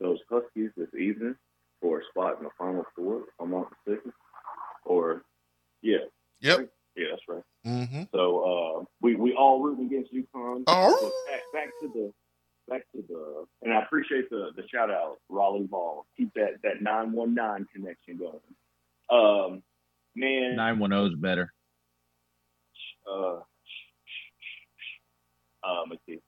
those 0.01 0.18
Huskies 0.30 0.70
this 0.76 0.88
evening 0.99 1.36
for 1.80 2.01
a 2.01 2.03
spot 2.11 2.38
in 2.38 2.45
the 2.45 2.51
Final 2.59 2.84
Four, 2.97 3.18
if 3.18 3.24
I'm 3.40 3.51
not 3.51 3.70
mistaken. 3.86 4.12
Or, 4.84 5.22
yeah. 5.82 5.99
Yep. 6.40 6.70
Yeah, 6.97 7.07
that's 7.11 7.22
right. 7.28 7.42
Mm-hmm. 7.66 8.03
So 8.12 8.80
uh, 8.80 8.84
we 9.01 9.16
we 9.16 9.34
all 9.34 9.61
rooting 9.62 9.86
against 9.86 10.14
UConn. 10.14 10.62
Oh. 10.66 11.12
Back, 11.28 11.40
back 11.53 11.68
to 11.80 11.88
the 11.88 12.12
back 12.68 12.82
to 12.95 13.03
the 13.09 13.45
and 13.62 13.74
I 13.74 13.82
appreciate 13.82 14.30
the 14.30 14.51
the 14.55 14.62
shout 14.72 14.90
out 14.90 15.16
Raleigh 15.28 15.66
Vol. 15.68 16.07
Keep 16.16 16.34
that 16.34 16.62
that 16.62 16.82
nine 16.82 17.11
one 17.12 17.34
nine 17.34 17.66
connection 17.74 18.18
going. 18.18 18.38
Um, 19.11 19.62
man, 20.14 20.57
910 20.57 21.12
is 21.12 21.18
better. 21.18 21.53
uh, 23.11 23.40
um, 25.66 25.90
let's 25.90 26.03
see. 26.07 26.20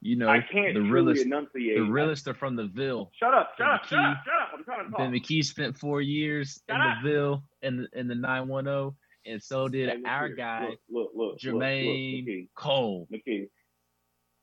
You 0.00 0.14
know, 0.16 0.28
I 0.28 0.40
can't 0.52 0.74
the 0.74 0.80
realest, 0.80 1.24
enunciate. 1.26 1.76
the 1.76 1.82
realest 1.82 2.28
are 2.28 2.34
from 2.34 2.54
the 2.54 2.66
Ville. 2.66 3.10
Shut 3.18 3.34
up! 3.34 3.50
Shut 3.58 3.68
up! 3.68 3.84
Shut 3.86 3.98
up! 3.98 4.16
Shut 4.24 4.34
up! 4.34 4.48
I'm 4.56 4.64
trying 4.64 4.84
to 4.84 4.90
talk. 4.90 4.98
Ben 4.98 5.10
McKee 5.12 5.44
spent 5.44 5.76
four 5.76 6.00
years 6.00 6.62
Shut 6.70 6.76
in 6.76 6.82
up. 6.82 6.98
the 7.02 7.10
Ville 7.10 7.42
in 7.62 7.76
the, 7.78 7.98
in 7.98 8.06
the 8.06 8.14
910, 8.14 8.96
and 9.32 9.42
so 9.42 9.68
did 9.68 9.88
Hey, 9.88 9.96
our 10.06 10.28
here. 10.28 10.36
guy, 10.36 10.68
Look, 10.68 10.78
look, 10.88 11.10
look, 11.16 11.38
Jermaine 11.40 12.24
look, 12.26 12.28
McKee, 12.28 12.48
Cole. 12.54 13.08
McKee, 13.12 13.48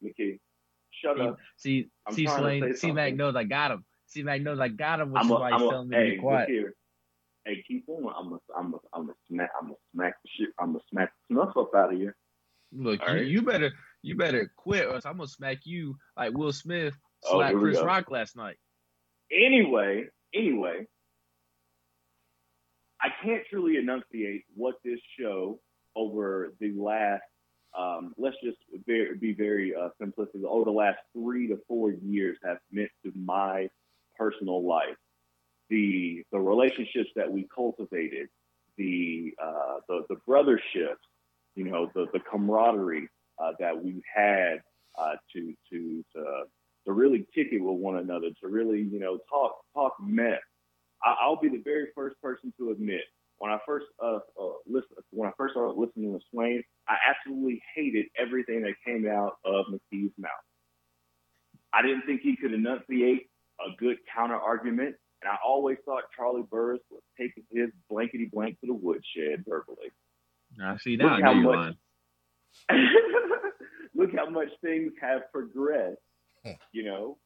McKee, 0.03 0.39
shut 1.01 1.15
See, 1.17 1.21
up. 1.23 1.37
see, 1.55 1.89
I'm 2.05 2.13
see, 2.13 2.25
trying 2.25 2.37
to 2.37 2.41
Swain, 2.43 2.61
say 2.73 2.73
C 2.73 2.91
Mac 2.91 3.13
knows 3.15 3.35
I 3.37 3.43
got 3.45 3.71
him. 3.71 3.85
C 4.07 4.23
Mac 4.23 4.41
knows 4.41 4.59
I 4.59 4.67
got 4.67 4.99
him, 4.99 5.11
which 5.11 5.21
I'm 5.21 5.27
is 5.27 5.31
a, 5.31 5.35
why 5.35 5.51
I'm 5.51 5.59
he's 5.59 5.67
a, 5.67 5.69
telling 5.69 5.89
me 5.89 5.95
hey, 5.95 6.03
to 6.03 6.11
be 6.11 6.17
quiet. 6.17 6.49
here. 6.49 6.73
Hey, 7.45 7.63
keep 7.65 7.85
on. 7.87 8.13
I'm 8.17 8.29
gonna, 8.29 8.41
I'm 8.57 8.71
gonna, 8.71 8.77
I'm 8.93 9.01
gonna 9.03 9.13
smack, 9.29 9.51
I'm 9.59 9.67
gonna 9.67 9.75
smack 9.93 10.15
the 10.21 10.29
shit. 10.37 10.49
I'm 10.59 10.67
gonna 10.73 10.79
smack 10.91 11.11
the 11.29 11.33
snuff 11.35 11.55
up 11.55 11.69
out 11.75 11.93
of 11.93 11.97
here. 11.99 12.15
Look, 12.73 12.99
you, 13.07 13.07
right. 13.07 13.25
you 13.25 13.41
better 13.41 13.71
you 14.05 14.15
better 14.15 14.51
quit, 14.55 14.85
or 14.85 14.95
else 14.95 15.05
I'm 15.05 15.17
gonna 15.17 15.27
smack 15.27 15.65
you 15.65 15.97
like 16.15 16.37
Will 16.37 16.53
Smith 16.53 16.93
Oh, 17.25 17.39
slapped 17.39 17.55
we 17.55 17.61
Chris 17.61 17.77
go. 17.79 17.85
Rock 17.85 18.11
last 18.11 18.35
night. 18.35 18.57
Anyway, 19.31 20.05
anyway, 20.33 20.85
I 23.01 23.07
can't 23.23 23.41
truly 23.49 23.77
enunciate 23.77 24.43
what 24.55 24.75
this 24.83 24.99
show 25.19 25.59
over 25.95 26.53
the 26.59 26.73
last, 26.73 27.23
um, 27.77 28.13
let's 28.17 28.35
just 28.43 28.57
be, 28.85 29.07
be 29.19 29.33
very 29.33 29.73
uh, 29.75 29.89
simplistic, 30.01 30.43
over 30.47 30.65
the 30.65 30.71
last 30.71 30.99
three 31.13 31.47
to 31.47 31.57
four 31.67 31.91
years 31.91 32.37
has 32.43 32.57
meant 32.71 32.91
to 33.03 33.11
my 33.15 33.69
personal 34.17 34.65
life. 34.65 34.95
The 35.69 36.23
the 36.31 36.39
relationships 36.39 37.09
that 37.15 37.31
we 37.31 37.47
cultivated, 37.53 38.27
the 38.77 39.33
uh, 39.41 39.79
the 39.87 40.05
the 40.09 40.15
brotherships, 40.27 41.01
you 41.55 41.63
know, 41.63 41.89
the 41.95 42.05
the 42.13 42.19
camaraderie 42.19 43.09
uh, 43.39 43.51
that 43.59 43.83
we've 43.83 44.03
had 44.13 44.61
uh, 44.97 45.15
to 45.33 45.53
to 45.71 46.03
to 46.13 46.23
to 46.85 46.93
really 46.93 47.25
kick 47.33 47.47
it 47.51 47.61
with 47.61 47.79
one 47.79 47.97
another, 47.97 48.27
to 48.41 48.47
really, 48.47 48.81
you 48.81 48.99
know, 48.99 49.17
talk 49.29 49.57
talk 49.73 49.95
mess. 49.99 50.39
I, 51.03 51.15
I'll 51.21 51.39
be 51.39 51.49
the 51.49 51.61
very 51.63 51.87
first 51.95 52.15
person 52.21 52.53
to 52.59 52.71
admit 52.71 53.01
when 53.37 53.51
I 53.51 53.57
first 53.65 53.85
uh, 54.03 54.19
uh 54.39 54.53
listen 54.67 54.89
when 55.11 55.29
I 55.29 55.33
first 55.37 55.53
started 55.53 55.77
listening 55.77 56.13
to 56.13 56.19
Swain, 56.31 56.63
I 56.87 56.95
absolutely 57.09 57.61
hated 57.75 58.05
everything 58.17 58.61
that 58.61 58.73
came 58.85 59.07
out 59.07 59.37
of 59.43 59.65
McKee's 59.67 60.13
mouth. 60.17 60.31
I 61.73 61.81
didn't 61.81 62.03
think 62.05 62.21
he 62.21 62.35
could 62.37 62.53
enunciate 62.53 63.29
a 63.59 63.75
good 63.77 63.97
counter 64.13 64.35
argument, 64.35 64.95
and 65.21 65.29
I 65.29 65.35
always 65.45 65.77
thought 65.85 66.03
Charlie 66.15 66.43
Burris 66.49 66.81
was 66.89 67.01
taking 67.19 67.43
his 67.51 67.69
blankety 67.89 68.29
blank 68.31 68.59
to 68.61 68.67
the 68.67 68.73
woodshed 68.73 69.43
verbally. 69.47 69.91
I 70.61 70.77
see 70.77 70.95
now. 70.95 71.15
Look 71.15 71.23
how 71.23 71.33
much-. 71.33 71.75
Look 73.95 74.11
how 74.15 74.29
much 74.29 74.49
things 74.61 74.91
have 75.01 75.31
progressed. 75.31 75.99
You 76.73 76.83
know, 76.83 77.17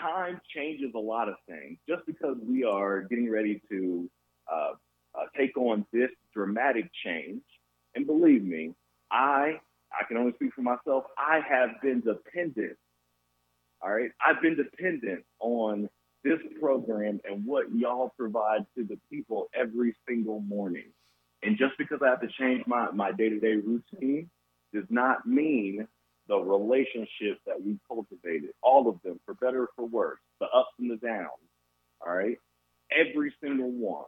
time 0.00 0.40
changes 0.54 0.92
a 0.94 0.98
lot 0.98 1.28
of 1.28 1.36
things. 1.48 1.78
Just 1.88 2.04
because 2.06 2.36
we 2.42 2.64
are 2.64 3.02
getting 3.02 3.30
ready 3.30 3.60
to 3.70 4.10
uh, 4.52 4.72
uh, 5.14 5.26
take 5.36 5.56
on 5.56 5.86
this 5.92 6.10
dramatic 6.32 6.90
change, 7.04 7.42
and 7.94 8.06
believe 8.06 8.44
me, 8.44 8.74
I 9.10 9.60
I 9.92 10.04
can 10.08 10.16
only 10.16 10.32
speak 10.34 10.52
for 10.54 10.62
myself. 10.62 11.04
I 11.16 11.40
have 11.48 11.80
been 11.82 12.00
dependent. 12.00 12.76
All 13.82 13.92
right, 13.92 14.10
I've 14.26 14.40
been 14.42 14.56
dependent 14.56 15.24
on 15.40 15.88
this 16.24 16.38
program 16.58 17.20
and 17.28 17.44
what 17.44 17.66
y'all 17.74 18.12
provide 18.18 18.66
to 18.76 18.84
the 18.84 18.98
people 19.10 19.48
every 19.54 19.94
single 20.08 20.40
morning. 20.40 20.86
And 21.42 21.58
just 21.58 21.74
because 21.76 21.98
I 22.02 22.08
have 22.08 22.22
to 22.22 22.28
change 22.38 22.66
my 22.66 22.90
my 22.90 23.12
day 23.12 23.28
to 23.28 23.38
day 23.38 23.56
routine 23.56 24.30
does 24.74 24.84
not 24.90 25.26
mean 25.26 25.86
the 26.28 26.36
relationships 26.36 27.40
that 27.46 27.62
we 27.64 27.78
cultivated, 27.86 28.50
all 28.62 28.88
of 28.88 29.00
them, 29.02 29.20
for 29.24 29.34
better 29.34 29.62
or 29.62 29.68
for 29.76 29.86
worse, 29.86 30.18
the 30.40 30.46
ups 30.46 30.72
and 30.78 30.90
the 30.90 30.96
downs, 30.96 31.30
all 32.04 32.14
right? 32.14 32.38
Every 32.90 33.32
single 33.42 33.70
one, 33.70 34.04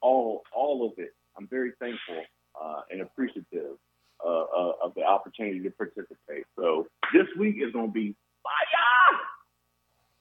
all 0.00 0.42
all 0.54 0.86
of 0.86 0.92
it. 0.98 1.14
I'm 1.36 1.48
very 1.48 1.72
thankful 1.80 2.22
uh, 2.60 2.82
and 2.90 3.00
appreciative 3.00 3.78
uh, 4.24 4.28
uh, 4.28 4.72
of 4.84 4.94
the 4.94 5.02
opportunity 5.02 5.60
to 5.60 5.70
participate. 5.70 6.44
So 6.56 6.86
this 7.12 7.26
week 7.38 7.56
is 7.58 7.72
going 7.72 7.88
to 7.88 7.92
be 7.92 8.14
fire. 8.42 9.20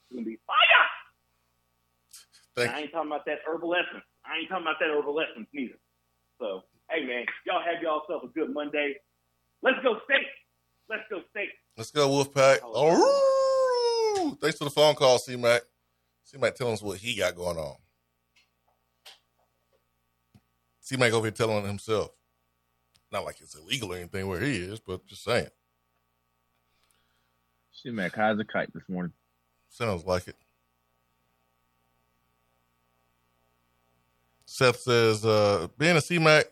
It's 0.09 0.13
going 0.13 0.25
to 0.25 0.29
be 0.29 0.39
fire. 0.47 0.57
Thank 2.55 2.71
I 2.71 2.79
ain't 2.81 2.91
talking 2.91 3.11
about 3.11 3.25
that 3.25 3.39
herbal 3.45 3.75
essence. 3.75 4.03
I 4.25 4.39
ain't 4.39 4.49
talking 4.49 4.65
about 4.65 4.79
that 4.79 4.89
herbal 4.89 5.19
essence 5.19 5.47
neither. 5.53 5.79
So, 6.39 6.63
hey 6.89 7.05
man, 7.05 7.25
y'all 7.45 7.61
have 7.61 7.81
y'all 7.81 8.01
a 8.09 8.27
good 8.27 8.53
Monday. 8.53 8.95
Let's 9.63 9.77
go 9.83 9.99
state. 10.05 10.27
Let's 10.89 11.03
go 11.09 11.21
state. 11.29 11.49
Let's 11.77 11.91
go, 11.91 12.09
Wolfpack. 12.09 12.59
Oh, 12.63 14.37
thanks 14.41 14.57
for 14.57 14.65
the 14.65 14.69
phone 14.69 14.95
call, 14.95 15.19
C 15.19 15.35
Mac. 15.35 15.61
C 16.23 16.37
Mac 16.37 16.55
telling 16.55 16.73
us 16.73 16.81
what 16.81 16.97
he 16.97 17.15
got 17.15 17.35
going 17.35 17.57
on. 17.57 17.75
C 20.79 20.97
Mac 20.97 21.13
over 21.13 21.25
here 21.25 21.31
telling 21.31 21.65
himself. 21.65 22.11
Not 23.11 23.25
like 23.25 23.41
it's 23.41 23.55
illegal 23.55 23.93
or 23.93 23.97
anything 23.97 24.27
where 24.27 24.39
he 24.39 24.57
is, 24.57 24.79
but 24.79 25.05
just 25.05 25.23
saying. 25.23 25.49
C 27.71 27.89
Mac 27.91 28.15
high 28.15 28.31
as 28.31 28.39
a 28.39 28.45
kite 28.45 28.73
this 28.73 28.83
morning. 28.89 29.13
Sounds 29.69 30.05
like 30.05 30.27
it. 30.27 30.35
Seth 34.45 34.79
says, 34.79 35.25
uh, 35.25 35.67
Ben 35.77 35.95
and 35.95 36.03
C 36.03 36.19
Mac 36.19 36.45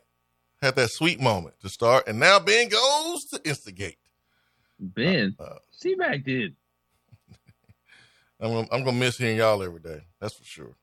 had 0.62 0.76
that 0.76 0.90
sweet 0.90 1.20
moment 1.20 1.56
to 1.62 1.70
start, 1.70 2.08
and 2.08 2.20
now 2.20 2.40
Ben 2.40 2.70
goes 3.20 3.40
to 3.40 3.50
instigate. 3.50 3.98
Ben, 4.80 5.36
Uh, 5.40 5.56
C 5.72 5.96
Mac 5.96 6.24
did. 6.24 6.56
I'm 8.40 8.52
gonna, 8.52 8.68
I'm 8.72 8.84
gonna 8.84 8.98
miss 8.98 9.18
hearing 9.18 9.38
y'all 9.38 9.62
every 9.62 9.82
day. 9.82 10.02
That's 10.22 10.36
for 10.36 10.44
sure. 10.46 10.76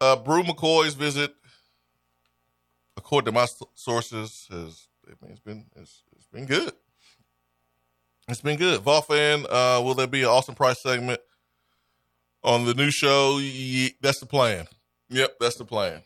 Uh, 0.00 0.16
Bru 0.16 0.42
McCoy's 0.42 0.94
visit, 0.94 1.34
according 2.96 3.26
to 3.26 3.32
my 3.32 3.46
sources, 3.74 4.46
has 4.50 4.88
I 5.06 5.12
mean, 5.22 5.32
it's 5.32 5.40
been 5.40 5.66
it's, 5.76 6.02
it's 6.16 6.26
been 6.26 6.46
good. 6.46 6.72
It's 8.28 8.40
been 8.40 8.58
good. 8.58 8.80
Vol 8.80 9.02
fan, 9.02 9.46
uh, 9.48 9.80
will 9.84 9.94
there 9.94 10.08
be 10.08 10.22
an 10.22 10.28
Austin 10.28 10.56
Price 10.56 10.82
segment 10.82 11.20
on 12.42 12.64
the 12.64 12.74
new 12.74 12.90
show? 12.90 13.38
Ye- 13.38 13.94
that's 14.00 14.18
the 14.18 14.26
plan. 14.26 14.66
Yep, 15.10 15.36
that's 15.38 15.54
the 15.56 15.64
plan. 15.64 16.02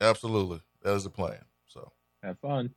Absolutely, 0.00 0.60
that 0.82 0.94
is 0.94 1.04
the 1.04 1.10
plan. 1.10 1.38
So 2.22 2.28
Have 2.28 2.38
fun. 2.40 2.70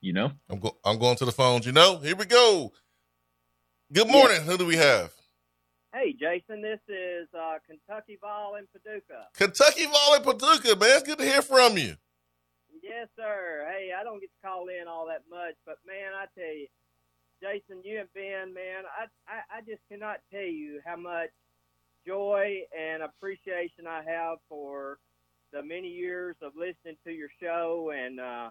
You 0.00 0.12
know? 0.12 0.32
I'm 0.48 0.60
go- 0.60 0.76
I'm 0.84 0.98
going 0.98 1.16
to 1.16 1.24
the 1.24 1.32
phones. 1.32 1.66
You 1.66 1.72
know, 1.72 1.98
here 1.98 2.16
we 2.16 2.24
go. 2.26 2.72
Good 3.92 4.08
morning. 4.08 4.42
Who 4.42 4.56
do 4.56 4.66
we 4.66 4.76
have? 4.76 5.12
Hey, 5.92 6.12
Jason, 6.12 6.60
this 6.60 6.80
is 6.88 7.28
uh, 7.34 7.58
Kentucky 7.66 8.18
Vol 8.20 8.56
in 8.56 8.66
Paducah. 8.72 9.28
Kentucky 9.34 9.86
Volley 9.86 10.20
Paducah, 10.20 10.76
man. 10.76 10.90
It's 10.98 11.02
good 11.04 11.18
to 11.18 11.24
hear 11.24 11.40
from 11.40 11.78
you. 11.78 11.94
Yes, 12.82 13.08
sir. 13.16 13.66
Hey, 13.70 13.90
I 13.98 14.04
don't 14.04 14.20
get 14.20 14.30
to 14.30 14.46
call 14.46 14.66
in 14.68 14.88
all 14.88 15.06
that 15.06 15.22
much, 15.30 15.54
but 15.64 15.78
man, 15.86 16.12
I 16.14 16.26
tell 16.38 16.54
you, 16.54 16.66
Jason, 17.40 17.82
you 17.82 18.00
and 18.00 18.08
Ben, 18.14 18.52
man, 18.52 18.84
I, 18.86 19.06
I, 19.26 19.58
I 19.58 19.60
just 19.62 19.80
cannot 19.90 20.18
tell 20.30 20.42
you 20.42 20.80
how 20.84 20.96
much 20.96 21.30
joy 22.06 22.60
and 22.78 23.02
appreciation 23.02 23.86
I 23.88 24.02
have 24.06 24.38
for 24.48 24.98
the 25.56 25.62
many 25.62 25.88
years 25.88 26.36
of 26.42 26.52
listening 26.54 26.96
to 27.04 27.10
your 27.10 27.30
show. 27.40 27.92
And 27.96 28.20
uh, 28.20 28.50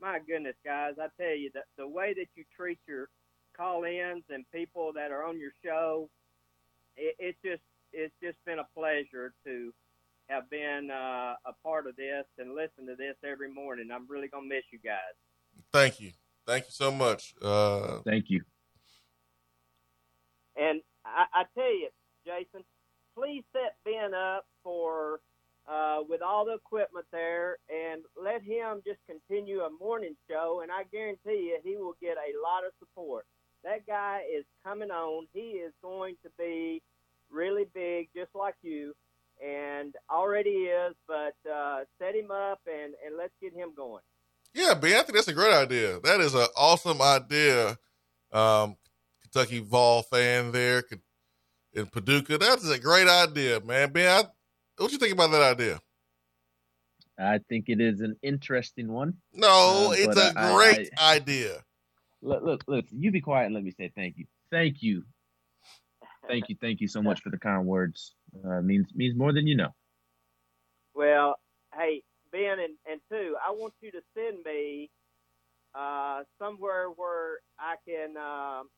my 0.00 0.18
goodness, 0.26 0.56
guys, 0.64 0.94
I 0.98 1.08
tell 1.20 1.36
you, 1.36 1.50
the, 1.52 1.60
the 1.76 1.86
way 1.86 2.14
that 2.14 2.28
you 2.34 2.44
treat 2.56 2.78
your 2.88 3.08
call 3.54 3.84
ins 3.84 4.24
and 4.30 4.44
people 4.52 4.92
that 4.94 5.10
are 5.10 5.24
on 5.24 5.38
your 5.38 5.52
show, 5.62 6.08
it, 6.96 7.14
it's 7.18 7.38
just 7.44 7.62
it's 7.92 8.14
just 8.22 8.36
been 8.46 8.58
a 8.58 8.66
pleasure 8.74 9.34
to 9.44 9.72
have 10.28 10.48
been 10.50 10.90
uh, 10.90 11.34
a 11.46 11.52
part 11.62 11.86
of 11.86 11.94
this 11.96 12.24
and 12.38 12.54
listen 12.54 12.86
to 12.86 12.96
this 12.96 13.16
every 13.24 13.52
morning. 13.52 13.90
I'm 13.92 14.06
really 14.08 14.28
gonna 14.28 14.46
miss 14.46 14.64
you 14.72 14.78
guys. 14.78 15.14
Thank 15.72 16.00
you. 16.00 16.12
Thank 16.46 16.64
you 16.64 16.72
so 16.72 16.90
much. 16.90 17.34
Uh, 17.42 17.98
Thank 18.04 18.26
you. 18.28 18.42
And 20.56 20.80
I, 21.04 21.24
I 21.32 21.44
tell 21.54 21.72
you, 21.72 21.88
Jason, 22.24 22.64
please 23.16 23.44
set 23.52 23.76
Ben 23.84 24.14
up 24.14 24.46
for 24.62 25.20
uh, 25.68 25.98
with 26.08 26.22
all 26.22 26.44
the 26.44 26.54
equipment 26.54 27.06
there, 27.12 27.56
and 27.68 28.02
let 28.22 28.42
him 28.42 28.82
just 28.86 29.00
continue 29.08 29.60
a 29.60 29.70
morning 29.82 30.14
show. 30.30 30.60
And 30.62 30.70
I 30.70 30.84
guarantee 30.92 31.50
you, 31.50 31.58
he 31.64 31.76
will 31.76 31.96
get 32.00 32.16
a 32.16 32.30
lot 32.42 32.64
of 32.66 32.72
support. 32.78 33.24
That 33.64 33.86
guy 33.86 34.20
is 34.32 34.44
coming 34.64 34.90
on. 34.90 35.26
He 35.32 35.58
is 35.58 35.72
going 35.82 36.16
to 36.22 36.30
be 36.38 36.82
really 37.30 37.66
big, 37.74 38.08
just 38.14 38.30
like 38.34 38.54
you, 38.62 38.94
and 39.44 39.94
already 40.08 40.50
is. 40.50 40.94
But 41.08 41.34
uh, 41.50 41.80
set 41.98 42.14
him 42.14 42.30
up 42.30 42.60
and 42.66 42.94
and 43.04 43.16
let's 43.18 43.34
get 43.42 43.52
him 43.52 43.70
going. 43.76 44.02
yeah, 44.54 44.74
Ben, 44.74 44.92
I 44.92 45.02
think 45.02 45.14
that's 45.14 45.28
a 45.28 45.32
great 45.34 45.54
idea. 45.54 45.98
That 46.00 46.20
is 46.20 46.34
an 46.34 46.46
awesome 46.56 47.02
idea. 47.02 47.76
Um, 48.32 48.76
Kentucky 49.22 49.58
Vol 49.58 50.02
fan 50.02 50.52
there 50.52 50.84
in 51.72 51.86
Paducah. 51.86 52.38
That 52.38 52.58
is 52.58 52.70
a 52.70 52.78
great 52.78 53.08
idea, 53.08 53.60
man. 53.60 53.92
Ben, 53.92 54.24
I, 54.24 54.28
what 54.78 54.88
do 54.88 54.92
you 54.92 54.98
think 54.98 55.12
about 55.12 55.30
that 55.30 55.42
idea? 55.42 55.80
I 57.18 57.38
think 57.48 57.68
it 57.68 57.80
is 57.80 58.00
an 58.00 58.16
interesting 58.22 58.92
one. 58.92 59.14
No, 59.32 59.88
Uh, 59.88 59.92
it's 59.92 60.06
but 60.14 60.18
a 60.18 60.32
I- 60.38 60.54
great 60.54 60.90
idea. 60.98 61.62
Look, 62.22 62.42
look, 62.42 62.64
look. 62.66 62.84
You 62.90 63.10
be 63.10 63.20
quiet 63.20 63.46
and 63.46 63.54
let 63.54 63.64
me 63.64 63.70
say 63.70 63.90
thank 63.94 64.16
you. 64.18 64.26
Thank 64.50 64.82
you. 64.82 65.04
Thank 66.28 66.48
you. 66.48 66.56
Thank 66.60 66.80
you 66.80 66.88
so 66.88 67.00
much 67.02 67.20
for 67.22 67.30
the 67.30 67.38
kind 67.38 67.66
words. 67.66 68.14
Uh, 68.44 68.60
means 68.60 68.88
means 68.94 69.16
more 69.16 69.32
than 69.32 69.46
you 69.46 69.56
know. 69.56 69.72
Well, 70.94 71.36
hey, 71.74 72.02
Ben 72.32 72.58
and, 72.58 72.74
and 72.90 73.00
two, 73.10 73.36
I 73.46 73.52
want 73.52 73.74
you 73.80 73.92
to 73.92 74.00
send 74.14 74.38
me 74.44 74.90
uh, 75.74 76.22
somewhere 76.38 76.86
where 76.88 77.38
I 77.58 77.76
can 77.86 78.16
um 78.16 78.68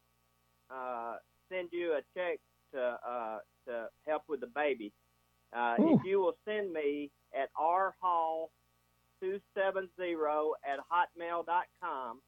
uh, 0.70 1.16
send 1.50 1.68
you 1.72 1.92
a 1.94 2.02
check 2.16 2.38
to 2.74 2.80
uh, 3.08 3.38
to 3.66 3.88
help 4.06 4.22
with 4.28 4.40
the 4.40 4.48
baby. 4.48 4.92
Uh, 5.52 5.76
if 5.78 6.04
you 6.04 6.20
will 6.20 6.36
send 6.44 6.72
me 6.72 7.10
at 7.34 7.48
rhall 7.58 8.50
two 9.20 9.40
seven 9.54 9.88
zero 9.98 10.52
at 10.64 10.78
hotmail 10.78 11.44
dot 11.46 11.64
com, 11.82 12.20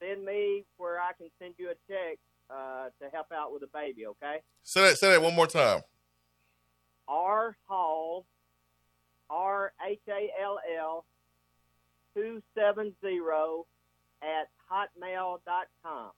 send 0.00 0.24
me 0.24 0.64
where 0.76 1.00
I 1.00 1.12
can 1.18 1.28
send 1.40 1.54
you 1.58 1.70
a 1.70 1.74
check 1.92 2.18
uh, 2.50 2.88
to 3.00 3.10
help 3.12 3.32
out 3.32 3.52
with 3.52 3.62
the 3.62 3.68
baby. 3.68 4.06
Okay. 4.06 4.42
Say 4.62 4.82
that. 4.82 4.98
Say 4.98 5.10
that 5.10 5.22
one 5.22 5.34
more 5.34 5.46
time. 5.46 5.82
R 7.08 7.56
Hall, 7.66 8.26
R 9.28 9.72
H 9.86 10.00
A 10.08 10.30
L 10.42 10.58
L, 10.78 11.04
two 12.14 12.42
seven 12.54 12.94
zero 13.00 13.66
at 14.22 14.48
hotmail 14.70 15.40
dot 15.44 15.66
com. 15.84 16.10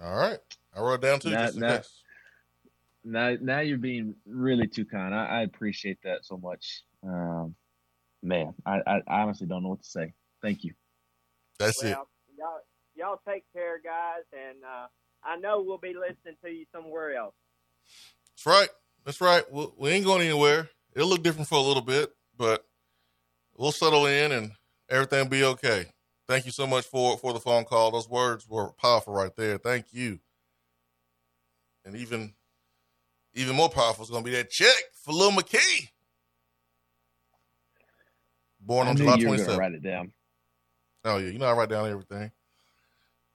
All 0.00 0.16
right, 0.16 0.38
I 0.76 0.80
wrote 0.80 0.94
it 0.94 1.00
down 1.00 1.18
too. 1.18 1.30
Now, 1.30 1.44
just 1.46 1.54
in 1.56 1.60
now, 1.60 1.76
case. 1.78 2.02
Now, 3.04 3.36
now 3.40 3.60
you're 3.60 3.78
being 3.78 4.14
really 4.26 4.66
too 4.66 4.84
kind. 4.84 5.14
I, 5.14 5.26
I 5.26 5.42
appreciate 5.42 5.98
that 6.04 6.24
so 6.24 6.36
much. 6.36 6.82
Um, 7.02 7.54
man, 8.22 8.54
I, 8.66 8.80
I, 8.86 9.02
I 9.06 9.20
honestly 9.22 9.46
don't 9.46 9.62
know 9.62 9.70
what 9.70 9.82
to 9.82 9.88
say. 9.88 10.12
Thank 10.42 10.64
you. 10.64 10.74
That's 11.58 11.82
well, 11.82 12.08
Y'all, 12.36 12.60
y'all 12.94 13.20
take 13.28 13.44
care, 13.52 13.80
guys, 13.82 14.22
and 14.32 14.58
uh, 14.64 14.86
I 15.24 15.36
know 15.36 15.62
we'll 15.62 15.78
be 15.78 15.94
listening 15.94 16.36
to 16.44 16.50
you 16.50 16.66
somewhere 16.72 17.16
else. 17.16 17.34
That's 18.36 18.46
right. 18.46 18.68
That's 19.04 19.20
right. 19.20 19.50
We, 19.50 19.66
we 19.76 19.90
ain't 19.90 20.04
going 20.04 20.22
anywhere. 20.22 20.68
It'll 20.94 21.08
look 21.08 21.22
different 21.22 21.48
for 21.48 21.58
a 21.58 21.62
little 21.62 21.82
bit, 21.82 22.10
but 22.36 22.64
we'll 23.56 23.72
settle 23.72 24.06
in 24.06 24.32
and 24.32 24.52
everything 24.88 25.20
will 25.20 25.30
be 25.30 25.44
okay. 25.44 25.86
Thank 26.28 26.44
you 26.44 26.52
so 26.52 26.66
much 26.66 26.84
for 26.84 27.16
for 27.16 27.32
the 27.32 27.40
phone 27.40 27.64
call. 27.64 27.90
Those 27.90 28.08
words 28.08 28.46
were 28.46 28.72
powerful 28.72 29.14
right 29.14 29.34
there. 29.34 29.56
Thank 29.56 29.86
you. 29.92 30.20
And 31.84 31.96
even 31.96 32.34
even 33.34 33.54
more 33.56 33.68
powerful 33.68 34.04
is 34.04 34.10
going 34.10 34.24
to 34.24 34.30
be 34.30 34.36
that 34.36 34.50
check 34.50 34.74
for 35.04 35.12
Lil 35.12 35.32
McKee. 35.32 35.88
Born 38.60 38.88
on 38.88 38.96
July 38.96 39.16
you 39.16 39.28
were 39.28 39.36
gonna 39.36 39.48
27th. 39.48 39.56
write 39.58 39.72
it 39.72 39.82
down. 39.82 40.12
Oh 41.04 41.16
yeah, 41.18 41.30
you 41.30 41.38
know 41.38 41.46
I 41.46 41.52
write 41.52 41.68
down 41.70 41.88
everything. 41.88 42.30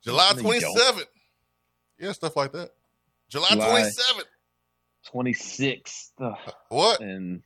July 0.03 0.31
No, 0.31 0.37
you 0.37 0.41
twenty 0.43 0.59
don't. 0.59 0.77
seventh. 0.77 1.07
Yeah, 1.97 2.11
stuff 2.11 2.35
like 2.35 2.51
that. 2.51 2.71
July 3.29 3.47
July. 3.51 3.69
twenty 3.69 3.89
seventh. 3.89 4.27
26th. 5.13 6.11
uh, 6.21 6.33
What? 6.69 7.01
And 7.01 7.41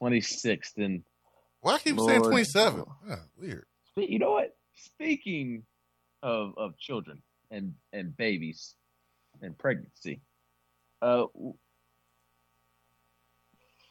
26th. 0.00 0.76
And 0.78 1.02
Why 1.60 1.74
I 1.74 1.78
keep 1.78 1.98
saying 1.98 2.20
Lord. 2.20 2.32
twenty 2.32 2.44
seven? 2.44 2.84
weird. 3.36 3.66
You 3.96 4.18
know 4.20 4.30
what? 4.32 4.56
Speaking 4.76 5.64
of 6.22 6.54
of 6.56 6.78
children 6.78 7.20
and 7.50 7.74
and 7.92 8.16
babies 8.16 8.74
and 9.42 9.58
pregnancy, 9.58 10.20
uh, 11.02 11.24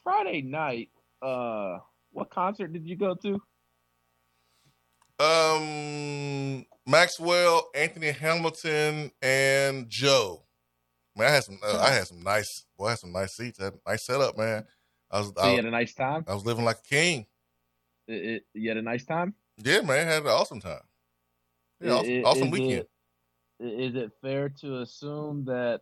Friday 0.07 0.41
night, 0.41 0.87
uh, 1.21 1.79
what 2.11 2.29
concert 2.29 2.71
did 2.71 2.87
you 2.87 2.95
go 2.95 3.13
to? 3.13 3.41
Um, 5.19 6.65
Maxwell, 6.87 7.69
Anthony 7.75 8.11
Hamilton, 8.11 9.11
and 9.21 9.89
Joe. 9.89 10.45
Man, 11.13 11.27
I 11.27 11.31
had 11.31 11.43
some. 11.43 11.59
Uh, 11.61 11.79
I 11.81 11.89
had 11.89 12.07
some 12.07 12.23
nice. 12.23 12.63
Boy, 12.77 12.85
I 12.85 12.89
had 12.91 12.99
some 12.99 13.11
nice 13.11 13.35
seats. 13.35 13.59
I 13.59 13.65
had 13.65 13.73
a 13.73 13.89
nice 13.89 14.05
setup, 14.05 14.37
man. 14.37 14.63
I 15.11 15.19
was. 15.19 15.27
So 15.27 15.41
I, 15.41 15.49
you 15.49 15.55
had 15.57 15.65
a 15.65 15.71
nice 15.71 15.93
time. 15.93 16.23
I 16.25 16.33
was 16.33 16.45
living 16.45 16.63
like 16.63 16.77
a 16.77 16.87
king. 16.87 17.25
It, 18.07 18.13
it, 18.13 18.43
you 18.53 18.69
had 18.69 18.77
a 18.77 18.81
nice 18.81 19.03
time. 19.03 19.33
Yeah, 19.61 19.81
man, 19.81 20.07
had 20.07 20.23
an 20.23 20.29
awesome 20.29 20.61
time. 20.61 20.79
Yeah, 21.81 21.95
awesome, 21.95 22.13
I- 22.13 22.23
awesome 22.23 22.51
weekend. 22.51 22.85
It, 23.59 23.67
is 23.67 23.95
it 23.95 24.13
fair 24.21 24.47
to 24.61 24.79
assume 24.83 25.43
that 25.47 25.81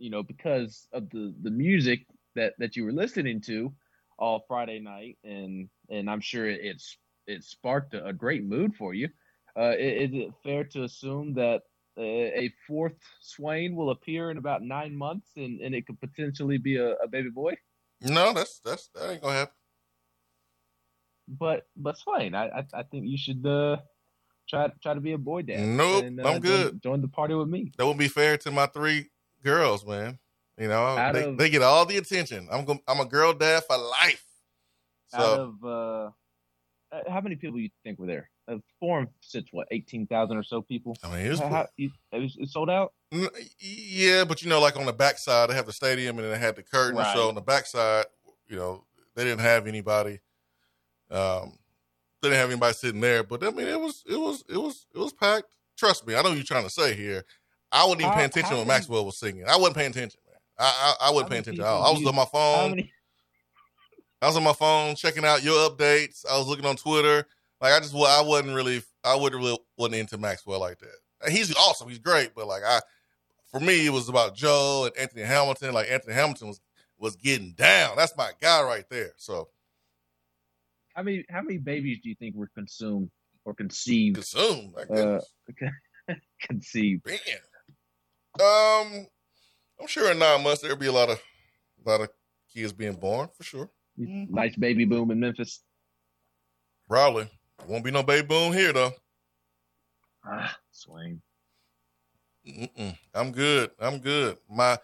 you 0.00 0.10
know 0.10 0.24
because 0.24 0.88
of 0.92 1.08
the 1.10 1.32
the 1.42 1.50
music 1.52 2.06
that 2.34 2.54
that 2.58 2.76
you 2.76 2.84
were 2.84 2.92
listening 2.92 3.40
to 3.42 3.72
all 4.18 4.44
Friday 4.46 4.78
night, 4.78 5.18
and 5.24 5.68
and 5.90 6.10
I'm 6.10 6.20
sure 6.20 6.48
it, 6.48 6.60
it's 6.62 6.96
it 7.26 7.44
sparked 7.44 7.94
a, 7.94 8.06
a 8.06 8.12
great 8.12 8.44
mood 8.44 8.74
for 8.74 8.94
you. 8.94 9.08
Uh, 9.56 9.74
is 9.78 10.10
it 10.12 10.32
fair 10.42 10.64
to 10.64 10.84
assume 10.84 11.34
that 11.34 11.62
uh, 11.98 12.02
a 12.02 12.50
fourth 12.66 12.96
Swain 13.20 13.76
will 13.76 13.90
appear 13.90 14.30
in 14.30 14.38
about 14.38 14.62
nine 14.62 14.96
months, 14.96 15.28
and, 15.36 15.60
and 15.60 15.74
it 15.74 15.86
could 15.86 16.00
potentially 16.00 16.58
be 16.58 16.76
a, 16.76 16.92
a 16.94 17.08
baby 17.08 17.30
boy? 17.30 17.54
No, 18.00 18.32
that's 18.32 18.60
that's 18.60 18.88
that 18.94 19.10
ain't 19.10 19.22
gonna 19.22 19.34
happen. 19.34 19.54
But 21.28 21.66
but 21.76 21.98
Swain, 21.98 22.34
I 22.34 22.48
I, 22.48 22.64
I 22.74 22.82
think 22.84 23.06
you 23.06 23.18
should 23.18 23.44
uh, 23.46 23.76
try 24.48 24.70
try 24.82 24.94
to 24.94 25.00
be 25.00 25.12
a 25.12 25.18
boy 25.18 25.42
dad. 25.42 25.60
Nope, 25.60 26.04
and, 26.04 26.20
I'm 26.26 26.40
good. 26.40 26.82
Join, 26.82 27.00
the 27.00 27.08
party 27.08 27.34
with 27.34 27.48
me. 27.48 27.72
That 27.76 27.84
wouldn't 27.84 28.00
be 28.00 28.08
fair 28.08 28.36
to 28.38 28.50
my 28.50 28.66
three 28.66 29.10
girls, 29.42 29.86
man. 29.86 30.18
You 30.58 30.68
know, 30.68 31.12
they, 31.12 31.24
of- 31.24 31.38
they 31.38 31.50
get 31.50 31.62
all 31.62 31.86
the 31.86 31.96
attention. 31.96 32.48
I'm 32.50 32.64
going 32.64 32.80
I'm 32.86 33.00
a 33.00 33.04
girl 33.06 33.32
dad 33.32 33.64
for 33.64 33.76
life. 33.76 34.24
out 35.14 35.20
So 35.20 35.42
of 35.42 35.64
uh, 35.64 36.96
uh, 36.96 37.10
how 37.10 37.20
many 37.20 37.36
people 37.36 37.58
you 37.58 37.70
think 37.84 37.98
were 37.98 38.06
there? 38.06 38.28
Uh, 38.48 38.56
forum 38.80 39.08
sits 39.20 39.48
what 39.52 39.66
eighteen 39.70 40.06
thousand 40.06 40.36
or 40.36 40.42
so 40.42 40.60
people. 40.62 40.96
I 41.02 41.08
mean, 41.08 41.26
it 41.26 41.30
was, 41.30 41.40
How- 41.40 41.48
how- 41.48 41.68
you- 41.76 41.90
it 42.12 42.18
was 42.18 42.36
it 42.38 42.48
sold 42.50 42.68
out. 42.70 42.92
Yeah, 43.60 44.24
but 44.24 44.42
you 44.42 44.48
know, 44.48 44.60
like 44.60 44.76
on 44.76 44.86
the 44.86 44.92
backside, 44.92 45.48
they 45.50 45.54
have 45.54 45.66
the 45.66 45.72
stadium 45.72 46.18
and 46.18 46.30
they 46.32 46.38
had 46.38 46.56
the 46.56 46.62
curtain. 46.62 46.96
Right. 46.98 47.14
So 47.14 47.28
on 47.28 47.34
the 47.34 47.40
backside, 47.40 48.06
you 48.48 48.56
know, 48.56 48.84
they 49.14 49.24
didn't 49.24 49.40
have 49.40 49.66
anybody. 49.66 50.20
Um, 51.10 51.58
they 52.20 52.28
didn't 52.28 52.40
have 52.40 52.50
anybody 52.50 52.74
sitting 52.74 53.00
there. 53.00 53.22
But 53.22 53.42
I 53.44 53.50
mean, 53.50 53.66
it 53.68 53.80
was 53.80 54.02
it 54.06 54.16
was 54.16 54.44
it 54.48 54.56
was 54.58 54.86
it 54.94 54.98
was 54.98 55.12
packed. 55.12 55.54
Trust 55.78 56.06
me, 56.06 56.14
I 56.14 56.22
know 56.22 56.28
what 56.30 56.36
you're 56.36 56.44
trying 56.44 56.64
to 56.64 56.70
say 56.70 56.94
here. 56.94 57.24
I 57.70 57.84
wasn't 57.84 58.02
even 58.02 58.10
How- 58.10 58.16
paying 58.18 58.26
attention 58.28 58.56
when 58.58 58.66
Maxwell 58.66 59.04
was 59.06 59.16
singing. 59.18 59.44
I 59.48 59.56
wasn't 59.56 59.76
paying 59.76 59.90
attention. 59.90 60.20
I 60.62 60.94
I, 61.00 61.08
I 61.08 61.10
wasn't 61.10 61.24
How 61.24 61.28
paying 61.30 61.40
attention 61.42 61.64
at 61.64 61.66
all. 61.68 61.82
I 61.84 61.90
was 61.98 62.06
on 62.06 62.14
my 62.14 62.24
phone. 62.24 62.70
many? 62.70 62.92
I 64.20 64.26
was 64.26 64.36
on 64.36 64.44
my 64.44 64.52
phone 64.52 64.94
checking 64.94 65.24
out 65.24 65.42
your 65.42 65.68
updates. 65.68 66.24
I 66.30 66.38
was 66.38 66.46
looking 66.46 66.64
on 66.66 66.76
Twitter. 66.76 67.26
Like 67.60 67.72
I 67.74 67.80
just, 67.80 67.94
wa- 67.94 68.06
I 68.06 68.22
wasn't 68.22 68.54
really, 68.54 68.82
I 69.04 69.16
wouldn't 69.16 69.42
really 69.42 69.58
wasn't 69.76 69.96
into 69.96 70.18
Maxwell 70.18 70.60
like 70.60 70.78
that. 70.78 71.30
He's 71.30 71.54
awesome. 71.56 71.88
He's 71.88 71.98
great, 71.98 72.34
but 72.34 72.46
like 72.46 72.62
I, 72.64 72.80
for 73.50 73.60
me, 73.60 73.86
it 73.86 73.90
was 73.90 74.08
about 74.08 74.34
Joe 74.34 74.84
and 74.86 74.96
Anthony 74.96 75.22
Hamilton. 75.22 75.72
Like 75.74 75.90
Anthony 75.90 76.14
Hamilton 76.14 76.48
was 76.48 76.60
was 76.98 77.16
getting 77.16 77.52
down. 77.52 77.96
That's 77.96 78.16
my 78.16 78.30
guy 78.40 78.62
right 78.62 78.84
there. 78.88 79.12
So 79.16 79.48
How 80.94 81.02
many? 81.02 81.24
How 81.28 81.42
many 81.42 81.58
babies 81.58 81.98
do 82.02 82.08
you 82.08 82.14
think 82.14 82.34
were 82.36 82.50
consumed 82.54 83.10
or 83.44 83.54
conceived? 83.54 84.14
consumed. 84.16 84.74
Uh, 84.88 85.20
conceived. 86.42 87.04
Man. 87.06 87.18
Um, 88.40 89.06
I'm 89.82 89.88
sure 89.88 90.12
in 90.12 90.18
nine 90.20 90.44
months 90.44 90.62
there'll 90.62 90.76
be 90.76 90.86
a 90.86 90.92
lot 90.92 91.10
of, 91.10 91.20
a 91.84 91.90
lot 91.90 92.00
of 92.00 92.08
kids 92.54 92.72
being 92.72 92.94
born 92.94 93.28
for 93.36 93.42
sure. 93.42 93.68
Nice 93.96 94.54
baby 94.54 94.84
boom 94.84 95.10
in 95.10 95.18
Memphis. 95.18 95.64
Probably 96.88 97.28
won't 97.66 97.84
be 97.84 97.90
no 97.90 98.04
baby 98.04 98.24
boom 98.24 98.52
here 98.52 98.72
though. 98.72 98.92
Ah, 100.24 100.56
Swain. 100.70 101.20
Mm-mm. 102.46 102.96
I'm 103.12 103.32
good. 103.32 103.72
I'm 103.80 103.98
good. 103.98 104.38
My 104.48 104.78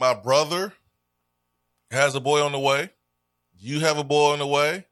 my 0.00 0.14
brother 0.14 0.72
has 1.90 2.14
a 2.14 2.20
boy 2.20 2.42
on 2.42 2.52
the 2.52 2.58
way. 2.58 2.88
You 3.58 3.80
have 3.80 3.98
a 3.98 4.04
boy 4.04 4.32
on 4.32 4.38
the 4.38 4.46
way. 4.46 4.86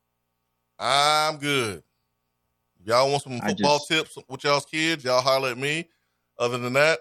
I'm 0.79 1.39
good. 1.39 1.83
Y'all 2.85 3.11
want 3.11 3.23
some 3.23 3.41
football 3.41 3.79
just- 3.79 3.89
tips 3.89 4.19
with 4.29 4.45
y'all's 4.45 4.67
kids? 4.67 5.03
Y'all 5.03 5.23
holler 5.23 5.49
at 5.51 5.59
me. 5.59 5.89
Other 6.39 6.59
than 6.59 6.75
that, 6.75 6.99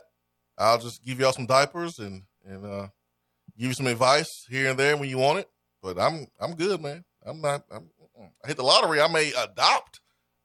I'll 0.57 0.79
just 0.79 1.03
give 1.03 1.19
y'all 1.19 1.33
some 1.33 1.45
diapers 1.45 1.99
and 1.99 2.23
and 2.45 2.65
uh, 2.65 2.87
give 3.57 3.67
you 3.69 3.73
some 3.73 3.87
advice 3.87 4.45
here 4.49 4.69
and 4.69 4.79
there 4.79 4.97
when 4.97 5.09
you 5.09 5.17
want 5.17 5.39
it. 5.39 5.49
But 5.81 5.99
I'm 5.99 6.27
I'm 6.39 6.55
good, 6.55 6.81
man. 6.81 7.03
I'm 7.25 7.41
not. 7.41 7.63
I'm. 7.71 7.89
I 8.43 8.47
hit 8.47 8.57
the 8.57 8.63
lottery. 8.63 9.01
I 9.01 9.07
may 9.07 9.31
adopt 9.31 9.99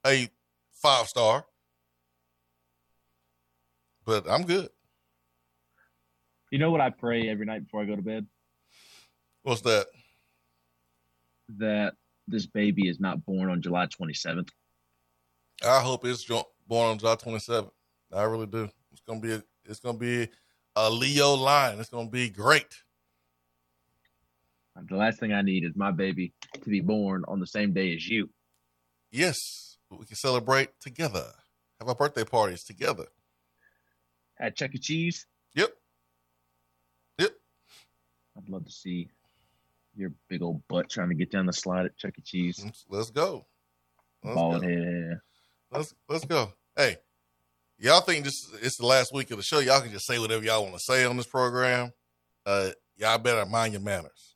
a 0.07 0.29
five 0.73 1.07
star, 1.07 1.45
but 4.05 4.29
I'm 4.29 4.43
good. 4.43 4.69
You 6.51 6.59
know 6.59 6.71
what 6.71 6.81
I 6.81 6.91
pray 6.91 7.29
every 7.29 7.47
night 7.47 7.65
before 7.65 7.83
I 7.83 7.85
go 7.85 7.95
to 7.95 8.03
bed? 8.03 8.27
What's 9.43 9.61
that? 9.63 9.87
That 11.59 11.95
this 12.27 12.47
baby 12.47 12.89
is 12.89 12.99
not 12.99 13.25
born 13.25 13.51
on 13.51 13.63
July 13.63 13.87
27th. 13.87 14.49
I 15.65 15.81
hope 15.81 16.05
it's 16.05 16.25
born 16.25 16.89
on 16.89 16.99
July 16.99 17.17
27th. 17.17 17.71
I 18.13 18.23
really 18.23 18.47
do. 18.47 18.69
It's 18.91 19.03
gonna 19.07 19.21
be 19.21 19.33
a, 19.33 19.43
it's 19.65 19.81
gonna 19.81 19.99
be 19.99 20.29
a 20.87 20.91
Leo 20.91 21.35
line. 21.35 21.79
It's 21.79 21.91
gonna 21.91 22.09
be 22.09 22.31
great. 22.31 22.83
The 24.89 24.97
last 24.97 25.21
thing 25.21 25.33
I 25.33 25.43
need 25.43 25.65
is 25.65 25.77
my 25.77 25.91
baby 25.91 26.33
to 26.55 26.71
be 26.71 26.81
born 26.81 27.25
on 27.29 27.39
the 27.39 27.47
same 27.47 27.73
day 27.73 27.95
as 27.95 28.09
you. 28.09 28.31
Yes, 29.11 29.77
we 29.91 30.07
can 30.07 30.17
celebrate 30.17 30.71
together. 30.81 31.27
Have 31.81 31.89
our 31.89 31.95
birthday 31.95 32.25
parties 32.25 32.65
together. 32.65 33.07
At 34.39 34.57
Chuck 34.57 34.75
E. 34.75 34.79
Cheese. 34.79 35.27
Yep. 35.55 35.71
Yep. 37.19 37.31
I'd 38.39 38.49
love 38.49 38.65
to 38.65 38.73
see 38.73 39.11
your 39.95 40.13
big 40.29 40.41
old 40.41 40.67
butt 40.69 40.89
trying 40.89 41.11
to 41.11 41.15
get 41.15 41.31
down 41.31 41.45
the 41.45 41.53
slide 41.53 41.85
at 41.85 41.97
Chuck 41.99 42.15
E. 42.19 42.23
Cheese. 42.23 42.65
Mm, 42.65 42.85
let's 42.89 43.11
go. 43.11 43.45
Let's 44.25 44.35
Bald 44.35 44.63
go. 44.63 44.69
head. 44.69 45.21
Let's 45.71 45.95
let's 46.09 46.25
go. 46.25 46.53
Hey, 46.75 46.97
y'all 47.81 48.01
think 48.01 48.25
this 48.25 48.49
it's 48.63 48.77
the 48.77 48.87
last 48.87 49.13
week 49.13 49.31
of 49.31 49.39
the 49.39 49.43
show. 49.43 49.59
Y'all 49.59 49.81
can 49.81 49.91
just 49.91 50.07
say 50.07 50.19
whatever 50.19 50.45
y'all 50.45 50.63
want 50.63 50.75
to 50.75 50.81
say 50.81 51.05
on 51.05 51.17
this 51.17 51.27
program. 51.27 51.93
Uh, 52.47 52.71
y'all 52.97 53.19
better 53.19 53.45
mind 53.47 53.73
your 53.73 53.83
manners. 53.83 54.35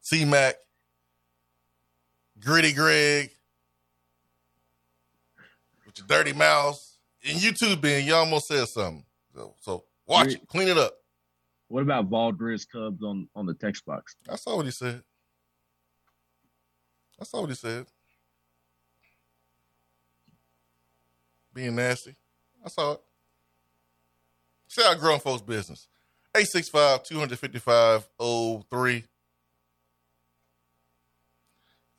C 0.00 0.24
Mac, 0.24 0.56
Gritty 2.38 2.72
Greg, 2.74 3.30
with 5.86 5.96
your 5.98 6.06
dirty 6.06 6.34
mouth, 6.34 6.78
and 7.26 7.42
you 7.42 7.52
too, 7.52 7.76
Ben. 7.76 8.04
You 8.04 8.14
almost 8.14 8.48
said 8.48 8.68
something. 8.68 9.04
So, 9.34 9.54
so 9.60 9.84
watch 10.06 10.34
it, 10.34 10.46
clean 10.48 10.68
it 10.68 10.76
up. 10.76 10.94
What 11.68 11.82
about 11.82 12.06
Valdez 12.06 12.66
Cubs 12.66 13.02
on 13.02 13.28
on 13.34 13.46
the 13.46 13.54
text 13.54 13.86
box? 13.86 14.16
I 14.28 14.36
saw 14.36 14.56
what 14.56 14.66
he 14.66 14.72
said. 14.72 15.02
I 17.18 17.24
saw 17.24 17.40
what 17.40 17.50
he 17.50 17.56
said. 17.56 17.86
Being 21.54 21.76
nasty. 21.76 22.14
I 22.64 22.68
saw 22.68 22.92
it. 22.92 23.00
See 24.68 24.82
how 24.82 24.94
grown 24.94 25.20
folks' 25.20 25.42
business. 25.42 25.86
865 26.36 27.04
255 27.04 28.08
03. 28.70 29.04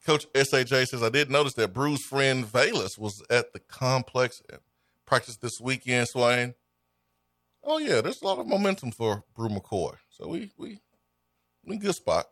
Coach 0.06 0.32
SAJ 0.34 0.88
says, 0.88 1.02
I 1.02 1.10
did 1.10 1.32
notice 1.32 1.54
that 1.54 1.74
Bru's 1.74 2.04
friend 2.04 2.46
Velus 2.46 3.00
was 3.00 3.24
at 3.30 3.54
the 3.54 3.60
complex 3.60 4.44
and 4.52 4.60
practiced 5.06 5.42
this 5.42 5.60
weekend, 5.60 6.08
Swain. 6.08 6.54
Oh 7.64 7.80
yeah, 7.80 8.02
there's 8.02 8.22
a 8.22 8.26
lot 8.26 8.38
of 8.38 8.46
momentum 8.46 8.92
for 8.92 9.24
Bru 9.36 9.50
McCoy. 9.50 9.96
So 10.10 10.28
we 10.28 10.52
we 10.58 10.80
we 11.66 11.78
good 11.78 11.96
spot. 11.96 12.28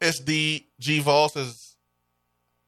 SDG 0.00 1.00
Vol 1.02 1.28
says, 1.28 1.73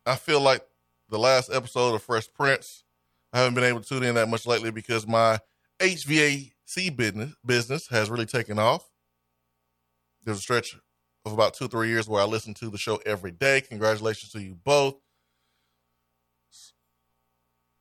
I 0.06 0.14
feel 0.14 0.40
like 0.40 0.62
the 1.08 1.18
last 1.18 1.50
episode 1.52 1.94
of 1.94 2.02
Fresh 2.02 2.32
Prince. 2.32 2.84
I 3.32 3.38
haven't 3.38 3.54
been 3.54 3.64
able 3.64 3.80
to 3.80 3.88
tune 3.88 4.04
in 4.04 4.14
that 4.14 4.28
much 4.28 4.46
lately 4.46 4.70
because 4.70 5.06
my 5.06 5.38
HVAC 5.80 6.96
business 6.96 7.34
business 7.44 7.88
has 7.88 8.08
really 8.08 8.24
taken 8.24 8.58
off. 8.58 8.88
There's 10.24 10.38
a 10.38 10.40
stretch 10.42 10.76
of 11.24 11.32
about 11.32 11.54
two, 11.54 11.68
three 11.68 11.88
years 11.88 12.08
where 12.08 12.22
I 12.22 12.24
listen 12.24 12.54
to 12.54 12.70
the 12.70 12.78
show 12.78 13.00
every 13.04 13.32
day. 13.32 13.60
Congratulations 13.60 14.32
to 14.32 14.40
you 14.40 14.54
both. 14.54 14.94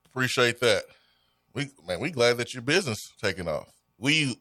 Appreciate 0.07 0.59
that. 0.61 0.86
We 1.53 1.69
man, 1.88 1.99
we 1.99 2.09
glad 2.09 2.38
that 2.38 2.53
your 2.53 2.63
business 2.63 3.13
taking 3.21 3.47
off. 3.47 3.71
We 3.97 4.38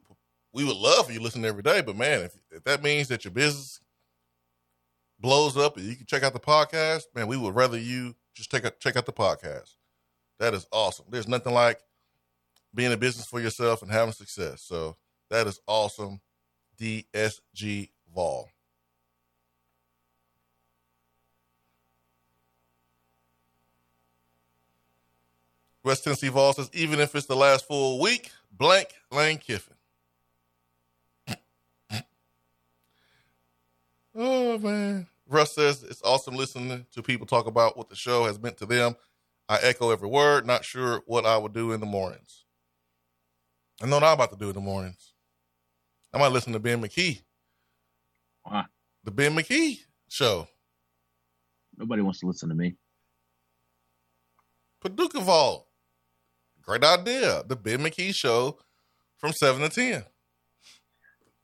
we 0.53 0.64
would 0.64 0.76
love 0.76 1.07
for 1.07 1.12
you 1.12 1.18
to 1.18 1.24
listen 1.24 1.45
every 1.45 1.62
day, 1.62 1.82
but 1.82 1.97
man, 1.97 2.22
if, 2.22 2.37
if 2.51 2.64
that 2.64 2.82
means 2.82 3.09
that 3.09 3.24
your 3.24 3.32
business 3.32 3.80
blows 5.25 5.57
up 5.57 5.79
and 5.79 5.87
you 5.87 5.97
can 5.97 6.05
check 6.05 6.22
out 6.22 6.35
the 6.35 6.39
podcast, 6.39 7.05
man, 7.14 7.27
we 7.27 7.39
would 7.39 7.55
rather 7.55 7.79
you 7.79 8.14
just 8.35 8.51
take 8.51 8.62
a, 8.62 8.70
check 8.79 8.95
out 8.95 9.07
the 9.07 9.12
podcast. 9.12 9.77
That 10.39 10.53
is 10.53 10.66
awesome. 10.70 11.07
There's 11.09 11.27
nothing 11.27 11.55
like 11.55 11.81
being 12.75 12.93
a 12.93 12.97
business 12.99 13.25
for 13.25 13.41
yourself 13.41 13.81
and 13.81 13.91
having 13.91 14.12
success. 14.12 14.61
So 14.61 14.97
that 15.31 15.47
is 15.47 15.61
awesome. 15.66 16.20
DSG 16.79 17.89
Vol. 18.14 18.51
West 25.83 26.05
Tennessee 26.05 26.29
Vol 26.29 26.53
says, 26.53 26.68
even 26.75 27.01
if 27.01 27.14
it's 27.14 27.25
the 27.25 27.35
last 27.35 27.66
full 27.66 27.99
week, 27.99 28.31
blank 28.53 28.89
Lane 29.11 29.39
Kiffin. 29.39 29.72
oh, 34.14 34.59
man. 34.59 35.07
Russ 35.35 35.55
says, 35.55 35.82
it's 35.82 36.03
awesome 36.03 36.37
listening 36.37 36.87
to 36.93 37.03
people 37.03 37.26
talk 37.26 37.47
about 37.47 37.76
what 37.76 37.89
the 37.89 37.97
show 37.97 38.24
has 38.24 38.39
meant 38.39 38.57
to 38.59 38.66
them. 38.66 38.95
I 39.49 39.59
echo 39.62 39.91
every 39.91 40.09
word, 40.09 40.47
not 40.47 40.64
sure 40.64 41.03
what 41.07 41.26
I 41.26 41.37
would 41.37 41.53
do 41.53 41.72
in 41.72 41.80
the 41.80 41.87
mornings. 41.87 42.45
I 43.82 43.87
know 43.87 43.97
what 43.97 44.05
I'm 44.05 44.14
about 44.14 44.30
to 44.30 44.39
do 44.39 44.49
in 44.49 44.55
the 44.55 44.61
mornings. 44.61 45.12
I 46.12 46.18
might 46.18 46.32
listen 46.32 46.53
to 46.53 46.61
Ben 46.61 46.80
McKee. 46.80 47.20
Why? 48.45 48.64
The 49.03 49.11
Ben 49.11 49.35
McKee 49.35 49.80
show. 50.09 50.47
Nobody 51.76 52.03
wants 52.03 52.20
to 52.20 52.26
listen 52.26 52.49
to 52.49 52.55
me. 52.55 52.76
Paducah 54.80 55.20
Vault. 55.20 55.66
Great 56.62 56.85
idea. 56.85 57.43
The 57.47 57.57
Ben 57.57 57.80
McKee 57.80 58.14
show 58.14 58.59
from 59.16 59.32
7 59.32 59.61
to 59.62 59.68
10. 59.68 60.05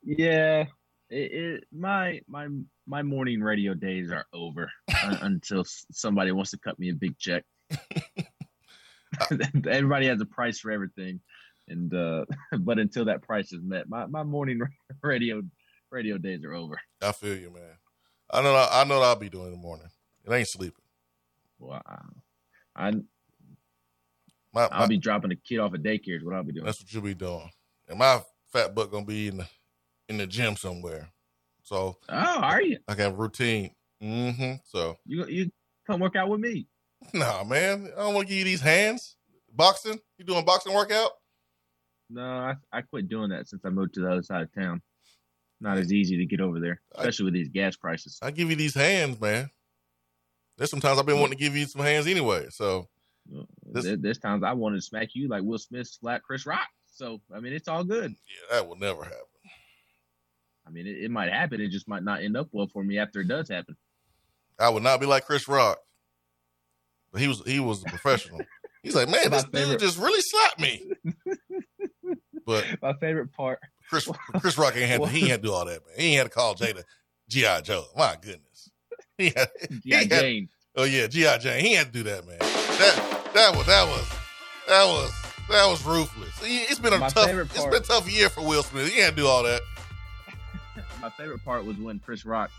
Yeah, 0.03 0.65
it, 1.11 1.31
it, 1.31 1.63
my 1.71 2.21
my 2.27 2.47
my 2.87 3.03
morning 3.03 3.41
radio 3.41 3.73
days 3.73 4.11
are 4.11 4.25
over 4.33 4.71
until 5.21 5.63
somebody 5.91 6.31
wants 6.31 6.51
to 6.51 6.57
cut 6.57 6.79
me 6.79 6.89
a 6.89 6.93
big 6.93 7.17
check. 7.17 7.43
Everybody 9.69 10.07
has 10.07 10.21
a 10.21 10.25
price 10.25 10.59
for 10.59 10.71
everything, 10.71 11.19
and 11.67 11.93
uh, 11.93 12.25
but 12.59 12.79
until 12.79 13.05
that 13.05 13.21
price 13.21 13.51
is 13.51 13.61
met, 13.61 13.89
my, 13.89 14.05
my 14.05 14.23
morning 14.23 14.61
radio 15.03 15.41
radio 15.89 16.17
days 16.17 16.43
are 16.45 16.53
over. 16.53 16.79
I 17.01 17.11
feel 17.11 17.35
you, 17.35 17.51
man. 17.51 17.75
I 18.31 18.41
know 18.41 18.67
I 18.71 18.83
know 18.85 18.99
what 18.99 19.05
I'll 19.05 19.15
be 19.17 19.29
doing 19.29 19.47
in 19.47 19.51
the 19.51 19.57
morning. 19.57 19.87
It 20.25 20.31
ain't 20.31 20.47
sleeping. 20.47 20.83
Wow. 21.59 21.81
I 22.75 22.93
my, 24.53 24.67
I'll 24.71 24.87
be 24.87 24.97
dropping 24.97 25.31
a 25.31 25.35
kid 25.35 25.59
off 25.59 25.73
at 25.73 25.83
daycare 25.83 26.17
is 26.17 26.23
what 26.23 26.35
I'll 26.35 26.43
be 26.43 26.53
doing. 26.53 26.65
That's 26.65 26.81
what 26.81 26.91
you'll 26.93 27.03
be 27.03 27.13
doing. 27.13 27.49
And 27.89 27.99
my 27.99 28.21
fat 28.51 28.73
butt 28.73 28.91
gonna 28.91 29.05
be 29.05 29.27
in 29.27 29.37
the 29.37 29.47
in 30.11 30.17
the 30.17 30.27
gym 30.27 30.55
somewhere. 30.55 31.09
So 31.63 31.97
Oh, 32.09 32.39
are 32.41 32.61
you? 32.61 32.77
I 32.87 32.95
got 32.95 33.17
routine. 33.17 33.71
Mm-hmm. 34.03 34.53
So 34.65 34.97
you 35.05 35.25
you 35.27 35.51
come 35.87 35.99
work 35.99 36.15
out 36.15 36.29
with 36.29 36.39
me. 36.39 36.67
Nah, 37.13 37.43
man. 37.43 37.91
I 37.97 38.01
don't 38.01 38.13
want 38.13 38.27
to 38.27 38.29
give 38.33 38.39
you 38.39 38.45
these 38.45 38.61
hands. 38.61 39.15
Boxing? 39.51 39.99
You 40.17 40.25
doing 40.25 40.45
boxing 40.45 40.73
workout? 40.73 41.11
No, 42.09 42.21
I, 42.21 42.55
I 42.71 42.81
quit 42.81 43.07
doing 43.07 43.29
that 43.29 43.47
since 43.47 43.63
I 43.65 43.69
moved 43.69 43.95
to 43.95 44.01
the 44.01 44.11
other 44.11 44.21
side 44.21 44.41
of 44.43 44.53
town. 44.53 44.81
Not 45.59 45.77
as 45.77 45.93
easy 45.93 46.17
to 46.17 46.25
get 46.25 46.41
over 46.41 46.59
there, 46.59 46.81
especially 46.95 47.23
I, 47.23 47.25
with 47.25 47.33
these 47.35 47.49
gas 47.49 47.75
prices. 47.75 48.19
I 48.21 48.31
give 48.31 48.49
you 48.49 48.55
these 48.55 48.73
hands, 48.73 49.19
man. 49.21 49.49
There's 50.57 50.69
sometimes 50.69 50.99
I've 50.99 51.05
been 51.05 51.19
wanting 51.19 51.37
to 51.37 51.43
give 51.43 51.55
you 51.55 51.65
some 51.65 51.81
hands 51.81 52.07
anyway. 52.07 52.47
So 52.49 52.87
this, 53.71 53.95
there's 53.99 54.17
times 54.17 54.43
I 54.43 54.53
wanted 54.53 54.77
to 54.77 54.81
smack 54.81 55.09
you 55.13 55.27
like 55.27 55.43
Will 55.43 55.59
Smith 55.59 55.87
slapped 55.87 56.23
Chris 56.23 56.45
Rock. 56.45 56.67
So 56.91 57.21
I 57.33 57.39
mean, 57.39 57.53
it's 57.53 57.67
all 57.67 57.83
good. 57.83 58.11
Yeah, 58.11 58.57
that 58.57 58.67
will 58.67 58.77
never 58.77 59.03
happen. 59.03 59.17
I 60.71 60.73
mean, 60.73 60.87
it, 60.87 61.03
it 61.03 61.11
might 61.11 61.31
happen. 61.31 61.59
It 61.59 61.67
just 61.69 61.87
might 61.87 62.03
not 62.03 62.23
end 62.23 62.37
up 62.37 62.47
well 62.51 62.67
for 62.67 62.83
me 62.83 62.97
after 62.97 63.19
it 63.19 63.27
does 63.27 63.49
happen. 63.49 63.75
I 64.57 64.69
would 64.69 64.83
not 64.83 64.99
be 65.01 65.05
like 65.05 65.25
Chris 65.25 65.47
Rock. 65.47 65.79
But 67.11 67.21
he 67.21 67.27
was 67.27 67.41
he 67.45 67.59
was 67.59 67.81
a 67.81 67.85
professional. 67.85 68.39
He's 68.83 68.95
like, 68.95 69.09
man, 69.09 69.31
this 69.31 69.43
favorite. 69.43 69.71
dude 69.71 69.79
just 69.81 69.99
really 69.99 70.21
slapped 70.21 70.59
me. 70.59 70.91
But 72.43 72.65
my 72.81 72.93
favorite 72.93 73.31
part, 73.31 73.59
Chris 73.87 74.09
Chris 74.39 74.57
Rock 74.57 74.75
ain't 74.75 74.89
had 74.89 75.01
to, 75.01 75.07
he 75.07 75.29
had 75.29 75.43
to 75.43 75.47
do 75.47 75.53
all 75.53 75.63
that, 75.65 75.79
man. 75.85 75.95
He 75.95 76.07
ain't 76.07 76.17
had 76.17 76.23
to 76.23 76.29
call 76.29 76.55
Jada 76.55 76.83
GI 77.29 77.61
Joe. 77.63 77.85
My 77.95 78.17
goodness, 78.19 78.71
he 79.17 79.25
had 79.29 79.49
GI 79.85 80.07
Jane. 80.07 80.49
Oh 80.75 80.83
yeah, 80.83 81.05
GI 81.05 81.37
Jane. 81.39 81.63
He 81.63 81.73
had 81.73 81.87
to 81.87 81.93
do 81.93 82.03
that, 82.03 82.25
man. 82.25 82.39
That 82.39 83.31
that 83.35 83.55
was 83.55 83.65
that 83.67 83.85
was 83.87 84.09
that 84.67 84.85
was 84.85 85.11
that 85.49 85.67
was 85.67 85.85
ruthless. 85.85 86.33
It's 86.41 86.79
been 86.79 86.93
a 86.93 86.97
my 86.97 87.09
tough 87.09 87.29
it's 87.29 87.63
been 87.63 87.75
a 87.75 87.79
tough 87.79 88.11
year 88.11 88.27
for 88.29 88.41
Will 88.41 88.63
Smith. 88.63 88.91
He 88.91 88.99
had 88.99 89.11
to 89.11 89.21
do 89.21 89.27
all 89.27 89.43
that. 89.43 89.61
My 91.01 91.09
favorite 91.09 91.43
part 91.43 91.65
was 91.65 91.77
when 91.77 91.99
Chris 91.99 92.25
Rock 92.25 92.51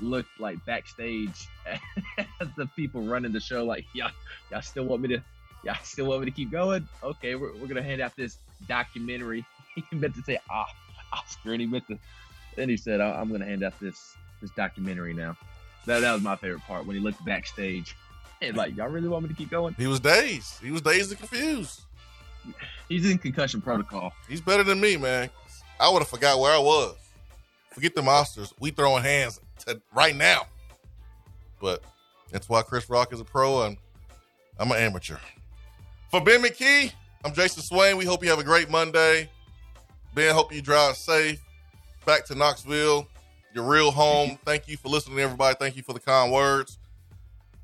looked 0.00 0.38
like 0.38 0.64
backstage 0.64 1.48
as 2.40 2.48
the 2.56 2.66
people 2.76 3.02
running 3.02 3.32
the 3.32 3.40
show 3.40 3.64
like 3.64 3.84
y'all 3.92 4.12
y'all 4.50 4.62
still 4.62 4.84
want 4.84 5.02
me 5.02 5.08
to 5.08 5.22
y'all 5.64 5.74
still 5.82 6.06
want 6.06 6.20
me 6.20 6.26
to 6.26 6.30
keep 6.30 6.50
going? 6.50 6.88
Okay 7.02 7.34
we're, 7.34 7.52
we're 7.56 7.66
gonna 7.66 7.82
hand 7.82 8.00
out 8.00 8.14
this 8.16 8.38
documentary. 8.66 9.44
He 9.90 9.96
meant 9.96 10.16
to 10.16 10.22
say 10.22 10.40
ah 10.50 10.66
oscar 11.12 11.52
and 11.52 11.60
he 11.60 11.66
meant 11.66 11.86
to 11.86 11.96
then 12.56 12.68
he 12.68 12.76
said 12.76 13.00
i'm 13.00 13.30
gonna 13.30 13.44
hand 13.44 13.62
out 13.62 13.78
this 13.78 14.16
this 14.40 14.50
documentary 14.50 15.14
now. 15.14 15.36
That, 15.86 16.00
that 16.00 16.12
was 16.12 16.22
my 16.22 16.34
favorite 16.34 16.62
part 16.62 16.84
when 16.84 16.96
he 16.96 17.02
looked 17.02 17.24
backstage 17.24 17.94
and 18.42 18.56
like 18.56 18.76
y'all 18.76 18.88
really 18.88 19.08
want 19.08 19.22
me 19.22 19.28
to 19.28 19.34
keep 19.36 19.50
going? 19.50 19.74
He 19.78 19.86
was 19.86 20.00
dazed. 20.00 20.60
He 20.62 20.70
was 20.70 20.82
dazed 20.82 21.10
and 21.10 21.18
confused. 21.18 21.82
He's 22.88 23.08
in 23.08 23.18
concussion 23.18 23.60
protocol. 23.60 24.12
He's 24.28 24.40
better 24.40 24.64
than 24.64 24.80
me 24.80 24.96
man. 24.96 25.30
I 25.78 25.88
would 25.90 26.00
have 26.00 26.08
forgot 26.08 26.40
where 26.40 26.52
i 26.52 26.58
was 26.58 26.96
forget 27.78 27.94
the 27.94 28.02
monsters 28.02 28.52
we 28.58 28.72
throwing 28.72 29.04
hands 29.04 29.40
to 29.64 29.80
right 29.94 30.16
now. 30.16 30.42
But 31.60 31.80
that's 32.32 32.48
why 32.48 32.62
Chris 32.62 32.90
Rock 32.90 33.12
is 33.12 33.20
a 33.20 33.24
pro 33.24 33.66
and 33.66 33.76
I'm 34.58 34.68
an 34.72 34.78
amateur. 34.78 35.18
For 36.10 36.20
Ben 36.20 36.42
McKee, 36.42 36.90
I'm 37.24 37.32
Jason 37.32 37.62
Swain. 37.62 37.96
We 37.96 38.04
hope 38.04 38.24
you 38.24 38.30
have 38.30 38.40
a 38.40 38.44
great 38.44 38.68
Monday. 38.68 39.30
Ben, 40.12 40.34
hope 40.34 40.52
you 40.52 40.60
drive 40.60 40.96
safe 40.96 41.40
back 42.04 42.24
to 42.26 42.34
Knoxville, 42.34 43.06
your 43.54 43.62
real 43.62 43.92
home. 43.92 44.40
Thank 44.44 44.66
you 44.66 44.76
for 44.76 44.88
listening, 44.88 45.20
everybody. 45.20 45.54
Thank 45.56 45.76
you 45.76 45.84
for 45.84 45.92
the 45.92 46.00
kind 46.00 46.32
words. 46.32 46.78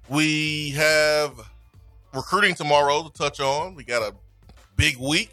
We 0.09 0.71
have 0.77 1.33
recruiting 2.15 2.55
tomorrow 2.55 3.03
to 3.03 3.13
touch 3.13 3.41
on. 3.41 3.75
We 3.75 3.83
got 3.83 4.03
a 4.03 4.15
big 4.77 4.97
week 4.97 5.33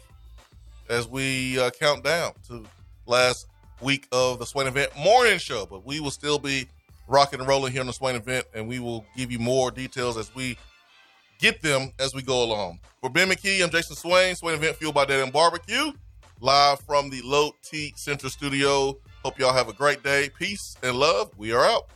as 0.88 1.06
we 1.06 1.60
uh, 1.60 1.70
count 1.70 2.02
down 2.02 2.32
to 2.48 2.64
last 3.06 3.46
week 3.82 4.06
of 4.12 4.38
the 4.38 4.46
Swain 4.46 4.66
Event 4.66 4.96
morning 4.96 5.38
show, 5.38 5.66
but 5.66 5.84
we 5.84 6.00
will 6.00 6.10
still 6.10 6.38
be 6.38 6.68
rocking 7.08 7.40
and 7.40 7.48
rolling 7.48 7.72
here 7.72 7.80
on 7.80 7.86
the 7.86 7.92
Swain 7.92 8.14
event, 8.14 8.46
and 8.54 8.68
we 8.68 8.78
will 8.78 9.04
give 9.16 9.30
you 9.30 9.38
more 9.38 9.70
details 9.70 10.16
as 10.16 10.34
we 10.34 10.56
get 11.38 11.60
them 11.60 11.92
as 11.98 12.14
we 12.14 12.22
go 12.22 12.44
along. 12.44 12.78
For 13.00 13.10
Ben 13.10 13.28
McKee, 13.28 13.62
I'm 13.62 13.70
Jason 13.70 13.96
Swain, 13.96 14.34
Swain 14.36 14.54
event 14.54 14.76
fueled 14.76 14.94
by 14.94 15.04
Dead 15.04 15.20
End 15.20 15.32
Barbecue, 15.32 15.92
live 16.40 16.80
from 16.80 17.10
the 17.10 17.20
Low 17.22 17.50
T 17.62 17.92
Central 17.96 18.30
Studio. 18.30 18.96
Hope 19.24 19.38
y'all 19.38 19.52
have 19.52 19.68
a 19.68 19.72
great 19.72 20.02
day. 20.02 20.30
Peace 20.38 20.76
and 20.82 20.96
love. 20.96 21.30
We 21.36 21.52
are 21.52 21.64
out. 21.64 21.88